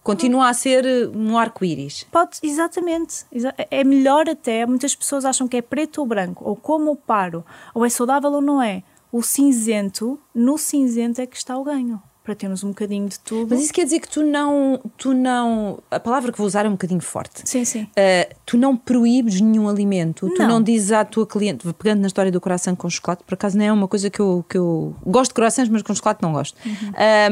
Continua 0.02 0.48
a 0.48 0.54
ser 0.54 0.86
eh, 0.86 1.06
um 1.08 1.36
arco-íris. 1.36 2.06
Pode, 2.10 2.38
exatamente. 2.42 3.26
É 3.70 3.84
melhor 3.84 4.28
até. 4.28 4.64
Muitas 4.64 4.94
pessoas 4.94 5.24
acham 5.24 5.46
que 5.46 5.56
é 5.56 5.62
preto 5.62 5.98
ou 5.98 6.06
branco, 6.06 6.44
ou 6.48 6.56
como 6.56 6.96
paro, 6.96 7.44
ou 7.74 7.84
é 7.84 7.88
saudável 7.88 8.32
ou 8.32 8.40
não 8.40 8.62
é. 8.62 8.82
O 9.12 9.22
cinzento, 9.22 10.18
no 10.34 10.56
cinzento 10.58 11.20
é 11.20 11.26
que 11.26 11.36
está 11.36 11.56
o 11.56 11.64
ganho 11.64 12.02
para 12.28 12.34
termos 12.34 12.62
um 12.62 12.68
bocadinho 12.68 13.08
de 13.08 13.18
tudo. 13.20 13.48
Mas 13.48 13.64
isso 13.64 13.72
quer 13.72 13.84
dizer 13.84 14.00
que 14.00 14.08
tu 14.08 14.22
não, 14.22 14.78
tu 14.98 15.14
não, 15.14 15.82
a 15.90 15.98
palavra 15.98 16.30
que 16.30 16.36
vou 16.36 16.46
usar 16.46 16.66
é 16.66 16.68
um 16.68 16.72
bocadinho 16.72 17.00
forte. 17.00 17.40
Sim, 17.48 17.64
sim. 17.64 17.84
Uh, 17.84 18.34
tu 18.44 18.58
não 18.58 18.76
proíbes 18.76 19.40
nenhum 19.40 19.66
alimento. 19.66 20.26
Não. 20.26 20.34
Tu 20.34 20.42
não 20.42 20.62
dizes 20.62 20.92
à 20.92 21.06
tua 21.06 21.26
cliente, 21.26 21.66
pegando 21.72 22.02
na 22.02 22.06
história 22.06 22.30
do 22.30 22.38
coração 22.38 22.76
com 22.76 22.90
chocolate, 22.90 23.24
por 23.24 23.32
acaso 23.32 23.56
não 23.56 23.64
é 23.64 23.72
uma 23.72 23.88
coisa 23.88 24.10
que 24.10 24.20
eu, 24.20 24.44
que 24.46 24.58
eu 24.58 24.94
gosto 25.06 25.30
de 25.30 25.36
corações, 25.36 25.70
mas 25.70 25.80
com 25.80 25.94
chocolate 25.94 26.22
não 26.22 26.34
gosto. 26.34 26.54
Uhum. 26.66 26.72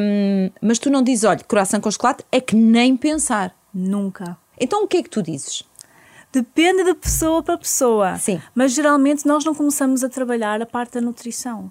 Um, 0.01 0.51
mas 0.63 0.79
tu 0.79 0.89
não 0.89 1.03
dizes, 1.03 1.25
olha, 1.25 1.45
coração 1.47 1.79
com 1.79 1.91
chocolate 1.91 2.25
é 2.33 2.41
que 2.41 2.57
nem 2.57 2.97
pensar. 2.97 3.55
Nunca. 3.75 4.39
Então 4.59 4.83
o 4.85 4.89
que 4.89 4.97
é 4.97 5.03
que 5.03 5.11
tu 5.11 5.23
dizes? 5.23 5.63
Depende 6.33 6.85
de 6.85 6.95
pessoa 6.95 7.43
para 7.43 7.59
pessoa. 7.59 8.17
Sim. 8.17 8.41
Mas 8.55 8.73
geralmente 8.73 9.27
nós 9.27 9.45
não 9.45 9.55
começamos 9.55 10.03
a 10.03 10.09
trabalhar 10.09 10.63
a 10.63 10.67
parte 10.67 10.95
da 10.95 11.03
nutrição. 11.03 11.71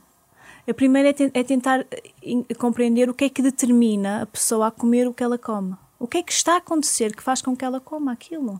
A 0.67 0.73
primeira 0.73 1.09
é, 1.09 1.13
te 1.13 1.31
é 1.33 1.43
tentar 1.43 1.85
eh, 1.91 2.53
compreender 2.57 3.09
o 3.09 3.13
que 3.13 3.25
é 3.25 3.29
que 3.29 3.41
determina 3.41 4.23
a 4.23 4.25
pessoa 4.25 4.67
a 4.67 4.71
comer 4.71 5.07
o 5.07 5.13
que 5.13 5.23
ela 5.23 5.37
come. 5.37 5.75
O 5.99 6.07
que 6.07 6.17
é 6.17 6.23
que 6.23 6.33
está 6.33 6.53
a 6.53 6.57
acontecer 6.57 7.15
que 7.15 7.23
faz 7.23 7.41
com 7.41 7.55
que 7.55 7.63
ela 7.63 7.79
coma 7.79 8.11
aquilo? 8.11 8.59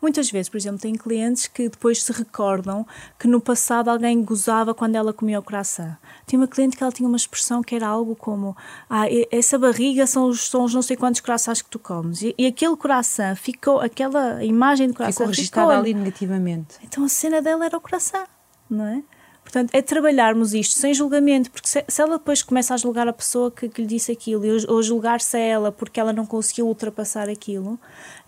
Muitas 0.00 0.30
vezes, 0.30 0.48
por 0.48 0.56
exemplo, 0.56 0.80
tem 0.80 0.94
clientes 0.94 1.46
que 1.46 1.68
depois 1.68 2.02
se 2.02 2.10
recordam 2.10 2.86
que 3.18 3.28
no 3.28 3.38
passado 3.40 3.88
alguém 3.88 4.24
gozava 4.24 4.72
quando 4.72 4.96
ela 4.96 5.12
comia 5.12 5.38
o 5.38 5.42
coração. 5.42 5.94
Tinha 6.26 6.40
uma 6.40 6.48
cliente 6.48 6.76
que 6.76 6.82
ela 6.82 6.92
tinha 6.92 7.06
uma 7.06 7.18
expressão 7.18 7.62
que 7.62 7.74
era 7.74 7.86
algo 7.86 8.16
como 8.16 8.56
ah, 8.88 9.04
essa 9.30 9.58
barriga 9.58 10.06
são 10.06 10.28
os, 10.28 10.48
são 10.48 10.64
os 10.64 10.72
não 10.72 10.80
sei 10.80 10.96
quantos 10.96 11.20
corações 11.20 11.60
que 11.60 11.68
tu 11.68 11.78
comes. 11.78 12.22
E, 12.22 12.34
e 12.38 12.46
aquele 12.46 12.76
coração 12.76 13.36
ficou, 13.36 13.78
aquela 13.80 14.42
imagem 14.42 14.88
de 14.88 14.94
coração 14.94 15.26
ficou 15.26 15.26
registada 15.26 15.78
ali 15.78 15.92
negativamente. 15.92 16.76
Então 16.82 17.04
a 17.04 17.08
cena 17.08 17.42
dela 17.42 17.66
era 17.66 17.76
o 17.76 17.80
coração, 17.80 18.24
não 18.70 18.86
é? 18.86 19.02
Portanto, 19.50 19.74
é 19.74 19.82
trabalharmos 19.82 20.54
isto 20.54 20.78
sem 20.78 20.94
julgamento, 20.94 21.50
porque 21.50 21.66
se, 21.66 21.84
se 21.88 22.00
ela 22.00 22.18
depois 22.18 22.40
começa 22.40 22.72
a 22.72 22.76
julgar 22.76 23.08
a 23.08 23.12
pessoa 23.12 23.50
que, 23.50 23.68
que 23.68 23.82
lhe 23.82 23.88
disse 23.88 24.12
aquilo, 24.12 24.44
ou 24.68 24.80
julgar-se 24.80 25.36
a 25.36 25.40
ela 25.40 25.72
porque 25.72 25.98
ela 25.98 26.12
não 26.12 26.24
conseguiu 26.24 26.68
ultrapassar 26.68 27.28
aquilo, 27.28 27.76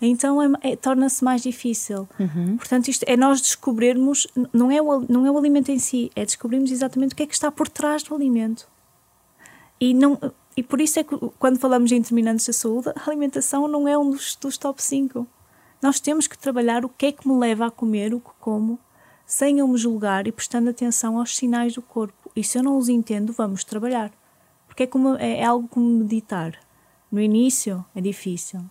então 0.01 0.41
é, 0.41 0.71
é, 0.71 0.75
torna-se 0.75 1.23
mais 1.23 1.41
difícil. 1.41 2.09
Uhum. 2.19 2.57
Portanto, 2.57 2.89
isto 2.89 3.05
é 3.07 3.15
nós 3.15 3.39
descobrirmos, 3.39 4.27
não 4.51 4.69
é, 4.69 4.81
o, 4.81 5.05
não 5.07 5.25
é 5.25 5.31
o 5.31 5.37
alimento 5.37 5.71
em 5.71 5.79
si, 5.79 6.11
é 6.13 6.25
descobrirmos 6.25 6.69
exatamente 6.71 7.13
o 7.13 7.15
que 7.15 7.23
é 7.23 7.25
que 7.25 7.33
está 7.33 7.49
por 7.49 7.69
trás 7.69 8.03
do 8.03 8.13
alimento. 8.13 8.67
E, 9.79 9.93
não, 9.93 10.19
e 10.57 10.61
por 10.61 10.81
isso 10.81 10.99
é 10.99 11.05
que 11.05 11.15
quando 11.39 11.57
falamos 11.57 11.89
em 11.93 12.01
determinantes 12.01 12.45
da 12.47 12.51
saúde, 12.51 12.89
a 12.89 13.09
alimentação 13.09 13.65
não 13.69 13.87
é 13.87 13.97
um 13.97 14.09
dos, 14.09 14.35
dos 14.35 14.57
top 14.57 14.83
5. 14.83 15.25
Nós 15.81 16.01
temos 16.01 16.27
que 16.27 16.37
trabalhar 16.37 16.83
o 16.83 16.89
que 16.89 17.05
é 17.05 17.11
que 17.13 17.25
me 17.25 17.39
leva 17.39 17.67
a 17.67 17.71
comer 17.71 18.13
o 18.13 18.19
que 18.19 18.31
como 18.41 18.77
sem 19.33 19.57
eu 19.57 19.67
me 19.67 19.79
julgar 19.79 20.27
e 20.27 20.31
prestando 20.31 20.69
atenção 20.69 21.17
aos 21.17 21.35
sinais 21.35 21.73
do 21.73 21.81
corpo. 21.81 22.29
E 22.35 22.43
se 22.43 22.55
eu 22.55 22.61
não 22.61 22.77
os 22.77 22.87
entendo, 22.87 23.33
vamos 23.33 23.63
trabalhar. 23.63 24.11
Porque 24.67 24.83
é, 24.83 24.87
como, 24.87 25.15
é, 25.15 25.39
é 25.39 25.43
algo 25.43 25.67
como 25.67 25.89
meditar. 25.89 26.55
No 27.11 27.19
início 27.19 27.83
é 27.95 28.01
difícil, 28.01 28.61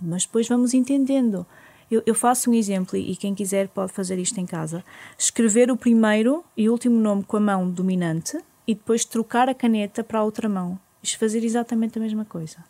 mas 0.00 0.24
depois 0.24 0.48
vamos 0.48 0.72
entendendo. 0.72 1.46
Eu, 1.90 2.02
eu, 2.06 2.14
faço 2.14 2.50
um 2.50 2.54
exemplo 2.54 2.96
e 2.96 3.14
quem 3.14 3.34
quiser 3.34 3.68
pode 3.68 3.92
fazer 3.92 4.18
isto 4.18 4.40
em 4.40 4.46
casa. 4.46 4.82
Escrever 5.18 5.70
o 5.70 5.76
primeiro 5.76 6.42
e 6.56 6.70
último 6.70 6.98
nome 6.98 7.22
com 7.22 7.36
a 7.36 7.40
mão 7.40 7.70
dominante 7.70 8.38
e 8.66 8.74
depois 8.74 9.04
trocar 9.04 9.50
a 9.50 9.54
caneta 9.54 10.02
para 10.02 10.20
a 10.20 10.24
outra 10.24 10.48
mão. 10.48 10.80
Isto 11.02 11.18
fazer 11.18 11.44
exatamente 11.44 11.98
a 11.98 12.00
mesma 12.00 12.24
coisa. 12.24 12.64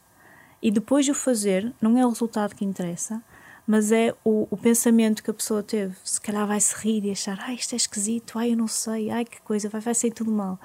E 0.60 0.68
depois 0.68 1.04
de 1.04 1.12
o 1.12 1.14
fazer, 1.14 1.72
não 1.80 1.96
é 1.96 2.04
o 2.04 2.08
resultado 2.08 2.56
que 2.56 2.64
interessa, 2.64 3.22
mas 3.70 3.92
é 3.92 4.12
o, 4.24 4.48
o, 4.50 4.56
pensamento 4.56 5.22
que 5.22 5.30
a 5.30 5.35
pessoa 5.35 5.62
teve. 5.62 5.94
Se 6.02 6.20
calhar 6.20 6.44
vai 6.44 6.61
se 6.61 6.74
rir 6.74 7.04
e 7.04 7.12
achar, 7.12 7.38
ai, 7.40 7.54
isto 7.54 7.72
é 7.72 7.76
esquisito, 7.76 8.37
ai, 8.37 8.50
eu 8.50 8.56
não 8.56 8.66
sei, 8.66 9.11
ai, 9.11 9.24
que 9.24 9.40
coisa, 9.42 9.68
vai, 9.68 9.80
vai 9.80 9.94
sair 9.94 10.11
tudo 10.11 10.33
mal. 10.33 10.59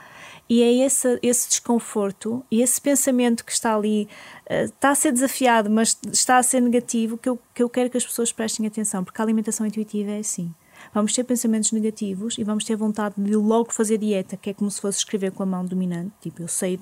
E 0.50 0.64
é 0.64 0.84
esse, 0.84 1.20
esse 1.22 1.48
desconforto 1.48 2.44
e 2.50 2.64
esse 2.64 2.82
pensamento 2.82 3.46
que 3.46 3.52
está 3.52 3.76
ali, 3.76 4.10
uh, 4.50 4.66
está 4.66 4.90
a 4.90 4.96
ser 4.96 5.12
desafiado, 5.12 5.70
mas 5.70 5.96
está 6.12 6.40
a 6.40 6.44
ser 6.44 6.62
negativo, 6.62 7.16
que 7.16 7.30
eu, 7.30 7.40
que 7.54 7.62
eu 7.62 7.70
quero 7.70 7.92
que 7.92 7.98
as 7.98 8.04
pessoas 8.04 8.32
prestem 8.32 8.66
atenção, 8.66 9.04
porque 9.04 9.22
a 9.22 9.24
alimentação 9.24 9.68
intuitiva 9.68 10.10
é 10.10 10.18
assim. 10.18 10.52
vamos 10.92 11.14
ter 11.14 11.24
pensamentos 11.26 11.72
negativos 11.72 12.40
e 12.40 12.44
vamos 12.44 12.66
ter 12.66 12.76
vontade 12.76 13.14
de 13.20 13.36
logo 13.36 13.72
fazer 13.72 14.00
dieta, 14.00 14.36
que 14.36 14.50
é 14.50 14.54
como 14.56 14.72
se 14.72 14.82
fosse 14.82 14.98
escrever 14.98 15.32
com 15.32 15.44
a 15.44 15.46
mão 15.46 15.64
dominante. 15.64 16.12
Tipo, 16.22 16.42
eu 16.42 16.48
sei 16.48 16.80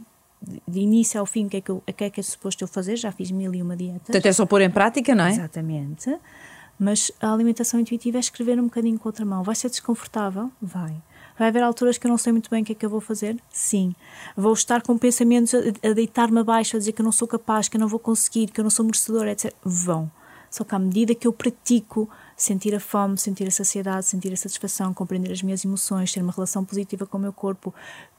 de 0.68 0.80
início 0.80 1.20
ao 1.20 1.26
fim 1.26 1.46
o 1.46 1.50
que 1.50 1.58
é 1.58 1.62
que, 1.62 1.72
eu, 1.72 1.78
o 1.78 1.94
que, 1.94 2.04
é, 2.04 2.10
que 2.10 2.20
é 2.20 2.24
suposto 2.24 2.64
eu 2.64 2.68
fazer, 2.68 2.96
já 2.98 3.12
fiz 3.12 3.32
mil 3.32 3.54
e 3.54 3.62
uma 3.62 3.76
dietas. 3.76 4.16
Até 4.16 4.32
só 4.32 4.46
pôr 4.46 4.62
em 4.62 4.70
prática, 4.70 5.16
não 5.16 5.26
é? 5.26 5.32
Exatamente. 5.32 6.18
Mas 6.78 7.12
a 7.22 7.32
alimentação 7.32 7.80
intuitiva 7.80 8.18
é 8.18 8.20
escrever 8.20 8.60
um 8.60 8.66
bocadinho 8.66 8.98
com 9.00 9.08
outra 9.08 9.26
mão. 9.26 9.44
Vai 9.44 9.56
ser 9.56 9.70
desconfortável? 9.70 10.52
Vai. 10.62 10.94
Vai 11.38 11.48
haver 11.48 11.64
alturas 11.64 11.98
que 11.98 12.06
eu 12.06 12.10
não 12.10 12.18
sei 12.18 12.32
muito 12.32 12.50
bem 12.50 12.62
o 12.62 12.66
que 12.66 12.74
é 12.74 12.76
que 12.76 12.86
eu 12.86 12.90
vou 12.90 13.02
fazer? 13.02 13.38
Sim. 13.50 13.96
Vou 14.36 14.54
estar 14.54 14.82
com 14.82 14.98
pensamentos 14.98 15.54
a, 15.54 15.90
a 15.90 15.94
deitar-me 15.94 16.40
abaixo, 16.40 16.76
a 16.76 16.80
dizer 16.80 16.92
que 16.92 17.02
eu 17.02 17.06
não 17.06 17.12
sou 17.12 17.28
capaz, 17.28 17.68
que 17.68 17.78
eu 17.78 17.82
não 17.82 17.88
vou 17.88 18.00
conseguir, 18.00 18.48
que 18.48 18.60
eu 18.60 18.64
não 18.64 18.70
sou 18.70 18.86
merecedora, 18.86 19.32
etc. 19.32 19.54
Vão. 19.64 20.12
Só 20.50 20.64
que 20.64 20.76
à 20.76 20.80
medida 20.80 21.16
que 21.16 21.26
eu 21.26 21.34
pratico 21.34 22.10
sentir 22.36 22.74
a 22.76 22.80
fome, 22.80 23.17
sentir 23.17 23.48
a 23.48 23.52
saciedade, 23.52 24.06
sentir 24.06 24.32
a 24.34 24.38
satisfação, 24.38 24.93
compreender 24.93 25.32
as 25.32 25.41
minhas 25.41 25.63
emoções, 25.63 26.12
ter 26.12 26.22
uma 26.22 26.32
relação 26.34 26.63
positiva 26.65 27.06
com 27.06 27.17
o 27.17 27.22
meu 27.22 27.34
corpo, 27.34 27.74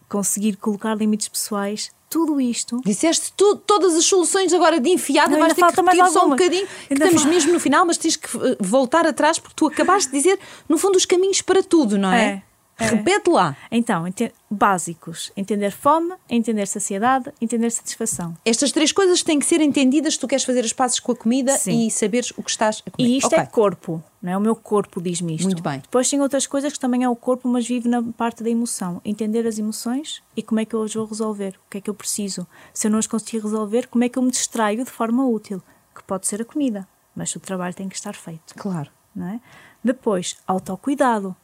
conseguir 0.08 0.56
colocar 0.56 0.94
limites 0.94 1.28
pessoais, 1.28 1.90
tudo 2.08 2.40
isto. 2.40 2.80
Disseste 2.84 3.32
tu, 3.36 3.56
todas 3.56 3.94
as 3.96 4.04
soluções 4.04 4.52
agora 4.52 4.78
de 4.78 4.88
enfiada, 4.90 5.32
Não, 5.32 5.40
vais 5.40 5.54
ter 5.54 5.60
falta 5.60 5.76
que 5.76 5.82
mais 5.82 6.12
só 6.12 6.26
um 6.26 6.30
bocadinho, 6.30 6.68
estamos 6.88 7.22
fal- 7.22 7.30
mesmo 7.32 7.52
no 7.52 7.58
final, 7.58 7.84
mas 7.84 7.96
tens 7.98 8.16
que 8.16 8.28
eh, 8.36 8.56
voltar 8.60 9.06
atrás 9.06 9.38
porque 9.38 9.54
tu 9.56 9.66
acabaste 9.66 10.10
de 10.12 10.16
dizer, 10.18 10.38
no 10.68 10.78
fundo, 10.78 10.96
os 10.96 11.04
caminhos 11.04 11.42
para 11.42 11.62
tudo, 11.62 11.98
não 11.98 12.12
é? 12.12 12.24
É, 12.26 12.42
é. 12.78 12.86
Repete 12.86 13.30
lá. 13.30 13.56
Então, 13.70 14.06
ente- 14.06 14.32
básicos: 14.50 15.30
entender 15.36 15.70
fome, 15.70 16.14
entender 16.28 16.66
saciedade, 16.66 17.32
entender 17.40 17.70
satisfação. 17.70 18.36
Estas 18.44 18.72
três 18.72 18.90
coisas 18.92 19.22
têm 19.22 19.38
que 19.38 19.46
ser 19.46 19.60
entendidas 19.60 20.14
se 20.14 20.20
tu 20.20 20.26
queres 20.26 20.44
fazer 20.44 20.64
as 20.64 20.72
pazes 20.72 20.98
com 21.00 21.12
a 21.12 21.16
comida 21.16 21.56
Sim. 21.56 21.86
e 21.86 21.90
saberes 21.90 22.32
o 22.36 22.42
que 22.42 22.50
estás 22.50 22.82
a 22.86 22.90
comer. 22.90 23.08
E 23.08 23.16
isto 23.18 23.26
Ok. 23.26 23.38
é 23.38 23.46
corpo, 23.46 24.02
não 24.20 24.32
é? 24.32 24.36
O 24.36 24.40
meu 24.40 24.56
corpo 24.56 25.00
diz-me 25.00 25.34
isto. 25.36 25.44
Muito 25.44 25.62
bem. 25.62 25.78
Depois 25.80 26.08
tem 26.10 26.20
outras 26.20 26.46
coisas 26.46 26.72
que 26.72 26.80
também 26.80 27.04
é 27.04 27.08
o 27.08 27.14
corpo, 27.16 27.48
mas 27.48 27.66
vive 27.66 27.88
na 27.88 28.02
parte 28.02 28.42
da 28.42 28.50
emoção. 28.50 29.00
Entender 29.04 29.46
as 29.46 29.58
emoções 29.58 30.22
e 30.36 30.42
como 30.42 30.60
é 30.60 30.64
que 30.64 30.74
eu 30.74 30.82
as 30.82 30.92
vou 30.94 31.06
resolver, 31.06 31.54
o 31.66 31.70
que 31.70 31.78
é 31.78 31.80
que 31.80 31.90
eu 31.90 31.94
preciso. 31.94 32.46
Se 32.72 32.86
eu 32.86 32.90
não 32.90 32.98
as 32.98 33.06
conseguir 33.06 33.38
resolver, 33.42 33.86
como 33.88 34.02
é 34.04 34.08
que 34.08 34.18
eu 34.18 34.22
me 34.22 34.30
distraio 34.30 34.84
de 34.84 34.90
forma 34.90 35.24
útil, 35.26 35.62
que 35.94 36.02
pode 36.02 36.26
ser 36.26 36.42
a 36.42 36.44
comida, 36.44 36.88
mas 37.14 37.34
o 37.36 37.40
trabalho 37.40 37.74
tem 37.74 37.88
que 37.88 37.94
estar 37.94 38.14
feito. 38.14 38.54
Claro. 38.56 38.90
não 39.14 39.28
é? 39.28 39.40
Depois, 39.84 40.36
autocuidado. 40.46 41.36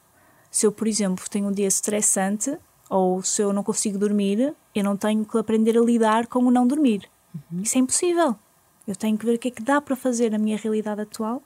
Se 0.51 0.67
eu, 0.67 0.73
por 0.73 0.89
exemplo, 0.89 1.25
tenho 1.31 1.49
um 1.49 1.53
dia 1.53 1.69
estressante 1.69 2.57
ou 2.89 3.23
se 3.23 3.41
eu 3.41 3.53
não 3.53 3.63
consigo 3.63 3.99
dormir, 3.99 4.55
eu 4.75 4.85
não 4.85 4.97
tenho 4.97 5.25
que 5.25 5.39
aprender 5.39 5.79
a 5.79 5.81
lidar 5.81 6.27
com 6.27 6.41
o 6.41 6.51
não 6.51 6.67
dormir. 6.67 7.09
Isso 7.63 7.79
é 7.79 7.81
impossível. 7.81 8.35
Eu 8.87 8.97
tenho 8.97 9.17
que 9.17 9.25
ver 9.25 9.37
o 9.37 9.39
que 9.39 9.49
é 9.49 9.51
que 9.53 9.63
dá 9.63 9.81
para 9.81 9.95
fazer 9.95 10.31
na 10.33 10.39
minha 10.39 10.57
realidade 10.57 11.03
atual 11.03 11.41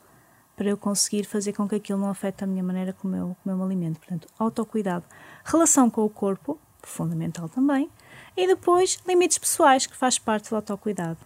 para 0.57 0.69
eu 0.69 0.77
conseguir 0.77 1.25
fazer 1.25 1.53
com 1.53 1.69
que 1.69 1.75
aquilo 1.75 1.99
não 1.99 2.09
afete 2.09 2.45
a 2.45 2.47
minha 2.47 2.63
maneira 2.63 2.93
como 2.93 3.15
eu, 3.15 3.37
como 3.43 3.55
eu 3.55 3.57
me 3.57 3.65
alimento. 3.65 3.99
Portanto, 3.99 4.29
autocuidado. 4.39 5.05
Relação 5.45 5.91
com 5.91 6.03
o 6.05 6.09
corpo, 6.09 6.59
fundamental 6.83 7.49
também. 7.49 7.91
E 8.37 8.47
depois, 8.47 8.99
limites 9.07 9.37
pessoais, 9.37 9.87
que 9.87 9.97
faz 9.97 10.19
parte 10.19 10.51
do 10.51 10.57
autocuidado. 10.57 11.19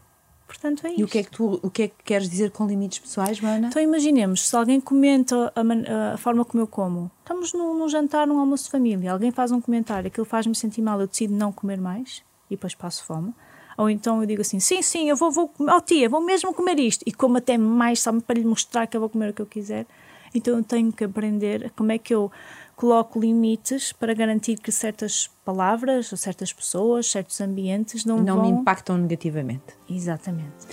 Portanto, 0.49 0.87
é 0.87 0.91
E 0.91 0.95
o 0.95 1.05
isto. 1.05 1.09
que 1.09 1.19
é 1.19 1.23
que 1.23 1.31
tu 1.31 1.61
o 1.63 1.71
que 1.71 1.83
é 1.83 1.89
que 1.89 1.95
queres 2.05 2.29
dizer 2.29 2.51
com 2.51 2.67
limites 2.67 2.99
pessoais, 2.99 3.37
Joana? 3.37 3.69
Então 3.69 3.81
imaginemos, 3.83 4.49
se 4.49 4.57
alguém 4.57 4.81
comenta 4.81 5.53
a, 5.55 6.15
a 6.15 6.17
forma 6.17 6.43
como 6.45 6.63
eu 6.63 6.67
como, 6.67 7.11
estamos 7.21 7.53
num, 7.53 7.75
num 7.79 7.89
jantar, 7.89 8.27
num 8.27 8.39
almoço 8.41 8.65
de 8.65 8.71
família, 8.71 9.13
alguém 9.13 9.31
faz 9.31 9.53
um 9.53 9.61
comentário, 9.61 10.09
aquilo 10.09 10.25
faz-me 10.25 10.55
sentir 10.55 10.81
mal, 10.81 10.99
eu 11.01 11.07
decido 11.07 11.35
não 11.35 11.53
comer 11.53 11.79
mais 11.79 12.23
e 12.51 12.57
depois 12.57 12.75
passo 12.75 13.05
fome. 13.05 13.33
Ou 13.77 13.89
então 13.89 14.21
eu 14.21 14.27
digo 14.27 14.41
assim, 14.41 14.59
sim, 14.59 14.83
sim, 14.83 15.09
eu 15.09 15.15
vou, 15.15 15.31
vou 15.31 15.53
oh 15.61 15.81
tia, 15.81 16.09
vou 16.09 16.21
mesmo 16.21 16.53
comer 16.55 16.81
isto. 16.81 17.05
E 17.07 17.13
como 17.13 17.37
até 17.37 17.57
mais 17.57 18.01
só 18.01 18.11
para 18.21 18.39
lhe 18.39 18.45
mostrar 18.45 18.87
que 18.89 18.97
eu 18.97 19.01
vou 19.01 19.09
comer 19.09 19.31
o 19.31 19.33
que 19.35 19.43
eu 19.43 19.47
quiser. 19.47 19.87
Então 20.35 20.57
eu 20.57 20.65
tenho 20.65 20.91
que 20.93 21.05
aprender 21.05 21.71
como 21.77 21.93
é 21.93 21.99
que 21.99 22.13
eu 22.13 22.33
coloco 22.79 23.19
limites 23.19 23.93
para 23.93 24.15
garantir 24.15 24.57
que 24.59 24.71
certas 24.71 25.29
palavras, 25.45 26.13
ou 26.13 26.17
certas 26.17 26.53
pessoas, 26.53 27.11
certos 27.11 27.41
ambientes 27.41 28.05
não, 28.05 28.19
Não 28.19 28.37
vão... 28.37 28.45
me 28.45 28.51
impactam 28.61 28.97
negativamente. 28.97 29.75
Exatamente. 29.91 30.69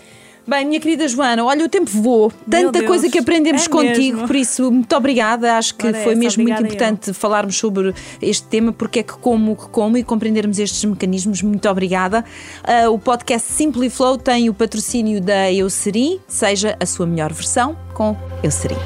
Bem, 0.48 0.64
minha 0.64 0.80
querida 0.80 1.08
Joana, 1.08 1.44
olha, 1.44 1.66
o 1.66 1.68
tempo 1.70 1.90
voou. 1.90 2.32
Tanta 2.48 2.84
coisa 2.84 3.10
que 3.10 3.18
aprendemos 3.18 3.66
é 3.66 3.70
contigo, 3.70 4.18
mesmo. 4.18 4.28
por 4.28 4.36
isso, 4.36 4.72
muito 4.72 4.96
obrigada. 4.96 5.58
Acho 5.58 5.74
que 5.74 5.88
Ora, 5.88 5.98
foi 6.04 6.12
essa, 6.12 6.20
mesmo 6.20 6.44
muito 6.44 6.62
importante 6.62 7.12
falarmos 7.14 7.58
sobre 7.58 7.96
este 8.22 8.46
tema, 8.46 8.72
porque 8.72 9.00
é 9.00 9.04
que 9.04 9.14
como 9.14 9.54
o 9.54 9.56
que 9.56 9.68
como 9.70 9.98
e 9.98 10.04
compreendermos 10.04 10.60
estes 10.60 10.86
mecanismos. 10.86 11.42
Muito 11.42 11.68
obrigada. 11.68 12.24
Ah, 12.64 12.88
o 12.92 13.00
podcast 13.00 13.52
Simply 13.52 13.90
Flow 13.90 14.20
tem 14.20 14.48
o 14.48 14.54
patrocínio 14.54 15.20
da 15.20 15.52
Eucerin, 15.52 16.20
seja 16.28 16.78
a 16.80 16.86
sua 16.86 17.08
melhor 17.08 17.34
versão 17.34 17.76
com 17.96 18.16
Eucerin. 18.44 18.78